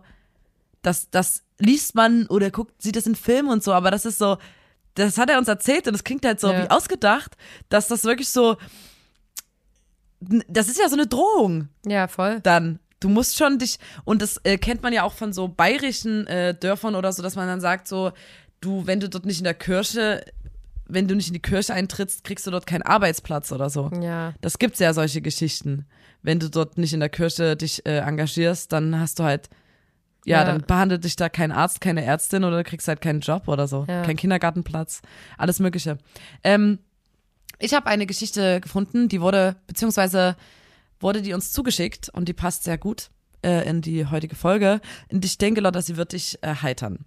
das, 0.82 1.08
das 1.10 1.42
liest 1.58 1.94
man 1.94 2.26
oder 2.26 2.50
guckt, 2.50 2.82
sieht 2.82 2.96
das 2.96 3.06
in 3.06 3.14
Filmen 3.14 3.50
und 3.50 3.62
so, 3.62 3.72
aber 3.72 3.90
das 3.90 4.04
ist 4.06 4.18
so, 4.18 4.38
das 4.94 5.18
hat 5.18 5.30
er 5.30 5.38
uns 5.38 5.48
erzählt 5.48 5.86
und 5.86 5.92
das 5.92 6.02
klingt 6.04 6.24
halt 6.24 6.40
so 6.40 6.50
Ja. 6.52 6.64
wie 6.64 6.70
ausgedacht, 6.70 7.36
dass 7.68 7.86
das 7.88 8.04
wirklich 8.04 8.28
so, 8.28 8.56
das 10.20 10.68
ist 10.68 10.78
ja 10.80 10.88
so 10.88 10.96
eine 10.96 11.06
Drohung 11.06 11.68
Ja, 11.86 12.08
voll. 12.08 12.40
dann. 12.40 12.80
Du 13.04 13.10
musst 13.10 13.36
schon 13.36 13.58
dich, 13.58 13.78
und 14.04 14.22
das 14.22 14.38
äh, 14.44 14.56
kennt 14.56 14.82
man 14.82 14.94
ja 14.94 15.02
auch 15.02 15.12
von 15.12 15.34
so 15.34 15.46
bayerischen 15.46 16.26
äh, 16.26 16.54
Dörfern 16.54 16.94
oder 16.94 17.12
so, 17.12 17.22
dass 17.22 17.36
man 17.36 17.46
dann 17.46 17.60
sagt 17.60 17.86
so, 17.86 18.12
du, 18.62 18.86
wenn 18.86 18.98
du 18.98 19.10
dort 19.10 19.26
nicht 19.26 19.38
in 19.38 19.44
der 19.44 19.52
Kirche, 19.52 20.24
wenn 20.86 21.06
du 21.06 21.14
nicht 21.14 21.28
in 21.28 21.34
die 21.34 21.42
Kirche 21.42 21.74
eintrittst, 21.74 22.24
kriegst 22.24 22.46
du 22.46 22.50
dort 22.50 22.66
keinen 22.66 22.80
Arbeitsplatz 22.80 23.52
oder 23.52 23.68
so. 23.68 23.90
Ja. 24.00 24.32
Das 24.40 24.58
gibt's 24.58 24.78
ja 24.80 24.94
solche 24.94 25.20
Geschichten. 25.20 25.84
Wenn 26.22 26.38
du 26.40 26.48
dort 26.48 26.78
nicht 26.78 26.94
in 26.94 27.00
der 27.00 27.10
Kirche 27.10 27.56
dich 27.56 27.84
äh, 27.84 27.98
engagierst, 27.98 28.72
dann 28.72 28.98
hast 28.98 29.18
du 29.18 29.24
halt, 29.24 29.50
ja, 30.24 30.38
Ja. 30.38 30.44
dann 30.44 30.62
behandelt 30.62 31.04
dich 31.04 31.16
da 31.16 31.28
kein 31.28 31.52
Arzt, 31.52 31.82
keine 31.82 32.02
Ärztin 32.06 32.42
oder 32.44 32.56
du 32.56 32.64
kriegst 32.64 32.88
halt 32.88 33.02
keinen 33.02 33.20
Job 33.20 33.48
oder 33.48 33.68
so, 33.68 33.84
Ja. 33.86 34.02
kein 34.02 34.16
Kindergartenplatz, 34.16 35.02
alles 35.36 35.60
Mögliche. 35.60 35.98
Ähm, 36.42 36.78
ich 37.58 37.74
habe 37.74 37.86
eine 37.86 38.06
Geschichte 38.06 38.62
gefunden, 38.62 39.08
die 39.08 39.20
wurde, 39.20 39.56
beziehungsweise 39.66 40.36
wurde 41.00 41.22
die 41.22 41.32
uns 41.32 41.52
zugeschickt 41.52 42.08
und 42.08 42.28
die 42.28 42.32
passt 42.32 42.64
sehr 42.64 42.78
gut 42.78 43.10
äh, 43.44 43.68
in 43.68 43.82
die 43.82 44.06
heutige 44.06 44.36
Folge. 44.36 44.80
Und 45.10 45.24
ich 45.24 45.38
denke, 45.38 45.60
Lotta, 45.60 45.82
sie 45.82 45.96
wird 45.96 46.12
dich 46.12 46.38
äh, 46.42 46.54
heitern. 46.56 47.04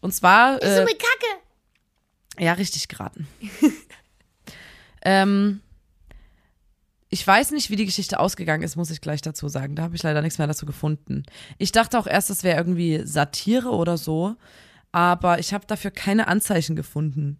Und 0.00 0.14
zwar. 0.14 0.54
So 0.60 0.66
Äh, 0.66 0.84
Kacke. 0.86 2.44
ja, 2.44 2.52
richtig 2.54 2.88
geraten. 2.88 3.26
ähm, 5.04 5.60
ich 7.10 7.24
weiß 7.26 7.52
nicht, 7.52 7.70
wie 7.70 7.76
die 7.76 7.86
Geschichte 7.86 8.18
ausgegangen 8.18 8.64
ist, 8.64 8.76
muss 8.76 8.90
ich 8.90 9.00
gleich 9.00 9.22
dazu 9.22 9.48
sagen. 9.48 9.76
Da 9.76 9.82
habe 9.84 9.94
ich 9.94 10.02
leider 10.02 10.20
nichts 10.20 10.38
mehr 10.38 10.46
dazu 10.48 10.66
gefunden. 10.66 11.22
Ich 11.58 11.70
dachte 11.70 11.98
auch 11.98 12.06
erst, 12.06 12.30
es 12.30 12.42
wäre 12.42 12.56
irgendwie 12.56 13.02
Satire 13.04 13.70
oder 13.70 13.96
so, 13.96 14.34
aber 14.90 15.38
ich 15.38 15.54
habe 15.54 15.66
dafür 15.66 15.90
keine 15.90 16.26
Anzeichen 16.26 16.74
gefunden, 16.74 17.38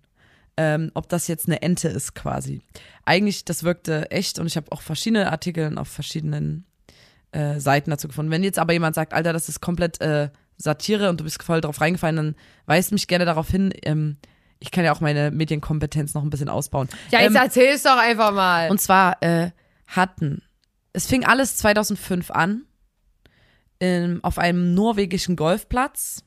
ähm, 0.56 0.90
ob 0.94 1.08
das 1.08 1.28
jetzt 1.28 1.46
eine 1.46 1.62
Ente 1.62 1.88
ist 1.88 2.14
quasi. 2.14 2.62
Eigentlich, 3.04 3.44
das 3.44 3.64
wirkte 3.64 4.10
echt 4.10 4.38
und 4.38 4.46
ich 4.46 4.56
habe 4.56 4.70
auch 4.72 4.82
verschiedene 4.82 5.30
Artikel 5.30 5.76
auf 5.78 5.88
verschiedenen 5.88 6.66
äh, 7.32 7.58
Seiten 7.58 7.90
dazu 7.90 8.08
gefunden. 8.08 8.30
Wenn 8.30 8.44
jetzt 8.44 8.58
aber 8.58 8.72
jemand 8.72 8.94
sagt, 8.94 9.12
Alter, 9.12 9.32
das 9.32 9.48
ist 9.48 9.60
komplett 9.60 10.00
äh, 10.00 10.30
Satire 10.56 11.10
und 11.10 11.20
du 11.20 11.24
bist 11.24 11.42
voll 11.42 11.60
drauf 11.60 11.80
reingefallen, 11.80 12.16
dann 12.16 12.34
weist 12.66 12.92
mich 12.92 13.08
gerne 13.08 13.24
darauf 13.24 13.50
hin. 13.50 13.72
Ähm, 13.82 14.16
ich 14.60 14.70
kann 14.70 14.84
ja 14.84 14.92
auch 14.92 15.00
meine 15.00 15.30
Medienkompetenz 15.30 16.14
noch 16.14 16.22
ein 16.22 16.30
bisschen 16.30 16.48
ausbauen. 16.48 16.88
Ja, 17.10 17.20
jetzt 17.20 17.30
ähm, 17.30 17.42
erzähl's 17.42 17.82
doch 17.82 17.98
einfach 17.98 18.32
mal. 18.32 18.70
und 18.70 18.80
zwar 18.80 19.22
äh, 19.22 19.50
hatten, 19.88 20.42
es 20.92 21.06
fing 21.06 21.24
alles 21.24 21.56
2005 21.56 22.30
an, 22.30 22.62
ähm, 23.80 24.20
auf 24.22 24.38
einem 24.38 24.74
norwegischen 24.74 25.36
Golfplatz. 25.36 26.24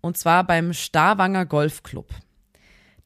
Und 0.00 0.16
zwar 0.16 0.44
beim 0.44 0.72
Starwanger 0.72 1.46
Golfclub. 1.46 2.08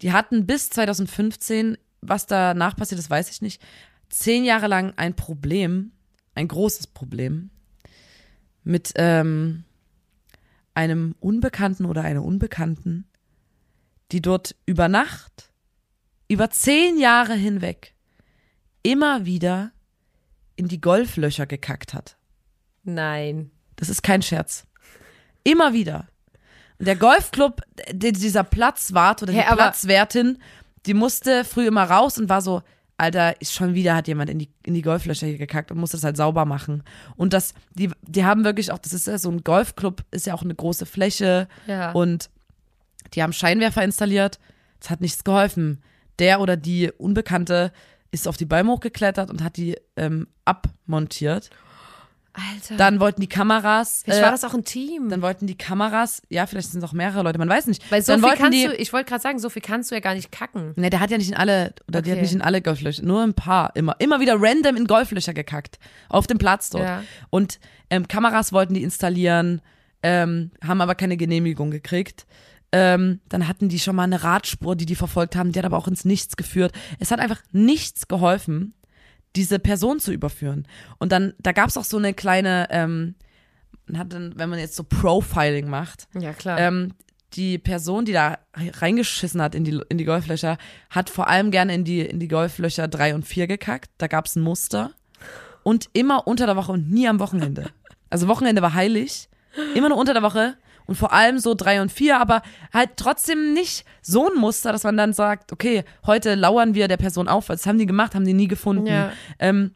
Die 0.02 0.12
hatten 0.12 0.46
bis 0.46 0.68
2015, 0.70 1.78
was 2.00 2.26
danach 2.26 2.76
passiert 2.76 2.98
ist, 2.98 3.10
weiß 3.10 3.30
ich 3.30 3.40
nicht, 3.40 3.62
zehn 4.08 4.44
Jahre 4.44 4.66
lang 4.66 4.92
ein 4.96 5.14
Problem, 5.14 5.92
ein 6.34 6.48
großes 6.48 6.88
Problem, 6.88 7.50
mit 8.64 8.92
ähm, 8.96 9.64
einem 10.74 11.14
Unbekannten 11.20 11.84
oder 11.84 12.02
einer 12.02 12.24
Unbekannten, 12.24 13.06
die 14.10 14.20
dort 14.20 14.56
über 14.66 14.88
Nacht, 14.88 15.52
über 16.28 16.50
zehn 16.50 16.98
Jahre 16.98 17.34
hinweg, 17.34 17.94
immer 18.82 19.24
wieder 19.24 19.72
in 20.56 20.68
die 20.68 20.80
Golflöcher 20.80 21.46
gekackt 21.46 21.94
hat. 21.94 22.16
Nein. 22.82 23.50
Das 23.76 23.88
ist 23.88 24.02
kein 24.02 24.22
Scherz. 24.22 24.66
Immer 25.44 25.72
wieder. 25.72 26.08
Der 26.84 26.96
Golfclub, 26.96 27.60
dieser 27.92 28.44
Platzwart 28.44 29.22
oder 29.22 29.32
die 29.32 29.38
Hä, 29.38 29.44
aber- 29.46 29.56
Platzwertin, 29.56 30.38
die 30.86 30.94
musste 30.94 31.44
früh 31.44 31.66
immer 31.66 31.84
raus 31.84 32.18
und 32.18 32.28
war 32.28 32.42
so, 32.42 32.62
Alter, 32.98 33.40
ist 33.40 33.52
schon 33.54 33.74
wieder 33.74 33.96
hat 33.96 34.06
jemand 34.08 34.30
in 34.30 34.38
die, 34.38 34.48
in 34.64 34.74
die 34.74 34.82
Golflöcher 34.82 35.26
hier 35.26 35.38
gekackt 35.38 35.70
und 35.72 35.78
musste 35.78 35.96
das 35.96 36.04
halt 36.04 36.16
sauber 36.16 36.44
machen. 36.44 36.84
Und 37.16 37.32
das, 37.32 37.54
die, 37.74 37.90
die 38.02 38.24
haben 38.24 38.44
wirklich 38.44 38.70
auch, 38.70 38.78
das 38.78 38.92
ist 38.92 39.06
ja 39.06 39.18
so 39.18 39.30
ein 39.30 39.42
Golfclub, 39.42 40.04
ist 40.10 40.26
ja 40.26 40.34
auch 40.34 40.42
eine 40.42 40.54
große 40.54 40.86
Fläche 40.86 41.48
Ja. 41.66 41.92
und 41.92 42.30
die 43.14 43.22
haben 43.22 43.32
Scheinwerfer 43.32 43.82
installiert. 43.82 44.38
Es 44.80 44.90
hat 44.90 45.00
nichts 45.00 45.24
geholfen. 45.24 45.82
Der 46.18 46.40
oder 46.40 46.56
die 46.56 46.90
Unbekannte 46.92 47.72
ist 48.12 48.28
auf 48.28 48.36
die 48.36 48.44
Bäume 48.44 48.70
hochgeklettert 48.72 49.30
und 49.30 49.42
hat 49.42 49.56
die 49.56 49.76
ähm, 49.96 50.28
abmontiert. 50.44 51.50
Alter. 52.34 52.76
Dann 52.76 52.98
wollten 52.98 53.20
die 53.20 53.28
Kameras. 53.28 54.02
Vielleicht 54.04 54.20
äh, 54.20 54.24
war 54.24 54.30
das 54.30 54.42
auch 54.44 54.54
ein 54.54 54.64
Team. 54.64 55.10
dann 55.10 55.20
wollten 55.20 55.46
die 55.46 55.56
Kameras, 55.56 56.22
ja, 56.30 56.46
vielleicht 56.46 56.70
sind 56.70 56.82
es 56.82 56.88
auch 56.88 56.94
mehrere 56.94 57.22
Leute, 57.22 57.38
man 57.38 57.48
weiß 57.48 57.66
nicht. 57.66 57.90
Weil 57.90 58.00
so 58.02 58.12
dann 58.12 58.22
viel 58.22 58.38
kannst 58.38 58.58
die, 58.58 58.66
du, 58.66 58.74
ich 58.74 58.92
wollte 58.92 59.10
gerade 59.10 59.22
sagen, 59.22 59.38
so 59.38 59.50
viel 59.50 59.60
kannst 59.60 59.90
du 59.90 59.94
ja 59.94 60.00
gar 60.00 60.14
nicht 60.14 60.32
kacken. 60.32 60.72
Ne, 60.76 60.88
der 60.88 61.00
hat 61.00 61.10
ja 61.10 61.18
nicht 61.18 61.28
in 61.28 61.36
alle, 61.36 61.74
oder 61.88 62.00
die 62.00 62.10
hat 62.10 62.16
Okay. 62.16 62.22
nicht 62.22 62.32
in 62.34 62.42
alle 62.42 62.62
Golflöcher, 62.62 63.02
nur 63.02 63.22
ein 63.22 63.34
paar, 63.34 63.76
immer, 63.76 63.96
immer 63.98 64.20
wieder 64.20 64.36
random 64.38 64.76
in 64.76 64.86
Golflöcher 64.86 65.34
gekackt. 65.34 65.78
Auf 66.08 66.26
dem 66.26 66.38
Platz 66.38 66.70
dort. 66.70 66.84
Ja. 66.84 67.02
Und 67.30 67.60
ähm, 67.90 68.08
Kameras 68.08 68.52
wollten 68.52 68.72
die 68.74 68.82
installieren, 68.82 69.60
ähm, 70.02 70.52
haben 70.64 70.80
aber 70.80 70.94
keine 70.94 71.16
Genehmigung 71.18 71.70
gekriegt. 71.70 72.26
Ähm, 72.74 73.20
dann 73.28 73.46
hatten 73.46 73.68
die 73.68 73.78
schon 73.78 73.94
mal 73.94 74.04
eine 74.04 74.22
Radspur, 74.24 74.74
die 74.76 74.86
die 74.86 74.94
verfolgt 74.94 75.36
haben, 75.36 75.52
die 75.52 75.58
hat 75.58 75.66
aber 75.66 75.76
auch 75.76 75.88
ins 75.88 76.06
Nichts 76.06 76.36
geführt. 76.36 76.72
Es 76.98 77.10
hat 77.10 77.20
einfach 77.20 77.42
nichts 77.52 78.08
geholfen, 78.08 78.72
diese 79.36 79.58
Person 79.58 80.00
zu 80.00 80.12
überführen. 80.12 80.66
Und 80.98 81.12
dann, 81.12 81.34
da 81.38 81.52
gab 81.52 81.68
es 81.68 81.76
auch 81.76 81.84
so 81.84 81.96
eine 81.98 82.14
kleine, 82.14 82.66
ähm, 82.70 83.14
man 83.86 83.98
hat 83.98 84.12
dann, 84.12 84.34
wenn 84.36 84.48
man 84.50 84.58
jetzt 84.58 84.76
so 84.76 84.84
Profiling 84.84 85.68
macht, 85.68 86.08
Ja, 86.18 86.32
klar. 86.32 86.58
ähm, 86.58 86.92
die 87.34 87.56
Person, 87.58 88.04
die 88.04 88.12
da 88.12 88.38
reingeschissen 88.54 89.40
hat 89.40 89.54
in 89.54 89.64
die, 89.64 89.80
in 89.88 89.96
die 89.96 90.04
Golflöcher, 90.04 90.58
hat 90.90 91.08
vor 91.08 91.28
allem 91.28 91.50
gerne 91.50 91.74
in 91.74 91.84
die, 91.84 92.00
in 92.00 92.20
die 92.20 92.28
Golflöcher 92.28 92.88
drei 92.88 93.14
und 93.14 93.26
vier 93.26 93.46
gekackt. 93.46 93.90
Da 93.98 94.06
gab 94.06 94.26
es 94.26 94.36
ein 94.36 94.42
Muster. 94.42 94.90
Und 95.62 95.88
immer 95.94 96.26
unter 96.26 96.44
der 96.46 96.56
Woche 96.56 96.72
und 96.72 96.90
nie 96.90 97.08
am 97.08 97.20
Wochenende. 97.20 97.70
Also 98.10 98.28
Wochenende 98.28 98.60
war 98.60 98.74
heilig. 98.74 99.28
Immer 99.74 99.88
nur 99.88 99.98
unter 99.98 100.12
der 100.12 100.22
Woche. 100.22 100.56
Und 100.86 100.96
vor 100.96 101.12
allem 101.12 101.38
so 101.38 101.54
drei 101.54 101.80
und 101.80 101.92
vier, 101.92 102.18
aber 102.18 102.42
halt 102.72 102.90
trotzdem 102.96 103.52
nicht 103.54 103.84
so 104.02 104.30
ein 104.30 104.38
Muster, 104.38 104.72
dass 104.72 104.84
man 104.84 104.96
dann 104.96 105.12
sagt, 105.12 105.52
okay, 105.52 105.84
heute 106.06 106.34
lauern 106.34 106.74
wir 106.74 106.88
der 106.88 106.96
Person 106.96 107.28
auf. 107.28 107.46
Das 107.46 107.66
haben 107.66 107.78
die 107.78 107.86
gemacht, 107.86 108.14
haben 108.14 108.24
die 108.24 108.34
nie 108.34 108.48
gefunden. 108.48 108.86
Ja. 108.86 109.12
Ähm, 109.38 109.74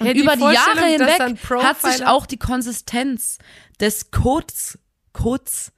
und 0.00 0.06
Ja, 0.06 0.12
die 0.12 0.20
über 0.20 0.36
die 0.36 0.42
Jahre 0.42 0.86
hinweg 0.86 1.38
hat 1.62 1.80
sich 1.80 2.06
auch 2.06 2.26
die 2.26 2.38
Konsistenz 2.38 3.38
des 3.80 4.10
Codes, 4.10 4.78
Codes 5.12 5.72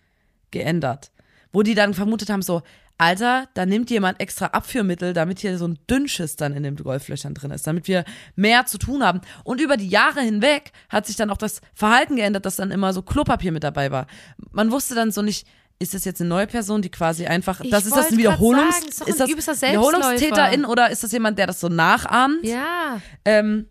geändert. 0.50 1.12
Wo 1.52 1.62
die 1.62 1.74
dann 1.74 1.94
vermutet 1.94 2.31
haben, 2.31 2.42
so, 2.42 2.62
Alter, 2.98 3.48
da 3.54 3.66
nimmt 3.66 3.90
jemand 3.90 4.20
extra 4.20 4.46
Abführmittel, 4.46 5.12
damit 5.12 5.40
hier 5.40 5.59
so 5.59 5.68
ein 5.68 5.78
Dünnschiss 5.90 6.37
dann 6.37 6.54
in 6.54 6.62
den 6.62 6.76
Golflöchern 6.76 7.35
drin 7.35 7.50
ist, 7.50 7.66
damit 7.66 7.88
wir 7.88 8.04
mehr 8.37 8.64
zu 8.66 8.78
tun 8.78 9.04
haben. 9.04 9.20
Und 9.44 9.61
über 9.61 9.76
die 9.76 9.88
Jahre 9.88 10.20
hinweg 10.20 10.72
hat 10.88 11.06
sich 11.06 11.16
dann 11.16 11.30
auch 11.30 11.37
das 11.37 11.61
Verhalten 11.74 12.16
geändert, 12.16 12.46
dass 12.46 12.56
dann 12.56 12.70
immer 12.70 12.94
so 12.94 13.02
Klopapier 13.02 13.52
mit 13.52 13.64
dabei 13.64 13.90
war. 13.90 14.06
Man 14.50 14.70
wusste 14.70 14.94
dann 14.94 15.11
so 15.11 15.20
nicht, 15.20 15.46
ist 15.78 15.92
das 15.92 16.06
jetzt 16.06 16.22
eine 16.22 16.30
neue 16.30 16.46
Person, 16.46 16.80
die 16.80 16.88
quasi 16.90 17.26
einfach, 17.26 17.61
Ich 17.61 17.70
das 17.70 17.85
ist 17.85 17.94
das 17.94 18.11
ein 18.11 18.16
Wiederholungs, 18.16 18.74
sagen, 18.74 18.87
ist 18.88 19.20
ein 19.20 19.28
ist 19.28 19.48
das. 19.48 19.61
Wiederholungstäterin 19.62 20.64
oder 20.64 20.90
ist 20.90 21.04
das 21.04 21.12
jemand, 21.12 21.38
der 21.38 21.46
das 21.48 21.61
so 21.61 21.68
nachahmt? 21.68 22.42
ja. 22.44 23.00
Ähm, 23.24 23.68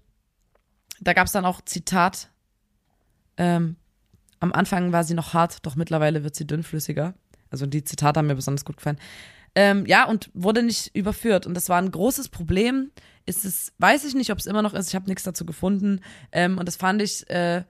da 1.01 1.13
gab 1.13 1.27
es 1.27 1.33
dann 1.33 1.45
auch 1.45 1.61
Zitat. 1.61 2.29
Ähm, 3.37 3.75
am 4.39 4.53
Anfang 4.53 4.91
war 4.91 5.03
sie 5.03 5.13
noch 5.13 5.33
hart, 5.33 5.65
doch 5.65 5.75
mittlerweile 5.75 6.23
wird 6.23 6.35
sie 6.35 6.47
dünnflüssiger. 6.47 7.13
Also 7.55 7.65
die 7.65 7.83
Zitate 7.83 8.19
haben 8.19 8.27
mir 8.27 8.35
besonders 8.35 8.65
gut 8.65 8.77
gefallen. 8.77 8.99
Ähm, 9.55 9.85
ja, 9.85 10.05
und 10.05 10.29
wurde 10.33 10.61
nicht 10.61 10.93
überführt. 10.93 11.47
Und 11.47 11.53
das 11.53 11.69
war 11.69 11.81
ein 11.81 11.89
großes 11.89 12.29
Problem. 12.29 12.91
Ist 13.25 13.45
es, 13.45 13.71
weiß 13.79 14.03
ich 14.03 14.13
nicht, 14.13 14.31
ob 14.31 14.37
es 14.37 14.45
immer 14.45 14.61
noch 14.61 14.73
ist. 14.73 14.89
Ich 14.89 14.95
habe 14.95 15.07
nichts 15.07 15.23
dazu 15.23 15.45
gefunden. 15.45 16.01
Ähm, 16.31 16.57
und 16.57 16.67
das 16.67 16.75
fand 16.75 17.01
ich 17.01 17.29
äh, 17.29 17.63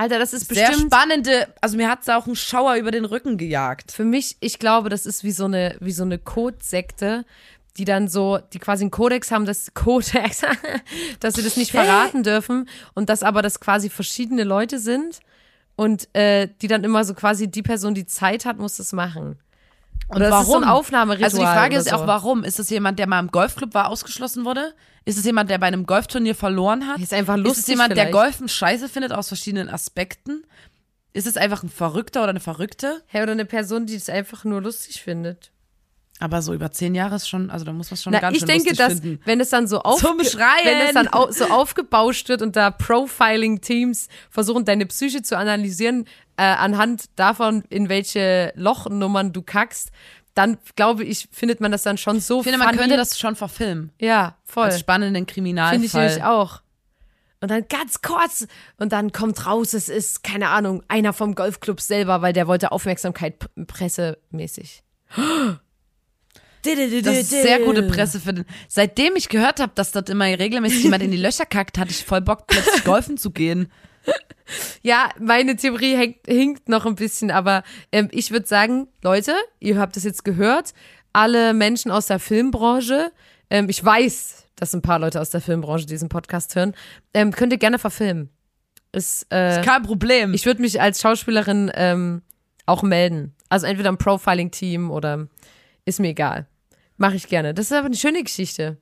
Alter, 0.00 0.18
das 0.18 0.32
ist 0.32 0.48
sehr 0.48 0.68
bestimmt 0.68 0.92
spannende. 0.94 1.48
Also 1.60 1.76
mir 1.76 1.90
hat 1.90 2.00
es 2.00 2.08
auch 2.08 2.26
einen 2.26 2.34
Schauer 2.34 2.76
über 2.76 2.90
den 2.90 3.04
Rücken 3.04 3.36
gejagt. 3.36 3.92
für 3.92 4.04
mich, 4.04 4.38
ich 4.40 4.58
glaube, 4.58 4.88
das 4.88 5.04
ist 5.04 5.24
wie 5.24 5.30
so 5.30 5.44
eine, 5.44 5.76
wie 5.80 5.92
so 5.92 6.04
eine 6.04 6.18
Codesekte, 6.18 7.26
die 7.76 7.84
dann 7.84 8.08
so, 8.08 8.38
die 8.54 8.58
quasi 8.58 8.84
einen 8.84 8.90
Kodex 8.90 9.30
haben, 9.30 9.44
das 9.44 9.74
Kodex, 9.74 10.40
dass 11.20 11.34
sie 11.34 11.42
das 11.42 11.58
nicht 11.58 11.72
verraten 11.72 12.22
dürfen 12.22 12.66
und 12.94 13.10
dass 13.10 13.22
aber 13.22 13.42
das 13.42 13.60
quasi 13.60 13.90
verschiedene 13.90 14.44
Leute 14.44 14.78
sind 14.78 15.20
und 15.80 16.14
äh, 16.14 16.46
die 16.60 16.68
dann 16.68 16.84
immer 16.84 17.04
so 17.04 17.14
quasi 17.14 17.50
die 17.50 17.62
Person, 17.62 17.94
die 17.94 18.04
Zeit 18.04 18.44
hat, 18.44 18.58
muss 18.58 18.76
das 18.76 18.92
machen. 18.92 19.38
Und 20.08 20.16
Oder 20.16 20.26
ist 20.26 20.32
warum? 20.32 20.44
es 20.44 20.48
so 20.52 20.56
ein 20.58 20.64
Aufnahmeritual 20.64 21.24
Also 21.24 21.38
die 21.38 21.44
Frage 21.44 21.76
ist 21.76 21.88
so? 21.88 21.96
auch, 21.96 22.06
warum? 22.06 22.44
Ist 22.44 22.58
es 22.60 22.68
jemand, 22.68 22.98
der 22.98 23.06
mal 23.06 23.18
im 23.18 23.28
Golfclub 23.28 23.72
war, 23.72 23.88
ausgeschlossen 23.88 24.44
wurde? 24.44 24.74
Ist 25.06 25.16
es 25.16 25.24
jemand, 25.24 25.48
der 25.48 25.56
bei 25.56 25.68
einem 25.68 25.86
Golfturnier 25.86 26.34
verloren 26.34 26.86
hat? 26.86 27.00
Ist 27.00 27.14
einfach 27.14 27.38
Ist 27.38 27.44
lustig 27.44 27.62
es 27.62 27.68
jemand, 27.68 27.96
der 27.96 28.08
vielleicht. 28.08 28.12
Golfen 28.12 28.48
scheiße 28.50 28.90
findet 28.90 29.12
aus 29.12 29.28
verschiedenen 29.28 29.70
Aspekten? 29.70 30.44
Ist 31.14 31.26
es 31.26 31.38
einfach 31.38 31.62
ein 31.62 31.70
Verrückter 31.70 32.20
oder 32.24 32.30
eine 32.30 32.40
Verrückte? 32.40 33.02
Hey, 33.06 33.22
oder 33.22 33.32
eine 33.32 33.46
Person, 33.46 33.86
die 33.86 33.94
es 33.94 34.10
einfach 34.10 34.44
nur 34.44 34.60
lustig 34.60 35.00
findet. 35.02 35.50
Aber 36.22 36.42
so 36.42 36.52
über 36.52 36.70
zehn 36.70 36.94
Jahre 36.94 37.16
ist 37.16 37.28
schon, 37.28 37.50
also 37.50 37.64
da 37.64 37.72
muss 37.72 37.90
man 37.90 37.96
schon 37.98 38.12
Na, 38.12 38.20
ganz 38.20 38.34
ich 38.36 38.40
schön 38.40 38.48
denke, 38.48 38.74
dass 38.74 39.00
finden. 39.00 39.20
wenn 39.24 39.40
es 39.40 39.48
dann 39.48 39.66
so 39.66 39.80
auf, 39.80 40.02
wenn 40.04 40.20
es 40.20 40.92
dann 40.92 41.08
au 41.08 41.30
so 41.30 41.46
aufgebauscht 41.46 42.28
wird 42.28 42.42
und 42.42 42.56
da 42.56 42.70
Profiling-Teams 42.70 44.08
versuchen, 44.28 44.64
deine 44.64 44.84
Psyche 44.86 45.22
zu 45.22 45.36
analysieren 45.36 46.06
äh, 46.36 46.42
anhand 46.42 47.04
davon, 47.16 47.64
in 47.70 47.88
welche 47.88 48.52
Lochnummern 48.54 49.32
du 49.32 49.40
kackst, 49.42 49.90
dann 50.34 50.58
glaube 50.76 51.04
ich, 51.04 51.28
findet 51.32 51.60
man 51.60 51.72
das 51.72 51.82
dann 51.82 51.98
schon 51.98 52.20
so 52.20 52.38
Ich 52.38 52.44
finde, 52.44 52.58
man 52.58 52.68
funny. 52.68 52.78
könnte 52.80 52.96
das 52.96 53.18
schon 53.18 53.34
verfilmen. 53.34 53.90
ja 53.98 54.36
voll 54.44 54.64
Als 54.66 54.78
spannenden 54.80 55.26
Kriminalfall. 55.26 55.72
finde 55.80 55.86
ich 55.86 55.94
nämlich 55.94 56.22
auch. 56.22 56.60
Und 57.42 57.50
dann 57.50 57.64
ganz 57.68 58.02
kurz 58.02 58.46
und 58.78 58.92
dann 58.92 59.12
kommt 59.12 59.46
raus, 59.46 59.72
es 59.72 59.88
ist 59.88 60.22
keine 60.22 60.50
Ahnung 60.50 60.82
einer 60.88 61.14
vom 61.14 61.34
Golfclub 61.34 61.80
selber, 61.80 62.20
weil 62.20 62.34
der 62.34 62.46
wollte 62.46 62.70
Aufmerksamkeit 62.70 63.36
pressemäßig. 63.66 64.82
Das 66.64 67.18
ist 67.18 67.30
sehr 67.30 67.60
gute 67.60 67.82
Presse 67.84 68.20
für 68.20 68.32
den. 68.34 68.44
Seitdem 68.68 69.16
ich 69.16 69.28
gehört 69.28 69.60
habe, 69.60 69.72
dass 69.74 69.92
dort 69.92 70.10
immer 70.10 70.26
regelmäßig 70.26 70.84
jemand 70.84 71.02
in 71.02 71.10
die 71.10 71.16
Löcher 71.16 71.46
kackt, 71.46 71.78
hatte 71.78 71.90
ich 71.90 72.04
voll 72.04 72.20
Bock, 72.20 72.46
plötzlich 72.46 72.84
golfen 72.84 73.16
zu 73.16 73.30
gehen. 73.30 73.70
Ja, 74.82 75.10
meine 75.20 75.54
Theorie 75.54 75.94
hängt, 75.94 76.26
hinkt 76.26 76.68
noch 76.68 76.84
ein 76.84 76.96
bisschen, 76.96 77.30
aber 77.30 77.62
ähm, 77.92 78.08
ich 78.10 78.32
würde 78.32 78.48
sagen, 78.48 78.88
Leute, 79.00 79.32
ihr 79.60 79.78
habt 79.78 79.96
es 79.96 80.02
jetzt 80.02 80.24
gehört, 80.24 80.74
alle 81.12 81.54
Menschen 81.54 81.92
aus 81.92 82.06
der 82.06 82.18
Filmbranche, 82.18 83.12
ähm, 83.50 83.68
ich 83.68 83.84
weiß, 83.84 84.46
dass 84.56 84.74
ein 84.74 84.82
paar 84.82 84.98
Leute 84.98 85.20
aus 85.20 85.30
der 85.30 85.40
Filmbranche 85.40 85.86
diesen 85.86 86.08
Podcast 86.08 86.56
hören, 86.56 86.74
ähm, 87.14 87.30
könnt 87.30 87.52
ihr 87.52 87.58
gerne 87.58 87.78
verfilmen. 87.78 88.30
Ist, 88.92 89.26
äh, 89.30 89.62
Kein 89.62 89.82
Problem. 89.82 90.34
ich 90.34 90.46
würde 90.46 90.60
mich 90.60 90.80
als 90.80 91.00
Schauspielerin 91.00 91.70
ähm, 91.74 92.22
auch 92.66 92.82
melden. 92.82 93.34
Also 93.48 93.66
entweder 93.66 93.90
ein 93.90 93.98
Profiling-Team 93.98 94.90
oder 94.90 95.28
ist 95.84 96.00
mir 96.00 96.08
egal. 96.08 96.46
Mache 96.96 97.16
ich 97.16 97.28
gerne. 97.28 97.54
Das 97.54 97.66
ist 97.66 97.72
aber 97.72 97.86
eine 97.86 97.96
schöne 97.96 98.22
Geschichte. 98.22 98.76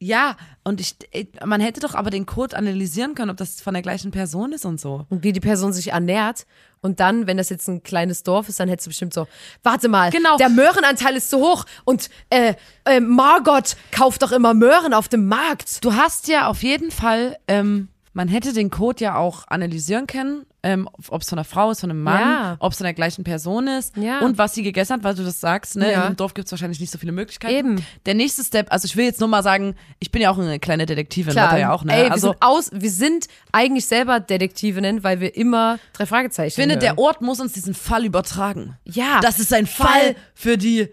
ja, 0.00 0.36
und 0.64 0.80
ich, 0.80 0.96
man 1.44 1.60
hätte 1.62 1.80
doch 1.80 1.94
aber 1.94 2.10
den 2.10 2.26
Code 2.26 2.56
analysieren 2.56 3.14
können, 3.14 3.30
ob 3.30 3.36
das 3.38 3.60
von 3.62 3.72
der 3.74 3.82
gleichen 3.82 4.10
Person 4.10 4.52
ist 4.52 4.64
und 4.66 4.78
so. 4.80 5.06
Und 5.08 5.22
wie 5.22 5.32
die 5.32 5.40
Person 5.40 5.72
sich 5.72 5.92
ernährt. 5.92 6.46
Und 6.82 7.00
dann, 7.00 7.26
wenn 7.26 7.38
das 7.38 7.48
jetzt 7.48 7.68
ein 7.68 7.82
kleines 7.82 8.22
Dorf 8.22 8.50
ist, 8.50 8.60
dann 8.60 8.68
hättest 8.68 8.86
du 8.86 8.90
bestimmt 8.90 9.14
so, 9.14 9.26
warte 9.62 9.88
mal, 9.88 10.10
Genau. 10.10 10.36
der 10.36 10.50
Möhrenanteil 10.50 11.16
ist 11.16 11.30
zu 11.30 11.38
hoch 11.38 11.64
und 11.84 12.10
äh, 12.28 12.54
äh, 12.84 13.00
Margot 13.00 13.76
kauft 13.92 14.20
doch 14.22 14.32
immer 14.32 14.52
Möhren 14.52 14.92
auf 14.92 15.08
dem 15.08 15.26
Markt. 15.26 15.82
Du 15.82 15.94
hast 15.94 16.28
ja 16.28 16.48
auf 16.48 16.62
jeden 16.62 16.90
Fall, 16.90 17.38
ähm, 17.48 17.88
man 18.16 18.28
hätte 18.28 18.52
den 18.52 18.70
Code 18.70 19.04
ja 19.04 19.16
auch 19.16 19.46
analysieren 19.48 20.06
können, 20.06 20.46
ähm, 20.62 20.88
ob 21.08 21.20
es 21.22 21.28
von 21.28 21.38
einer 21.38 21.44
Frau 21.44 21.70
ist, 21.72 21.80
von 21.80 21.90
einem 21.90 22.02
Mann, 22.02 22.20
Ja. 22.20 22.56
ob 22.60 22.70
es 22.72 22.78
von 22.78 22.84
der 22.84 22.94
gleichen 22.94 23.24
Person 23.24 23.66
ist 23.66 23.96
Ja. 23.96 24.20
und 24.20 24.38
was 24.38 24.54
sie 24.54 24.62
gegessen 24.62 24.94
hat, 24.94 25.02
weil 25.04 25.14
du 25.14 25.24
das 25.24 25.40
sagst. 25.40 25.76
Ne? 25.76 25.90
Ja. 25.92 26.06
Einem 26.06 26.16
Dorf 26.16 26.32
gibt 26.32 26.46
es 26.46 26.52
wahrscheinlich 26.52 26.78
nicht 26.80 26.90
so 26.92 26.98
viele 26.98 27.12
Möglichkeiten. 27.12 27.54
Eben. 27.54 27.84
Der 28.06 28.14
nächste 28.14 28.42
Step, 28.44 28.72
also 28.72 28.86
ich 28.86 28.96
will 28.96 29.04
jetzt 29.04 29.18
nur 29.20 29.28
mal 29.28 29.42
sagen, 29.42 29.74
ich 29.98 30.10
bin 30.12 30.22
ja 30.22 30.30
auch 30.30 30.38
eine 30.38 30.58
kleine 30.60 30.86
Detektivin, 30.86 31.34
Lotta 31.34 31.58
ja 31.58 31.72
auch, 31.72 31.84
ne? 31.84 31.92
Ey, 31.92 32.04
wir, 32.04 32.12
also 32.12 32.28
sind 32.28 32.36
aus, 32.42 32.70
wir 32.72 32.90
sind 32.90 33.26
eigentlich 33.52 33.86
selber 33.86 34.20
Detektivinnen, 34.20 35.02
weil 35.04 35.20
wir 35.20 35.36
immer 35.36 35.78
drei 35.92 36.06
Fragezeichen 36.06 36.48
ich 36.48 36.54
finde, 36.54 36.76
hören. 36.76 36.80
der 36.80 36.98
Ort 36.98 37.20
muss 37.20 37.40
uns 37.40 37.52
diesen 37.52 37.74
Fall 37.74 38.04
übertragen. 38.04 38.78
Ja. 38.84 39.20
Das 39.20 39.40
ist 39.40 39.52
ein 39.52 39.66
Fall, 39.66 39.88
Fall. 39.88 40.16
für 40.34 40.56
die 40.56 40.88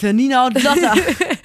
für 0.00 0.12
Nina 0.12 0.46
und 0.46 0.54
Lotta. 0.62 0.94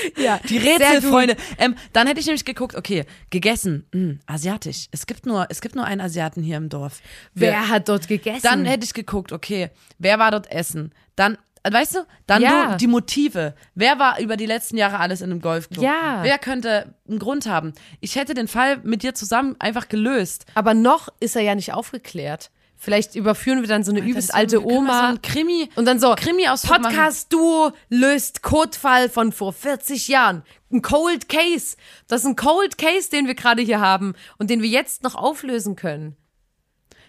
ja. 0.16 0.40
Die. 0.48 0.58
Rätselfreunde. 0.58 1.36
Ähm, 1.58 1.74
dann 1.92 2.06
hätte 2.06 2.20
ich 2.20 2.26
nämlich 2.26 2.44
geguckt, 2.44 2.74
okay, 2.76 3.04
gegessen, 3.30 3.86
mh, 3.92 4.14
asiatisch. 4.26 4.86
Es 4.90 5.06
gibt 5.06 5.26
nur, 5.26 5.46
es 5.50 5.60
gibt 5.60 5.74
nur 5.74 5.84
einen 5.84 6.00
Asiaten 6.00 6.42
hier 6.42 6.56
im 6.56 6.68
Dorf. 6.68 7.00
Wer 7.34 7.68
hat 7.68 7.88
dort 7.88 8.08
gegessen? 8.08 8.40
Dann 8.42 8.64
hätte 8.64 8.84
ich 8.84 8.94
geguckt, 8.94 9.32
okay, 9.32 9.70
wer 9.98 10.18
war 10.18 10.30
dort 10.30 10.50
essen? 10.50 10.92
Dann, 11.16 11.36
äh, 11.62 11.72
weißt 11.72 11.96
du, 11.96 11.98
dann 12.26 12.42
Ja. 12.42 12.72
du, 12.72 12.76
die 12.78 12.86
Motive. 12.86 13.54
Wer 13.74 13.98
war 13.98 14.18
über 14.20 14.36
die 14.36 14.46
letzten 14.46 14.76
Jahre 14.76 14.98
alles 14.98 15.20
in 15.20 15.30
einem 15.30 15.40
Golfclub? 15.40 15.84
Ja. 15.84 16.20
Wer 16.22 16.38
könnte 16.38 16.94
einen 17.08 17.18
Grund 17.18 17.46
haben? 17.46 17.72
Ich 18.00 18.16
hätte 18.16 18.34
den 18.34 18.48
Fall 18.48 18.78
mit 18.82 19.02
dir 19.02 19.14
zusammen 19.14 19.56
einfach 19.58 19.88
gelöst. 19.88 20.46
aber 20.54 20.74
noch 20.74 21.08
ist 21.20 21.36
er 21.36 21.42
ja 21.42 21.54
nicht 21.54 21.72
aufgeklärt. 21.72 22.50
Vielleicht 22.82 23.14
überführen 23.14 23.60
wir 23.60 23.68
dann 23.68 23.84
so 23.84 23.92
eine 23.92 24.00
übelst 24.00 24.34
alte 24.34 24.64
Oma. 24.64 25.00
So 25.00 25.06
ein 25.12 25.20
Krimi. 25.22 25.68
Und 25.74 25.84
dann 25.84 26.00
so, 26.00 26.14
Krimi 26.16 26.46
machen. 26.46 26.82
Podcast-Duo 26.82 27.72
löst 27.90 28.40
Codefall 28.40 29.10
von 29.10 29.32
vor 29.32 29.52
40 29.52 30.08
Jahren. 30.08 30.42
Ein 30.72 30.80
Cold 30.80 31.28
Case. 31.28 31.76
Das 32.08 32.22
ist 32.22 32.26
ein 32.26 32.36
Cold 32.36 32.78
Case, 32.78 33.10
den 33.10 33.26
wir 33.26 33.34
gerade 33.34 33.60
hier 33.60 33.80
haben 33.80 34.14
und 34.38 34.48
den 34.48 34.62
wir 34.62 34.68
jetzt 34.70 35.02
noch 35.02 35.14
auflösen 35.14 35.76
können. 35.76 36.16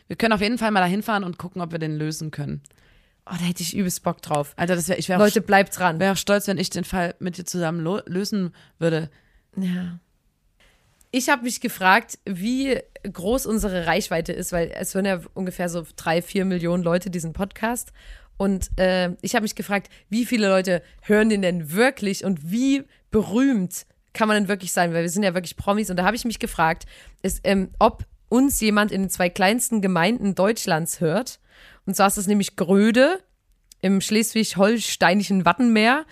Wir 0.07 0.17
können 0.17 0.33
auf 0.33 0.41
jeden 0.41 0.57
Fall 0.57 0.71
mal 0.71 0.81
dahin 0.81 1.03
fahren 1.03 1.23
und 1.23 1.37
gucken, 1.37 1.61
ob 1.61 1.71
wir 1.71 1.79
den 1.79 1.95
lösen 1.95 2.31
können. 2.31 2.61
Oh, 3.25 3.35
da 3.39 3.45
hätte 3.45 3.63
ich 3.63 3.73
übelst 3.73 4.03
Bock 4.03 4.21
drauf. 4.21 4.53
Alter, 4.57 4.75
das 4.75 4.89
wäre, 4.89 4.99
ich 4.99 5.07
wäre 5.07 5.21
Leute, 5.23 5.39
bleibt 5.39 5.79
dran. 5.79 6.01
wäre 6.01 6.11
auch 6.11 6.17
stolz, 6.17 6.47
wenn 6.47 6.57
ich 6.57 6.69
den 6.69 6.83
Fall 6.83 7.15
mit 7.19 7.37
dir 7.37 7.45
zusammen 7.45 7.79
lösen 8.07 8.53
würde. 8.77 9.09
Ja. 9.55 9.99
Ich 11.11 11.29
habe 11.29 11.43
mich 11.43 11.59
gefragt, 11.59 12.19
wie 12.25 12.79
groß 13.03 13.45
unsere 13.45 13.85
Reichweite 13.85 14.31
ist, 14.31 14.53
weil 14.53 14.71
es 14.73 14.95
hören 14.95 15.05
ja 15.05 15.19
ungefähr 15.33 15.67
so 15.67 15.85
drei, 15.97 16.21
vier 16.21 16.45
Millionen 16.45 16.83
Leute 16.83 17.09
diesen 17.09 17.33
Podcast. 17.33 17.91
Und 18.37 18.69
äh, 18.79 19.11
ich 19.21 19.35
habe 19.35 19.43
mich 19.43 19.55
gefragt, 19.55 19.89
wie 20.09 20.25
viele 20.25 20.47
Leute 20.47 20.81
hören 21.01 21.29
den 21.29 21.41
denn 21.41 21.71
wirklich 21.73 22.23
und 22.23 22.51
wie 22.51 22.83
berühmt 23.11 23.85
kann 24.13 24.27
man 24.27 24.35
denn 24.35 24.47
wirklich 24.47 24.71
sein? 24.71 24.93
Weil 24.93 25.03
wir 25.03 25.09
sind 25.09 25.23
ja 25.23 25.33
wirklich 25.33 25.57
Promis. 25.57 25.89
Und 25.89 25.97
da 25.97 26.05
habe 26.05 26.15
ich 26.15 26.25
mich 26.25 26.39
gefragt, 26.39 26.85
ist, 27.21 27.41
ähm, 27.43 27.69
ob 27.77 28.05
uns 28.29 28.61
jemand 28.61 28.91
in 28.91 29.03
den 29.03 29.09
zwei 29.09 29.29
kleinsten 29.29 29.81
Gemeinden 29.81 30.33
Deutschlands 30.35 31.01
hört. 31.01 31.39
Und 31.85 31.95
zwar 31.95 32.07
ist 32.07 32.17
es 32.17 32.27
nämlich 32.27 32.55
Gröde 32.55 33.19
im 33.81 33.99
schleswig-holsteinischen 33.99 35.45
Wattenmeer 35.45 36.05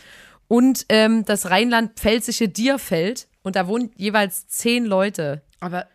und 0.47 0.85
ähm, 0.89 1.23
das 1.23 1.49
rheinland-pfälzische 1.49 2.49
Dierfeld. 2.49 3.27
Und 3.43 3.55
da 3.55 3.67
wohnen 3.67 3.91
jeweils 3.95 4.47
zehn 4.47 4.85
Leute. 4.85 5.41
Aber 5.59 5.87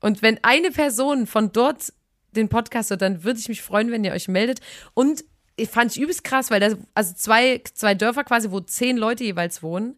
Und 0.00 0.22
wenn 0.22 0.42
eine 0.42 0.70
Person 0.70 1.26
von 1.26 1.52
dort 1.52 1.92
den 2.32 2.48
Podcast 2.48 2.90
hört, 2.90 3.02
dann 3.02 3.24
würde 3.24 3.38
ich 3.38 3.48
mich 3.48 3.62
freuen, 3.62 3.90
wenn 3.90 4.04
ihr 4.04 4.12
euch 4.12 4.28
meldet. 4.28 4.60
Und 4.94 5.24
ich 5.56 5.68
fand 5.68 5.94
ich 5.94 6.02
übelst 6.02 6.24
krass, 6.24 6.50
weil 6.50 6.60
da, 6.60 6.76
also 6.94 7.14
zwei, 7.14 7.62
zwei 7.74 7.94
Dörfer 7.94 8.24
quasi, 8.24 8.50
wo 8.50 8.60
zehn 8.60 8.96
Leute 8.96 9.24
jeweils 9.24 9.62
wohnen. 9.62 9.96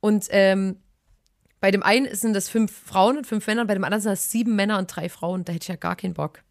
Und 0.00 0.26
ähm, 0.30 0.76
bei 1.60 1.70
dem 1.70 1.82
einen 1.82 2.14
sind 2.14 2.34
das 2.34 2.48
fünf 2.48 2.72
Frauen 2.72 3.18
und 3.18 3.26
fünf 3.26 3.46
Männer, 3.46 3.62
und 3.62 3.66
bei 3.68 3.74
dem 3.74 3.84
anderen 3.84 4.02
sind 4.02 4.10
das 4.10 4.30
sieben 4.30 4.56
Männer 4.56 4.78
und 4.78 4.94
drei 4.94 5.08
Frauen. 5.08 5.44
Da 5.44 5.52
hätte 5.52 5.64
ich 5.64 5.68
ja 5.68 5.76
gar 5.76 5.96
keinen 5.96 6.14
Bock. 6.14 6.42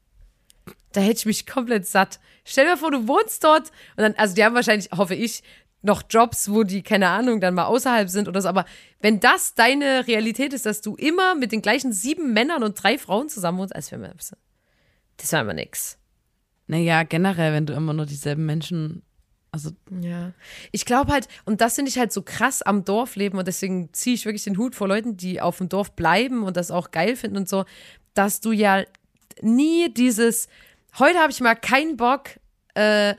Da 0.93 1.01
hätte 1.01 1.19
ich 1.19 1.25
mich 1.25 1.45
komplett 1.45 1.85
satt. 1.85 2.19
Stell 2.45 2.65
dir 2.65 2.77
vor, 2.77 2.91
du 2.91 3.07
wohnst 3.07 3.43
dort 3.43 3.71
und 3.95 4.03
dann, 4.03 4.15
also 4.15 4.33
die 4.33 4.43
haben 4.43 4.55
wahrscheinlich, 4.55 4.89
hoffe 4.91 5.15
ich, 5.15 5.43
noch 5.81 6.03
Jobs, 6.09 6.49
wo 6.51 6.63
die, 6.63 6.81
keine 6.81 7.09
Ahnung, 7.09 7.39
dann 7.39 7.53
mal 7.53 7.65
außerhalb 7.65 8.09
sind 8.09 8.27
oder 8.27 8.41
so. 8.41 8.49
Aber 8.49 8.65
wenn 8.99 9.19
das 9.19 9.53
deine 9.53 10.07
Realität 10.07 10.53
ist, 10.53 10.65
dass 10.65 10.81
du 10.81 10.95
immer 10.95 11.35
mit 11.35 11.51
den 11.51 11.61
gleichen 11.61 11.93
sieben 11.93 12.33
Männern 12.33 12.63
und 12.63 12.81
drei 12.81 12.97
Frauen 12.97 13.29
zusammen 13.29 13.59
wohnst, 13.59 13.75
als 13.75 13.91
wäre 13.91 14.01
mir, 14.01 14.13
das 15.17 15.31
wäre 15.31 15.41
immer 15.43 15.53
nix. 15.53 15.97
naja, 16.67 17.03
generell, 17.03 17.53
wenn 17.53 17.65
du 17.65 17.73
immer 17.73 17.93
nur 17.93 18.05
dieselben 18.05 18.45
Menschen, 18.45 19.03
also 19.51 19.71
Ja. 20.01 20.33
Ich 20.71 20.85
glaube 20.85 21.11
halt, 21.11 21.27
und 21.45 21.61
das 21.61 21.75
finde 21.75 21.89
ich 21.89 21.97
halt 21.97 22.11
so 22.11 22.21
krass 22.21 22.61
am 22.61 22.83
Dorfleben 22.83 23.39
und 23.39 23.47
deswegen 23.47 23.93
ziehe 23.93 24.15
ich 24.15 24.25
wirklich 24.25 24.43
den 24.43 24.57
Hut 24.57 24.75
vor 24.75 24.87
Leuten, 24.87 25.15
die 25.15 25.41
auf 25.41 25.57
dem 25.59 25.69
Dorf 25.69 25.93
bleiben 25.93 26.43
und 26.43 26.57
das 26.57 26.71
auch 26.71 26.91
geil 26.91 27.15
finden 27.15 27.37
und 27.37 27.49
so, 27.49 27.65
dass 28.13 28.41
du 28.41 28.51
ja 28.51 28.83
nie 29.41 29.93
dieses, 29.93 30.47
heute 30.99 31.19
habe 31.19 31.31
ich 31.31 31.39
mal 31.39 31.55
keinen 31.55 31.97
Bock 31.97 32.29
äh, 32.73 33.15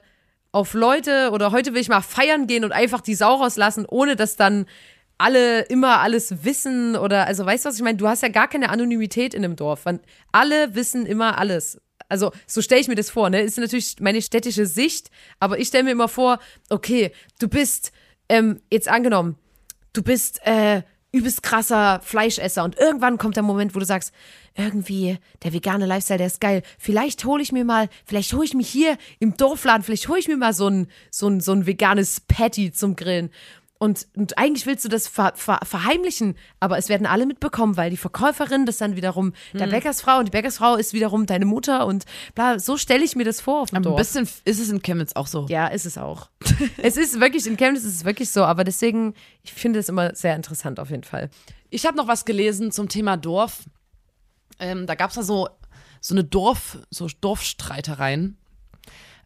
auf 0.53 0.75
Leute 0.75 1.31
oder 1.33 1.53
heute 1.53 1.75
will 1.75 1.81
ich 1.81 1.89
mal 1.89 2.01
feiern 2.01 2.47
gehen 2.47 2.65
und 2.65 2.73
einfach 2.73 3.01
die 3.01 3.15
Sau 3.15 3.37
rauslassen, 3.37 3.87
ohne 3.87 4.17
dass 4.17 4.37
dann 4.37 4.67
alle 5.19 5.63
immer 5.63 6.01
alles 6.01 6.45
wissen 6.45 6.97
oder, 6.97 7.27
also 7.27 7.45
weißt 7.45 7.65
du, 7.65 7.69
was 7.69 7.77
ich 7.77 7.83
meine? 7.83 7.99
Du 7.99 8.09
hast 8.09 8.23
ja 8.23 8.29
gar 8.29 8.49
keine 8.49 8.71
Anonymität 8.71 9.35
in 9.35 9.45
einem 9.45 9.57
Dorf. 9.57 9.85
Alle 10.33 10.75
wissen 10.75 11.07
immer 11.07 11.39
alles. 11.39 11.81
Also, 12.09 12.33
so 12.47 12.63
stelle 12.63 12.81
ich 12.81 12.89
mir 12.89 12.95
das 12.95 13.11
vor, 13.11 13.29
ne? 13.29 13.43
Ist 13.43 13.59
natürlich 13.59 13.97
meine 14.01 14.23
städtische 14.23 14.65
Sicht, 14.65 15.11
aber 15.41 15.59
ich 15.59 15.69
stelle 15.69 15.85
mir 15.85 15.91
immer 15.91 16.09
vor, 16.09 16.39
okay, 16.71 17.13
du 17.39 17.49
bist, 17.49 17.93
ähm, 18.29 18.61
jetzt 18.73 18.89
angenommen, 18.89 19.37
du 19.93 20.03
bist, 20.03 20.41
äh, 20.47 20.83
übelst 21.13 21.43
krasser 21.43 22.01
Fleischesser 22.03 22.65
und 22.65 22.77
irgendwann 22.77 23.19
kommt 23.19 23.37
der 23.37 23.43
Moment, 23.43 23.75
wo 23.75 23.79
du 23.79 23.87
sagst, 23.87 24.13
irgendwie, 24.55 25.19
der 25.43 25.53
vegane 25.53 25.87
Lifestyle, 25.87 26.19
der 26.19 26.27
ist 26.27 26.41
geil. 26.41 26.63
Vielleicht 26.79 27.25
hole 27.25 27.43
ich 27.43 27.53
mir 27.53 27.65
mal, 27.65 27.89
vielleicht 28.05 28.33
hole 28.33 28.45
ich 28.45 28.55
mich 28.55 28.69
hier 28.69 28.99
im 29.19 29.37
Dorfladen, 29.37 29.83
vielleicht 29.85 30.09
hole 30.09 30.19
ich 30.19 30.29
mir 30.29 30.37
mal 30.37 30.53
so 30.53 30.69
ein, 30.69 30.89
so 31.11 31.29
ein, 31.29 31.41
so 31.41 31.53
ein 31.53 31.67
veganes 31.67 32.21
Patty 32.21 32.73
zum 32.73 32.97
Grillen. 32.97 33.31
Und, 33.81 34.09
und 34.17 34.37
eigentlich 34.39 34.67
willst 34.67 34.85
du 34.85 34.89
das 34.89 35.07
ver, 35.07 35.33
ver, 35.37 35.61
verheimlichen, 35.63 36.37
aber 36.59 36.79
es 36.79 36.89
werden 36.89 37.07
alle 37.07 37.27
mitbekommen, 37.27 37.77
weil 37.77 37.91
die 37.91 37.97
Verkäuferin, 37.97 38.67
das 38.67 38.79
dann 38.79 38.97
wiederum 38.97 39.33
der 39.55 39.67
Hm. 39.67 39.71
Bäckersfrau 39.71 40.19
und 40.19 40.25
die 40.25 40.31
Bäckersfrau 40.33 40.75
ist 40.75 40.93
wiederum 40.95 41.27
deine 41.27 41.47
Mutter 41.47 41.87
und 41.87 42.05
bla, 42.35 42.59
so 42.59 42.77
stelle 42.77 43.05
ich 43.05 43.15
mir 43.15 43.25
das 43.25 43.41
vor 43.41 43.63
auf 43.63 43.71
dem 43.71 43.77
Ein 43.77 43.83
Dorf. 43.85 43.97
bisschen 43.97 44.29
ist 44.45 44.59
es 44.61 44.69
in 44.69 44.83
Chemnitz 44.83 45.13
auch 45.15 45.29
so. 45.29 45.47
Ja, 45.49 45.69
ist 45.69 45.87
es 45.87 45.97
auch. 45.97 46.29
es 46.79 46.97
ist 46.97 47.21
wirklich, 47.21 47.47
in 47.47 47.57
Chemnitz 47.57 47.85
ist 47.85 47.95
es 47.95 48.05
wirklich 48.05 48.31
so, 48.31 48.43
aber 48.45 48.65
deswegen, 48.65 49.15
ich 49.45 49.53
finde 49.53 49.79
es 49.79 49.89
immer 49.89 50.13
sehr 50.15 50.35
interessant 50.35 50.81
auf 50.81 50.91
jeden 50.91 51.05
Fall. 51.05 51.31
Ich 51.71 51.87
habe 51.87 51.97
noch 51.97 52.09
was 52.09 52.25
gelesen 52.25 52.73
zum 52.73 52.89
Thema 52.89 53.17
Dorf. 53.17 53.61
Ähm, 54.59 54.87
da 54.89 54.97
gab 54.97 55.11
es 55.11 55.17
da 55.17 55.23
so, 55.23 55.49
so 56.01 56.15
eine 56.15 56.25
Dorf, 56.25 56.79
so 56.91 57.07
Dorfstreitereien. 57.21 58.37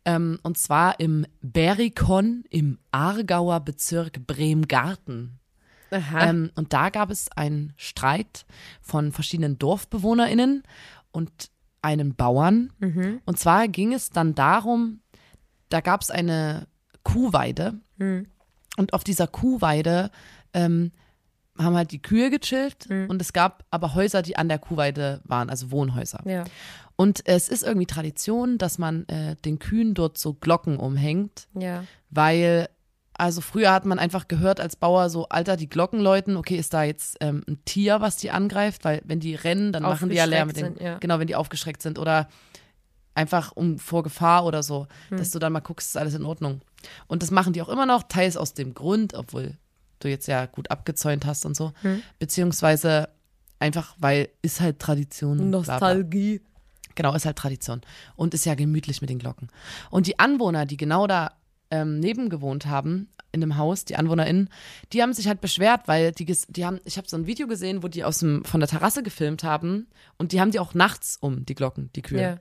Ähm, 0.04 0.38
und 0.42 0.58
zwar 0.58 0.98
im 1.00 1.26
Berikon 1.40 2.44
im 2.50 2.78
Aargauer 2.90 3.60
Bezirk 3.60 4.26
Bremgarten. 4.26 5.38
Ähm, 6.28 6.50
und 6.54 6.72
da 6.72 6.88
gab 6.90 7.10
es 7.10 7.30
einen 7.32 7.72
Streit 7.76 8.46
von 8.80 9.12
verschiedenen 9.12 9.58
DorfbewohnerInnen 9.58 10.62
und 11.12 11.50
einem 11.82 12.14
Bauern. 12.14 12.72
Und 13.26 13.38
zwar 13.38 13.68
ging 13.68 13.92
es 13.92 14.10
dann 14.10 14.34
darum, 14.34 15.00
da 15.68 15.80
gab 15.80 16.00
es 16.00 16.10
eine 16.10 16.66
Kuhweide. 17.02 17.74
Und 18.78 18.94
auf 18.94 19.04
dieser 19.04 19.26
Kuhweide 19.26 20.10
ähm, 20.54 20.92
haben 21.58 21.76
halt 21.76 21.90
die 21.92 22.00
Kühe 22.02 22.30
gechillt. 22.30 22.86
Und 22.90 23.20
es 23.20 23.32
gab 23.32 23.64
aber 23.70 23.94
Häuser, 23.94 24.22
die 24.22 24.36
an 24.36 24.48
der 24.48 24.58
Kuhweide 24.58 25.20
waren, 25.24 25.50
also 25.50 25.70
Wohnhäuser. 25.70 26.20
ja. 26.26 26.44
Und 26.96 27.26
es 27.26 27.48
ist 27.48 27.62
irgendwie 27.64 27.86
Tradition, 27.86 28.58
dass 28.58 28.78
man 28.78 29.08
äh, 29.08 29.34
den 29.44 29.58
Kühen 29.58 29.94
dort 29.94 30.18
so 30.18 30.34
Glocken 30.34 30.76
umhängt 30.76 31.48
Ja. 31.54 31.84
weil 32.10 32.68
also 33.14 33.40
früher 33.40 33.72
hat 33.72 33.84
man 33.86 33.98
einfach 33.98 34.26
gehört 34.28 34.60
als 34.60 34.76
Bauer 34.76 35.10
so, 35.10 35.28
Alter, 35.28 35.56
die 35.56 35.68
Glocken 35.68 36.00
läuten, 36.00 36.36
okay, 36.36 36.56
ist 36.56 36.72
da 36.74 36.82
jetzt 36.82 37.16
ähm, 37.20 37.42
ein 37.48 37.62
Tier, 37.64 38.00
was 38.00 38.16
die 38.16 38.30
angreift, 38.30 38.84
weil 38.84 39.02
wenn 39.04 39.20
die 39.20 39.34
rennen, 39.34 39.72
dann 39.72 39.82
machen 39.82 40.08
die 40.10 40.16
ja 40.16 40.24
Lärm 40.24 40.48
den, 40.52 40.64
sind, 40.64 40.80
ja. 40.80 40.98
genau, 40.98 41.18
wenn 41.18 41.26
die 41.26 41.36
aufgeschreckt 41.36 41.82
sind 41.82 41.98
oder 41.98 42.28
einfach 43.14 43.52
um 43.52 43.78
vor 43.78 44.02
Gefahr 44.02 44.44
oder 44.46 44.62
so, 44.62 44.86
Hm. 45.08 45.18
dass 45.18 45.30
du 45.30 45.38
dann 45.38 45.52
mal 45.52 45.60
guckst, 45.60 45.88
ist 45.90 45.96
alles 45.96 46.14
in 46.14 46.24
Ordnung. 46.24 46.62
Und 47.06 47.22
das 47.22 47.30
machen 47.30 47.52
die 47.52 47.60
auch 47.62 47.68
immer 47.68 47.86
noch, 47.86 48.02
teils 48.04 48.36
aus 48.36 48.54
dem 48.54 48.74
Grund, 48.74 49.14
obwohl 49.14 49.56
du 50.04 50.08
jetzt 50.08 50.26
ja 50.28 50.46
gut 50.46 50.70
abgezäunt 50.70 51.24
hast 51.26 51.44
und 51.46 51.56
so, 51.56 51.72
Hm. 51.82 52.02
beziehungsweise 52.18 53.08
einfach, 53.58 53.94
weil 53.98 54.28
ist 54.42 54.60
halt 54.60 54.78
Tradition. 54.78 55.36
bla, 55.38 55.60
bla. 55.60 55.72
Nostalgie. 55.74 56.40
Genau, 56.94 57.14
ist 57.14 57.24
halt 57.24 57.36
Tradition. 57.38 57.80
Und 58.16 58.34
ist 58.34 58.44
ja 58.44 58.54
gemütlich 58.54 59.00
mit 59.00 59.08
den 59.08 59.18
Glocken. 59.18 59.48
Und 59.90 60.06
die 60.06 60.18
Anwohner, 60.18 60.66
die 60.66 60.76
genau 60.76 61.06
da 61.06 61.32
ähm, 61.70 62.00
neben 62.00 62.28
gewohnt 62.28 62.66
haben, 62.66 63.08
in 63.34 63.40
dem 63.40 63.56
Haus, 63.56 63.86
die 63.86 63.96
AnwohnerInnen, 63.96 64.50
die 64.92 65.00
haben 65.00 65.14
sich 65.14 65.26
halt 65.26 65.40
beschwert, 65.40 65.88
weil 65.88 66.12
die, 66.12 66.26
die 66.26 66.66
haben, 66.66 66.80
ich 66.84 66.98
habe 66.98 67.08
so 67.08 67.16
ein 67.16 67.26
Video 67.26 67.46
gesehen, 67.46 67.82
wo 67.82 67.88
die 67.88 68.04
aus 68.04 68.18
dem, 68.18 68.44
von 68.44 68.60
der 68.60 68.68
Terrasse 68.68 69.02
gefilmt 69.02 69.42
haben 69.42 69.86
und 70.18 70.32
die 70.32 70.40
haben 70.42 70.50
die 70.50 70.58
auch 70.58 70.74
nachts 70.74 71.16
um, 71.18 71.46
die 71.46 71.54
Glocken, 71.54 71.88
die 71.96 72.02
Kühe. 72.02 72.20
Ja. 72.20 72.36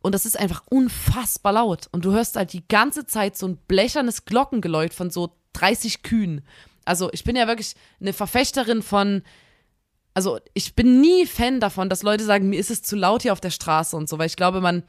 Und 0.00 0.14
das 0.14 0.24
ist 0.24 0.38
einfach 0.38 0.62
unfassbar 0.70 1.52
laut. 1.52 1.88
Und 1.92 2.06
du 2.06 2.12
hörst 2.12 2.36
halt 2.36 2.54
die 2.54 2.66
ganze 2.66 3.04
Zeit 3.04 3.36
so 3.36 3.46
ein 3.48 3.58
blechernes 3.68 4.24
Glockengeläut 4.24 4.94
von 4.94 5.10
so 5.10 5.34
30 5.54 6.02
Kühen. 6.02 6.42
Also 6.84 7.10
ich 7.12 7.24
bin 7.24 7.36
ja 7.36 7.46
wirklich 7.46 7.74
eine 8.00 8.12
Verfechterin 8.12 8.82
von, 8.82 9.22
also 10.14 10.38
ich 10.54 10.74
bin 10.74 11.00
nie 11.00 11.26
Fan 11.26 11.60
davon, 11.60 11.88
dass 11.88 12.02
Leute 12.02 12.24
sagen, 12.24 12.48
mir 12.48 12.58
ist 12.58 12.70
es 12.70 12.82
zu 12.82 12.96
laut 12.96 13.22
hier 13.22 13.32
auf 13.32 13.40
der 13.40 13.50
Straße 13.50 13.96
und 13.96 14.08
so, 14.08 14.18
weil 14.18 14.26
ich 14.26 14.36
glaube, 14.36 14.60
man, 14.60 14.82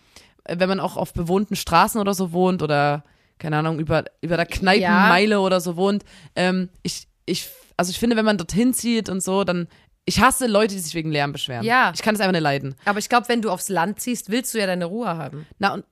wenn 0.48 0.70
man 0.70 0.80
auch 0.80 0.98
auf 0.98 1.14
bewohnten 1.14 1.56
Straßen 1.56 2.00
oder 2.00 2.14
so 2.14 2.32
wohnt 2.32 2.64
oder, 2.64 3.04
keine 3.38 3.58
Ahnung, 3.58 3.80
über, 3.80 4.06
über 4.22 4.38
der 4.38 4.46
Kneipenmeile 4.46 5.40
oder 5.42 5.60
so 5.60 5.76
wohnt, 5.76 6.04
ähm, 6.36 6.70
ich, 6.84 7.08
ich, 7.26 7.50
also 7.76 7.92
ich 7.92 8.00
finde, 8.00 8.16
wenn 8.16 8.26
man 8.26 8.38
dorthin 8.38 8.74
zieht 8.74 9.10
und 9.10 9.22
so, 9.22 9.44
dann, 9.44 9.68
ich 10.06 10.22
hasse 10.22 10.48
Leute, 10.48 10.76
die 10.76 10.82
sich 10.82 10.96
wegen 10.96 11.12
Lärm 11.12 11.34
beschweren. 11.34 11.64
Ja. 11.66 11.92
Ich 11.94 12.02
kann 12.02 12.16
es 12.16 12.22
einfach 12.22 12.32
nicht 12.32 12.42
leiden. 12.42 12.76
Aber 12.86 13.00
ich 13.00 13.10
glaube, 13.10 13.30
wenn 13.30 13.42
du 13.42 13.52
aufs 13.52 13.70
Land 13.70 14.00
ziehst, 14.00 14.32
willst 14.32 14.54
du 14.54 14.60
ja 14.60 14.66
deine 14.66 14.86
Ruhe 14.86 15.08
haben. 15.08 15.46
Na 15.60 15.74
und 15.74 15.86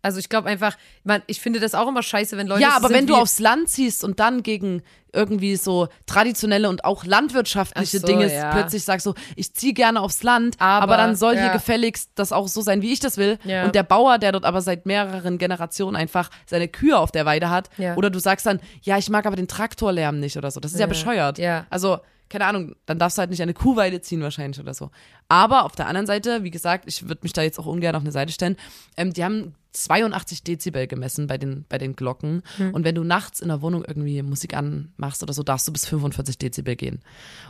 Also 0.00 0.18
ich 0.20 0.28
glaube 0.28 0.48
einfach, 0.48 0.76
ich, 0.76 1.04
mein, 1.04 1.22
ich 1.26 1.40
finde 1.40 1.60
das 1.60 1.74
auch 1.74 1.88
immer 1.88 2.02
scheiße, 2.02 2.36
wenn 2.36 2.46
Leute 2.46 2.62
Ja, 2.62 2.76
aber 2.76 2.90
wenn 2.90 3.06
du 3.06 3.16
aufs 3.16 3.40
Land 3.40 3.68
ziehst 3.68 4.04
und 4.04 4.20
dann 4.20 4.42
gegen 4.42 4.82
irgendwie 5.12 5.56
so 5.56 5.88
traditionelle 6.06 6.68
und 6.68 6.84
auch 6.84 7.04
landwirtschaftliche 7.04 7.98
so, 7.98 8.06
Dinge 8.06 8.32
ja. 8.32 8.52
plötzlich 8.52 8.84
sagst 8.84 9.04
so, 9.04 9.14
ich 9.36 9.54
ziehe 9.54 9.72
gerne 9.72 10.00
aufs 10.00 10.22
Land, 10.22 10.56
Aber, 10.58 10.82
aber, 10.82 10.96
dann 10.96 11.16
soll 11.16 11.34
hier 11.34 11.46
ja. 11.46 11.52
gefälligst 11.52 12.10
das 12.14 12.30
auch 12.30 12.46
so 12.46 12.60
sein, 12.60 12.82
wie 12.82 12.92
ich 12.92 13.00
das 13.00 13.16
will. 13.16 13.38
Ja. 13.44 13.64
Und 13.64 13.74
der 13.74 13.82
Bauer, 13.82 14.18
der 14.18 14.32
dort 14.32 14.44
aber 14.44 14.60
seit 14.60 14.86
mehreren 14.86 15.38
Generationen 15.38 15.96
einfach 15.96 16.30
seine 16.46 16.68
Kühe 16.68 16.96
auf 16.96 17.10
der 17.10 17.26
Weide 17.26 17.50
hat, 17.50 17.70
oder 17.96 18.10
du 18.10 18.18
sagst 18.18 18.46
dann, 18.46 18.60
ja, 18.82 18.98
ich 18.98 19.08
mag 19.10 19.26
aber 19.26 19.36
den 19.36 19.48
Traktorlärm 19.48 20.20
nicht 20.20 20.36
oder 20.36 20.50
so. 20.50 20.60
Das 20.60 20.72
ist 20.72 20.80
ja, 20.80 20.86
bescheuert. 20.86 21.38
Ja. 21.38 21.66
Also, 21.70 21.98
keine 22.28 22.46
Ahnung, 22.46 22.74
dann 22.86 22.98
darfst 22.98 23.18
du 23.18 23.20
halt 23.20 23.30
nicht 23.30 23.42
eine 23.42 23.54
Kuhweide 23.54 24.00
ziehen 24.00 24.20
wahrscheinlich 24.22 24.60
oder 24.60 24.74
so. 24.74 24.90
Aber 25.28 25.64
auf 25.64 25.72
der 25.76 25.86
anderen 25.86 26.06
Seite, 26.06 26.44
wie 26.44 26.50
gesagt, 26.50 26.84
ich 26.86 27.08
würde 27.08 27.20
mich 27.22 27.32
da 27.32 27.42
jetzt 27.42 27.58
auch 27.58 27.66
ungern 27.66 27.94
auf 27.94 28.02
eine 28.02 28.12
Seite 28.12 28.32
stellen, 28.32 28.56
ähm, 28.96 29.12
die 29.12 29.24
haben 29.24 29.54
82 29.72 30.42
Dezibel 30.42 30.86
gemessen 30.86 31.26
bei 31.26 31.38
den, 31.38 31.64
bei 31.68 31.78
den 31.78 31.94
Glocken. 31.94 32.42
Und 32.72 32.84
wenn 32.84 32.94
du 32.94 33.04
nachts 33.04 33.40
in 33.40 33.48
der 33.48 33.60
Wohnung 33.62 33.84
irgendwie 33.86 34.22
Musik 34.22 34.54
anmachst 34.56 35.22
oder 35.22 35.32
so, 35.32 35.42
darfst 35.42 35.68
du 35.68 35.72
bis 35.72 35.86
45 35.86 36.38
Dezibel 36.38 36.74
gehen. 36.74 37.00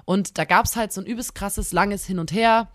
Und 0.04 0.36
da 0.36 0.44
gab's 0.44 0.76
halt 0.76 0.92
so 0.92 1.00
ein 1.00 1.06
übelst 1.06 1.34
krasses, 1.34 1.72
langes 1.72 2.04
Hin 2.04 2.18
und 2.18 2.32
Her. 2.32 2.68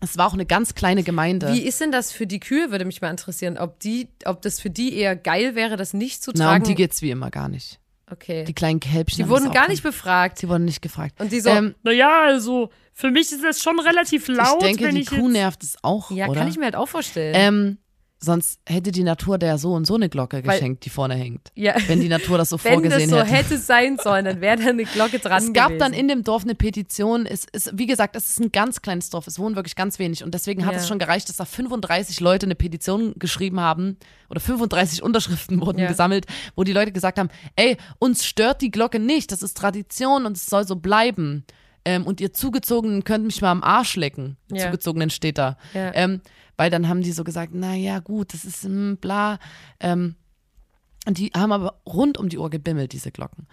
Es 0.00 0.16
war 0.16 0.26
auch 0.28 0.34
eine 0.34 0.46
ganz 0.46 0.74
kleine 0.74 1.02
Gemeinde. 1.02 1.52
Wie 1.52 1.62
ist 1.62 1.80
denn 1.80 1.90
das 1.90 2.12
für 2.12 2.26
die 2.26 2.38
Kühe, 2.38 2.70
würde 2.70 2.84
mich 2.84 3.00
mal 3.00 3.10
interessieren, 3.10 3.58
ob 3.58 3.80
die, 3.80 4.08
ob 4.24 4.40
das 4.42 4.60
für 4.60 4.70
die 4.70 4.94
eher 4.94 5.16
geil 5.16 5.54
wäre, 5.54 5.76
das 5.76 5.92
nicht 5.92 6.22
zu 6.22 6.30
Na, 6.34 6.44
tragen. 6.44 6.62
um 6.64 6.68
die 6.68 6.74
geht's 6.74 7.02
wie 7.02 7.10
immer 7.10 7.30
gar 7.30 7.48
nicht. 7.48 7.79
Okay. 8.10 8.40
Die 8.40 8.46
Die, 8.46 8.54
kleinen 8.54 8.80
Kälbchen. 8.80 9.24
haben 9.24 9.30
wurden 9.30 9.50
gar 9.52 9.68
nicht 9.68 9.82
befragt. 9.82 10.38
Sie 10.38 10.48
wurden 10.48 10.64
nicht 10.64 10.82
gefragt. 10.82 11.20
Und 11.20 11.32
die 11.32 11.40
so, 11.40 11.50
ähm, 11.50 11.74
Naja, 11.82 12.22
also 12.24 12.70
für 12.92 13.10
mich 13.10 13.32
ist 13.32 13.42
das 13.42 13.62
schon 13.62 13.78
relativ 13.80 14.28
laut, 14.28 14.58
ich 14.60 14.66
denke, 14.66 14.84
wenn 14.84 14.94
die 14.94 15.02
ich 15.02 15.08
Kuh 15.08 15.16
jetzt 15.16 15.32
nervt 15.32 15.62
es 15.62 15.76
auch, 15.82 16.10
ja, 16.10 16.26
oder? 16.28 16.40
kann 16.40 16.48
ich 16.48 16.56
mir 16.58 16.64
halt 16.64 16.76
auch 16.76 16.88
vorstellen. 16.88 17.34
Ähm, 17.36 17.78
sonst 18.22 18.60
hätte 18.68 18.92
die 18.92 19.02
Natur 19.02 19.38
der 19.38 19.56
so 19.56 19.72
und 19.72 19.86
so 19.86 19.94
eine 19.94 20.08
Glocke 20.10 20.42
geschenkt, 20.42 20.84
die 20.84 20.90
vorne 20.90 21.14
hängt. 21.14 21.48
ja. 21.54 21.74
Wenn 21.86 22.00
die 22.00 22.08
Natur 22.08 22.36
das 22.38 22.50
so 22.50 22.62
Wenn 22.62 22.82
das 22.82 22.92
vorgesehen 22.92 23.10
so 23.10 23.16
hätte. 23.18 23.30
hätte 23.30 23.58
sein 23.58 23.96
sollen, 24.02 24.26
dann 24.26 24.40
wäre 24.42 24.58
da 24.58 24.68
eine 24.68 24.84
Glocke 24.84 25.18
dran 25.18 25.42
Es 25.42 25.52
gab 25.54 25.68
gewesen. 25.68 25.78
dann 25.80 25.92
in 25.94 26.08
dem 26.08 26.22
Dorf 26.22 26.42
eine 26.44 26.54
Petition. 26.54 27.24
Es 27.24 27.46
ist, 27.52 27.70
wie 27.78 27.86
gesagt, 27.86 28.14
es 28.16 28.28
ist 28.28 28.40
ein 28.40 28.52
ganz 28.52 28.82
kleines 28.82 29.08
Dorf. 29.10 29.26
Es 29.26 29.38
wohnen 29.38 29.56
wirklich 29.56 29.74
ganz 29.74 29.98
wenig. 29.98 30.22
Und 30.22 30.34
deswegen 30.34 30.66
hat 30.66 30.74
Ja. 30.74 30.78
es 30.80 30.86
schon 30.88 30.98
gereicht, 30.98 31.28
dass 31.30 31.36
da 31.36 31.44
35 31.46 32.20
Leute 32.20 32.44
eine 32.46 32.54
Petition 32.54 33.14
geschrieben 33.18 33.58
haben 33.60 33.96
oder 34.28 34.40
35 34.40 35.02
Unterschriften 35.02 35.60
wurden 35.60 35.78
Ja. 35.78 35.88
gesammelt, 35.88 36.26
wo 36.56 36.62
die 36.64 36.72
Leute 36.74 36.92
gesagt 36.92 37.18
haben, 37.18 37.30
ey, 37.56 37.78
uns 37.98 38.24
stört 38.26 38.60
die 38.60 38.70
Glocke 38.70 38.98
nicht. 38.98 39.32
Das 39.32 39.42
ist 39.42 39.56
Tradition 39.56 40.26
und 40.26 40.36
es 40.36 40.44
soll 40.46 40.66
so 40.66 40.76
bleiben. 40.76 41.44
Ähm, 41.86 42.06
und 42.06 42.20
ihr 42.20 42.34
Zugezogenen 42.34 43.04
könnt 43.04 43.24
mich 43.24 43.40
mal 43.40 43.50
am 43.50 43.62
Arsch 43.62 43.96
lecken. 43.96 44.36
Ja. 44.52 44.66
Zugezogenen 44.66 45.08
steht 45.08 45.38
da. 45.38 45.56
Ja. 45.72 45.90
Ähm, 45.94 46.20
weil 46.60 46.68
dann 46.68 46.88
haben 46.88 47.00
die 47.00 47.12
so 47.12 47.24
gesagt, 47.24 47.52
na 47.54 47.74
ja, 47.74 48.00
gut, 48.00 48.34
das 48.34 48.44
ist 48.44 48.64
hm, 48.64 48.98
bla. 48.98 49.38
Ähm, 49.80 50.14
und 51.06 51.16
die 51.16 51.28
haben 51.34 51.52
aber 51.52 51.80
rund 51.86 52.18
um 52.18 52.28
die 52.28 52.36
Uhr 52.36 52.50
gebimmelt, 52.50 52.92
diese 52.92 53.10
Glocken. 53.10 53.46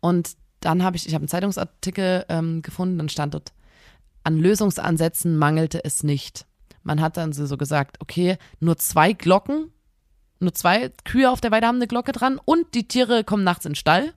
Und 0.00 0.30
dann 0.60 0.82
habe 0.82 0.96
ich, 0.96 1.06
ich 1.06 1.12
habe 1.12 1.24
einen 1.24 1.28
Zeitungsartikel 1.28 2.24
ähm, 2.30 2.62
gefunden, 2.62 2.96
dann 2.96 3.10
stand 3.10 3.34
dort, 3.34 3.52
an 4.22 4.38
Lösungsansätzen 4.38 5.36
mangelte 5.36 5.84
es 5.84 6.04
nicht. 6.04 6.46
Man 6.82 7.02
hat 7.02 7.18
dann 7.18 7.34
so 7.34 7.44
so 7.44 7.58
gesagt, 7.58 8.00
okay, 8.00 8.38
nur 8.60 8.78
zwei 8.78 9.12
Glocken, 9.12 9.70
nur 10.40 10.54
zwei 10.54 10.88
Kühe 11.04 11.30
auf 11.30 11.42
der 11.42 11.50
Weide 11.50 11.66
haben 11.66 11.76
eine 11.76 11.86
Glocke 11.86 12.12
dran 12.12 12.40
und 12.42 12.72
die 12.72 12.88
Tiere 12.88 13.24
kommen 13.24 13.44
nachts 13.44 13.66
in 13.66 13.72
den 13.72 13.76
Stall. 13.76 14.14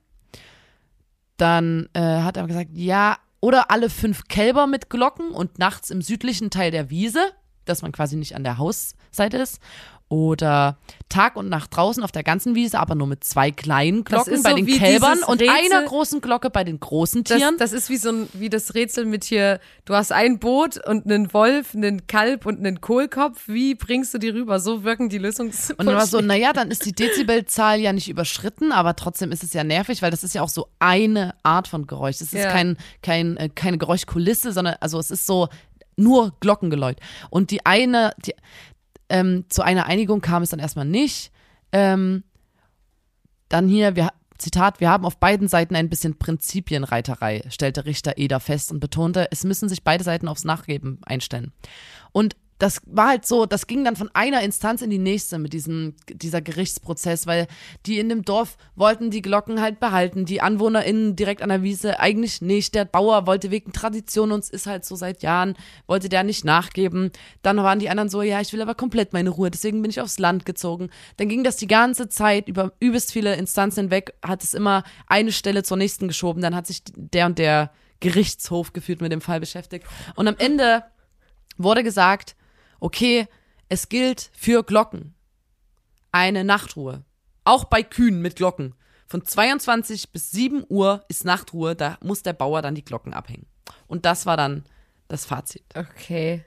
Dann 1.36 1.90
äh, 1.92 2.00
hat 2.00 2.38
er 2.38 2.46
gesagt, 2.46 2.70
ja, 2.72 3.18
oder 3.40 3.70
alle 3.70 3.90
fünf 3.90 4.26
Kälber 4.28 4.66
mit 4.66 4.88
Glocken 4.88 5.32
und 5.32 5.58
nachts 5.58 5.90
im 5.90 6.00
südlichen 6.00 6.48
Teil 6.48 6.70
der 6.70 6.88
Wiese, 6.88 7.34
dass 7.68 7.82
man 7.82 7.92
quasi 7.92 8.16
nicht 8.16 8.34
an 8.36 8.44
der 8.44 8.58
Hausseite 8.58 9.36
ist. 9.38 9.60
Oder 10.10 10.78
Tag 11.10 11.36
und 11.36 11.50
Nacht 11.50 11.76
draußen 11.76 12.02
auf 12.02 12.10
der 12.12 12.22
ganzen 12.22 12.54
Wiese, 12.54 12.78
aber 12.78 12.94
nur 12.94 13.06
mit 13.06 13.24
zwei 13.24 13.50
kleinen 13.50 14.04
Das 14.04 14.24
Glocken 14.24 14.42
bei 14.42 14.50
so 14.52 14.56
den 14.56 14.66
Kälbern 14.66 15.18
und 15.22 15.42
Rätsel- 15.42 15.50
einer 15.50 15.82
großen 15.86 16.22
Glocke 16.22 16.48
bei 16.48 16.64
den 16.64 16.80
großen 16.80 17.24
das, 17.24 17.36
Tieren. 17.36 17.56
das 17.58 17.74
ist 17.74 17.90
wie 17.90 17.98
so 17.98 18.08
ein, 18.08 18.28
wie 18.32 18.48
das 18.48 18.74
Rätsel 18.74 19.04
mit 19.04 19.24
hier, 19.24 19.60
du 19.84 19.94
hast 19.94 20.10
ein 20.12 20.38
Boot 20.38 20.82
und 20.86 21.04
einen 21.04 21.30
Wolf, 21.34 21.74
einen 21.74 22.06
Kalb 22.06 22.46
und 22.46 22.58
einen 22.58 22.80
Kohlkopf. 22.80 23.48
Wie 23.48 23.74
bringst 23.74 24.14
du 24.14 24.18
die 24.18 24.30
rüber? 24.30 24.60
So 24.60 24.82
wirken 24.82 25.10
die 25.10 25.18
Lösungs. 25.18 25.72
Und 25.72 25.84
dann 25.84 25.94
war 25.96 26.06
so, 26.06 26.22
naja, 26.22 26.54
dann 26.54 26.70
ist 26.70 26.86
die 26.86 26.92
Dezibelzahl 26.92 27.78
ja 27.78 27.92
nicht 27.92 28.08
überschritten, 28.08 28.72
aber 28.72 28.96
trotzdem 28.96 29.30
ist 29.30 29.42
es 29.44 29.52
ja 29.52 29.62
nervig, 29.62 30.00
weil 30.00 30.10
das 30.10 30.24
ist 30.24 30.34
ja 30.34 30.40
auch 30.40 30.48
so 30.48 30.68
eine 30.78 31.34
Art 31.42 31.68
von 31.68 31.86
Geräusch. 31.86 32.16
Es 32.22 32.32
ist 32.32 32.44
Ja. 32.44 32.50
kein, 32.50 32.78
kein, 33.02 33.36
äh, 33.36 33.50
keine 33.54 33.76
Geräuschkulisse, 33.76 34.52
sondern 34.52 34.76
also 34.80 34.98
es 34.98 35.10
ist 35.10 35.26
so 35.26 35.50
nur 35.98 36.34
Glockengeläut. 36.40 36.98
Und 37.30 37.50
die 37.50 37.66
eine, 37.66 38.12
die, 38.24 38.34
ähm, 39.08 39.44
zu 39.48 39.62
einer 39.62 39.86
Einigung 39.86 40.20
kam 40.20 40.42
es 40.42 40.50
dann 40.50 40.60
erstmal 40.60 40.84
nicht. 40.84 41.32
Ähm, 41.72 42.24
dann 43.48 43.68
hier, 43.68 43.96
wir, 43.96 44.10
Zitat, 44.38 44.80
wir 44.80 44.90
haben 44.90 45.04
auf 45.04 45.18
beiden 45.18 45.48
Seiten 45.48 45.74
ein 45.74 45.88
bisschen 45.88 46.18
Prinzipienreiterei, 46.18 47.42
stellte 47.50 47.86
Richter 47.86 48.18
Eder 48.18 48.40
fest 48.40 48.70
und 48.70 48.80
betonte, 48.80 49.26
es 49.30 49.44
müssen 49.44 49.68
sich 49.68 49.82
beide 49.82 50.04
Seiten 50.04 50.28
aufs 50.28 50.44
Nachgeben 50.44 51.00
einstellen. 51.04 51.52
Und 52.12 52.36
das 52.58 52.80
war 52.86 53.08
halt 53.08 53.26
so, 53.26 53.46
das 53.46 53.68
ging 53.68 53.84
dann 53.84 53.94
von 53.94 54.10
einer 54.14 54.42
Instanz 54.42 54.82
in 54.82 54.90
die 54.90 54.98
nächste 54.98 55.38
mit 55.38 55.52
diesem, 55.52 55.94
dieser 56.08 56.40
Gerichtsprozess, 56.40 57.26
weil 57.26 57.46
die 57.86 58.00
in 58.00 58.08
dem 58.08 58.24
Dorf 58.24 58.56
wollten 58.74 59.10
die 59.10 59.22
Glocken 59.22 59.60
halt 59.60 59.78
behalten, 59.78 60.24
die 60.24 60.40
AnwohnerInnen 60.40 61.14
direkt 61.14 61.40
an 61.42 61.50
der 61.50 61.62
Wiese 61.62 62.00
eigentlich 62.00 62.42
nicht. 62.42 62.74
Der 62.74 62.84
Bauer 62.84 63.26
wollte 63.26 63.52
wegen 63.52 63.72
Tradition, 63.72 64.32
uns 64.32 64.50
ist 64.50 64.66
halt 64.66 64.84
so 64.84 64.96
seit 64.96 65.22
Jahren, 65.22 65.54
wollte 65.86 66.08
der 66.08 66.24
nicht 66.24 66.44
nachgeben. 66.44 67.12
Dann 67.42 67.58
waren 67.58 67.78
die 67.78 67.90
anderen 67.90 68.08
so, 68.08 68.22
ja, 68.22 68.40
ich 68.40 68.52
will 68.52 68.62
aber 68.62 68.74
komplett 68.74 69.12
meine 69.12 69.30
Ruhe, 69.30 69.50
deswegen 69.50 69.80
bin 69.80 69.90
ich 69.90 70.00
aufs 70.00 70.18
Land 70.18 70.44
gezogen. 70.44 70.90
Dann 71.16 71.28
ging 71.28 71.44
das 71.44 71.56
die 71.56 71.68
ganze 71.68 72.08
Zeit 72.08 72.48
über 72.48 72.72
übelst 72.80 73.12
viele 73.12 73.36
Instanzen 73.36 73.84
hinweg, 73.84 74.14
hat 74.22 74.42
es 74.42 74.54
immer 74.54 74.82
eine 75.06 75.30
Stelle 75.30 75.62
zur 75.62 75.76
nächsten 75.76 76.08
geschoben, 76.08 76.42
dann 76.42 76.56
hat 76.56 76.66
sich 76.66 76.82
der 76.96 77.26
und 77.26 77.38
der 77.38 77.70
Gerichtshof 78.00 78.72
gefühlt 78.72 79.00
mit 79.00 79.12
dem 79.12 79.20
Fall 79.20 79.38
beschäftigt. 79.40 79.86
Und 80.16 80.26
am 80.26 80.36
Ende 80.38 80.84
wurde 81.56 81.82
gesagt, 81.82 82.36
okay, 82.80 83.26
es 83.68 83.88
gilt 83.88 84.30
für 84.32 84.62
Glocken 84.62 85.14
eine 86.12 86.44
Nachtruhe. 86.44 87.04
Auch 87.44 87.64
bei 87.64 87.82
Kühen 87.82 88.20
mit 88.20 88.36
Glocken. 88.36 88.74
Von 89.06 89.24
22 89.24 90.10
bis 90.12 90.30
7 90.30 90.64
Uhr 90.68 91.04
ist 91.08 91.24
Nachtruhe, 91.24 91.74
da 91.74 91.98
muss 92.02 92.22
der 92.22 92.34
Bauer 92.34 92.60
dann 92.60 92.74
die 92.74 92.84
Glocken 92.84 93.14
abhängen. 93.14 93.46
Und 93.86 94.04
das 94.04 94.26
war 94.26 94.36
dann 94.36 94.64
das 95.08 95.24
Fazit. 95.24 95.64
Okay. 95.74 96.44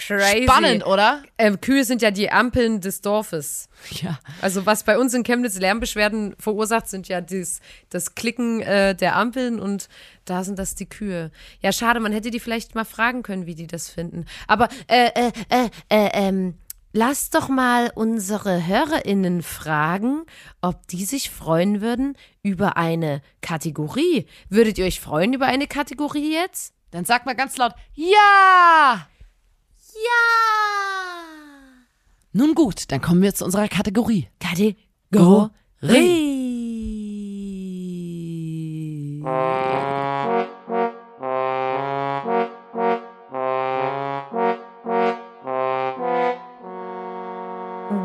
Crazy. 0.00 0.44
Spannend, 0.44 0.86
oder? 0.86 1.22
Ähm, 1.36 1.60
Kühe 1.60 1.84
sind 1.84 2.00
ja 2.00 2.10
die 2.10 2.30
Ampeln 2.30 2.80
des 2.80 3.02
Dorfes. 3.02 3.68
Ja. 4.02 4.18
Also 4.40 4.64
was 4.64 4.84
bei 4.84 4.98
uns 4.98 5.12
in 5.12 5.24
Chemnitz 5.24 5.58
Lärmbeschwerden 5.58 6.34
verursacht, 6.38 6.88
sind 6.88 7.08
ja 7.08 7.20
dies, 7.20 7.60
das 7.90 8.14
Klicken 8.14 8.62
äh, 8.62 8.94
der 8.94 9.16
Ampeln 9.16 9.60
und 9.60 9.88
da 10.24 10.42
sind 10.42 10.58
das 10.58 10.74
die 10.74 10.88
Kühe. 10.88 11.30
Ja, 11.60 11.70
schade, 11.70 12.00
man 12.00 12.12
hätte 12.12 12.30
die 12.30 12.40
vielleicht 12.40 12.74
mal 12.74 12.86
fragen 12.86 13.22
können, 13.22 13.44
wie 13.44 13.54
die 13.54 13.66
das 13.66 13.90
finden. 13.90 14.24
Aber 14.46 14.68
äh, 14.86 15.10
äh, 15.14 15.32
äh, 15.50 15.68
äh, 15.90 16.10
ähm, 16.14 16.54
lass 16.94 17.28
doch 17.28 17.50
mal 17.50 17.92
unsere 17.94 18.66
HörerInnen 18.66 19.42
fragen, 19.42 20.24
ob 20.62 20.88
die 20.88 21.04
sich 21.04 21.28
freuen 21.28 21.82
würden 21.82 22.16
über 22.42 22.78
eine 22.78 23.20
Kategorie. 23.42 24.26
Würdet 24.48 24.78
ihr 24.78 24.86
euch 24.86 25.00
freuen 25.00 25.34
über 25.34 25.46
eine 25.46 25.66
Kategorie 25.66 26.32
jetzt? 26.32 26.72
Dann 26.90 27.04
sag 27.04 27.26
mal 27.26 27.36
ganz 27.36 27.58
laut, 27.58 27.74
ja! 27.94 29.06
Ja! 29.94 31.50
Nun 32.32 32.54
gut, 32.54 32.90
dann 32.92 33.00
kommen 33.00 33.22
wir 33.22 33.34
zu 33.34 33.44
unserer 33.44 33.68
Kategorie. 33.68 34.28
Kategorie. 34.38 35.50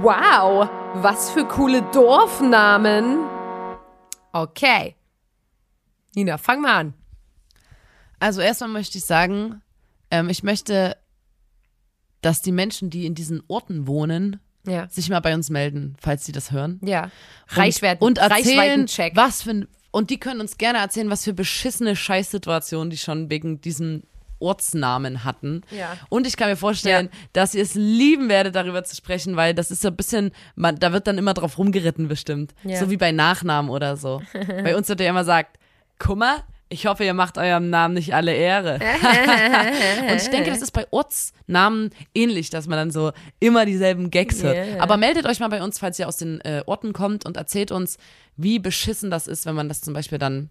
wow, 0.06 0.70
was 1.02 1.32
für 1.32 1.46
coole 1.46 1.82
Dorfnamen. 1.92 3.26
Okay. 4.32 4.96
Nina, 6.14 6.38
fang 6.38 6.62
mal 6.62 6.80
an. 6.80 6.94
Also 8.20 8.42
erstmal 8.42 8.70
möchte 8.70 8.98
ich 9.00 9.06
sagen, 9.06 9.62
ähm, 10.12 10.30
ich 10.30 10.44
möchte, 10.44 10.96
dass 12.26 12.42
die 12.42 12.52
Menschen, 12.52 12.90
die 12.90 13.06
in 13.06 13.16
diesen 13.16 13.44
Orten 13.48 13.88
wohnen, 13.88 14.40
Ja. 14.68 14.88
sich 14.90 15.10
mal 15.10 15.20
bei 15.20 15.34
uns 15.36 15.50
melden, 15.50 15.96
falls 16.02 16.26
sie 16.26 16.32
das 16.32 16.52
hören. 16.52 16.80
Ja. 16.84 17.04
Und- 17.04 17.58
Reichweiten, 17.58 18.04
und 18.04 18.18
erzählen, 18.18 18.88
was 19.14 19.44
für 19.44 19.52
ein, 19.52 19.68
und 19.92 20.10
die 20.10 20.18
können 20.20 20.42
uns 20.42 20.58
gerne 20.58 20.80
erzählen, 20.80 21.10
was 21.10 21.24
für 21.24 21.34
beschissene 21.34 21.96
Scheißsituationen 21.96 22.90
die 22.90 22.98
schon 22.98 23.30
wegen 23.30 23.62
diesem 23.62 24.04
Ortsnamen 24.40 25.24
hatten. 25.24 25.62
Ja. 25.72 25.96
Und 26.10 26.28
ich 26.28 26.36
kann 26.36 26.50
mir 26.50 26.58
vorstellen, 26.58 27.10
dass 27.34 27.56
ihr 27.56 27.64
es 27.64 27.74
lieben 27.76 28.28
werdet, 28.28 28.56
darüber 28.56 28.84
zu 28.84 28.96
sprechen, 28.96 29.36
weil 29.38 29.54
das 29.54 29.72
ist 29.72 29.82
so 29.82 29.88
ein 29.88 29.96
bisschen, 29.96 30.32
man, 30.56 30.78
da 30.78 30.92
wird 30.92 31.08
dann 31.08 31.18
immer 31.18 31.34
drauf 31.34 31.58
rumgeritten 31.58 32.08
bestimmt. 32.08 32.54
Ja. 32.64 32.78
So 32.80 32.90
wie 32.90 32.98
bei 32.98 33.12
Nachnamen 33.12 33.72
oder 33.72 33.96
so. 33.96 34.22
bei 34.34 34.76
uns 34.76 34.90
wird 34.90 35.00
ja 35.00 35.10
immer 35.10 35.22
gesagt, 35.22 35.58
guck 36.00 36.18
mal, 36.18 36.44
ich 36.76 36.86
hoffe, 36.88 37.06
ihr 37.06 37.14
macht 37.14 37.38
eurem 37.38 37.70
Namen 37.70 37.94
nicht 37.94 38.14
alle 38.14 38.34
Ehre. 38.34 38.74
Und 40.10 40.16
ich 40.18 40.30
denke, 40.30 40.50
das 40.50 40.62
ist 40.62 40.72
bei 40.72 40.86
Ortsnamen 40.92 41.92
ähnlich, 42.14 42.50
dass 42.50 42.68
man 42.68 42.78
dann 42.78 42.92
so 42.92 43.14
immer 43.40 43.66
dieselben 43.66 44.12
Gags 44.12 44.44
hört. 44.44 44.56
Yeah. 44.58 44.84
Aber 44.84 44.98
meldet 44.98 45.26
euch 45.26 45.40
mal 45.40 45.48
bei 45.48 45.64
uns, 45.64 45.80
falls 45.80 45.98
ihr 46.00 46.08
aus 46.10 46.18
den 46.18 46.42
äh, 46.42 46.64
Orten 46.66 46.92
kommt 46.92 47.26
und 47.26 47.38
erzählt 47.38 47.72
uns, 47.72 47.98
wie 48.36 48.60
beschissen 48.60 49.10
das 49.10 49.28
ist, 49.28 49.46
wenn 49.46 49.56
man 49.56 49.70
das 49.70 49.80
zum 49.80 49.94
Beispiel 49.94 50.18
dann, 50.18 50.50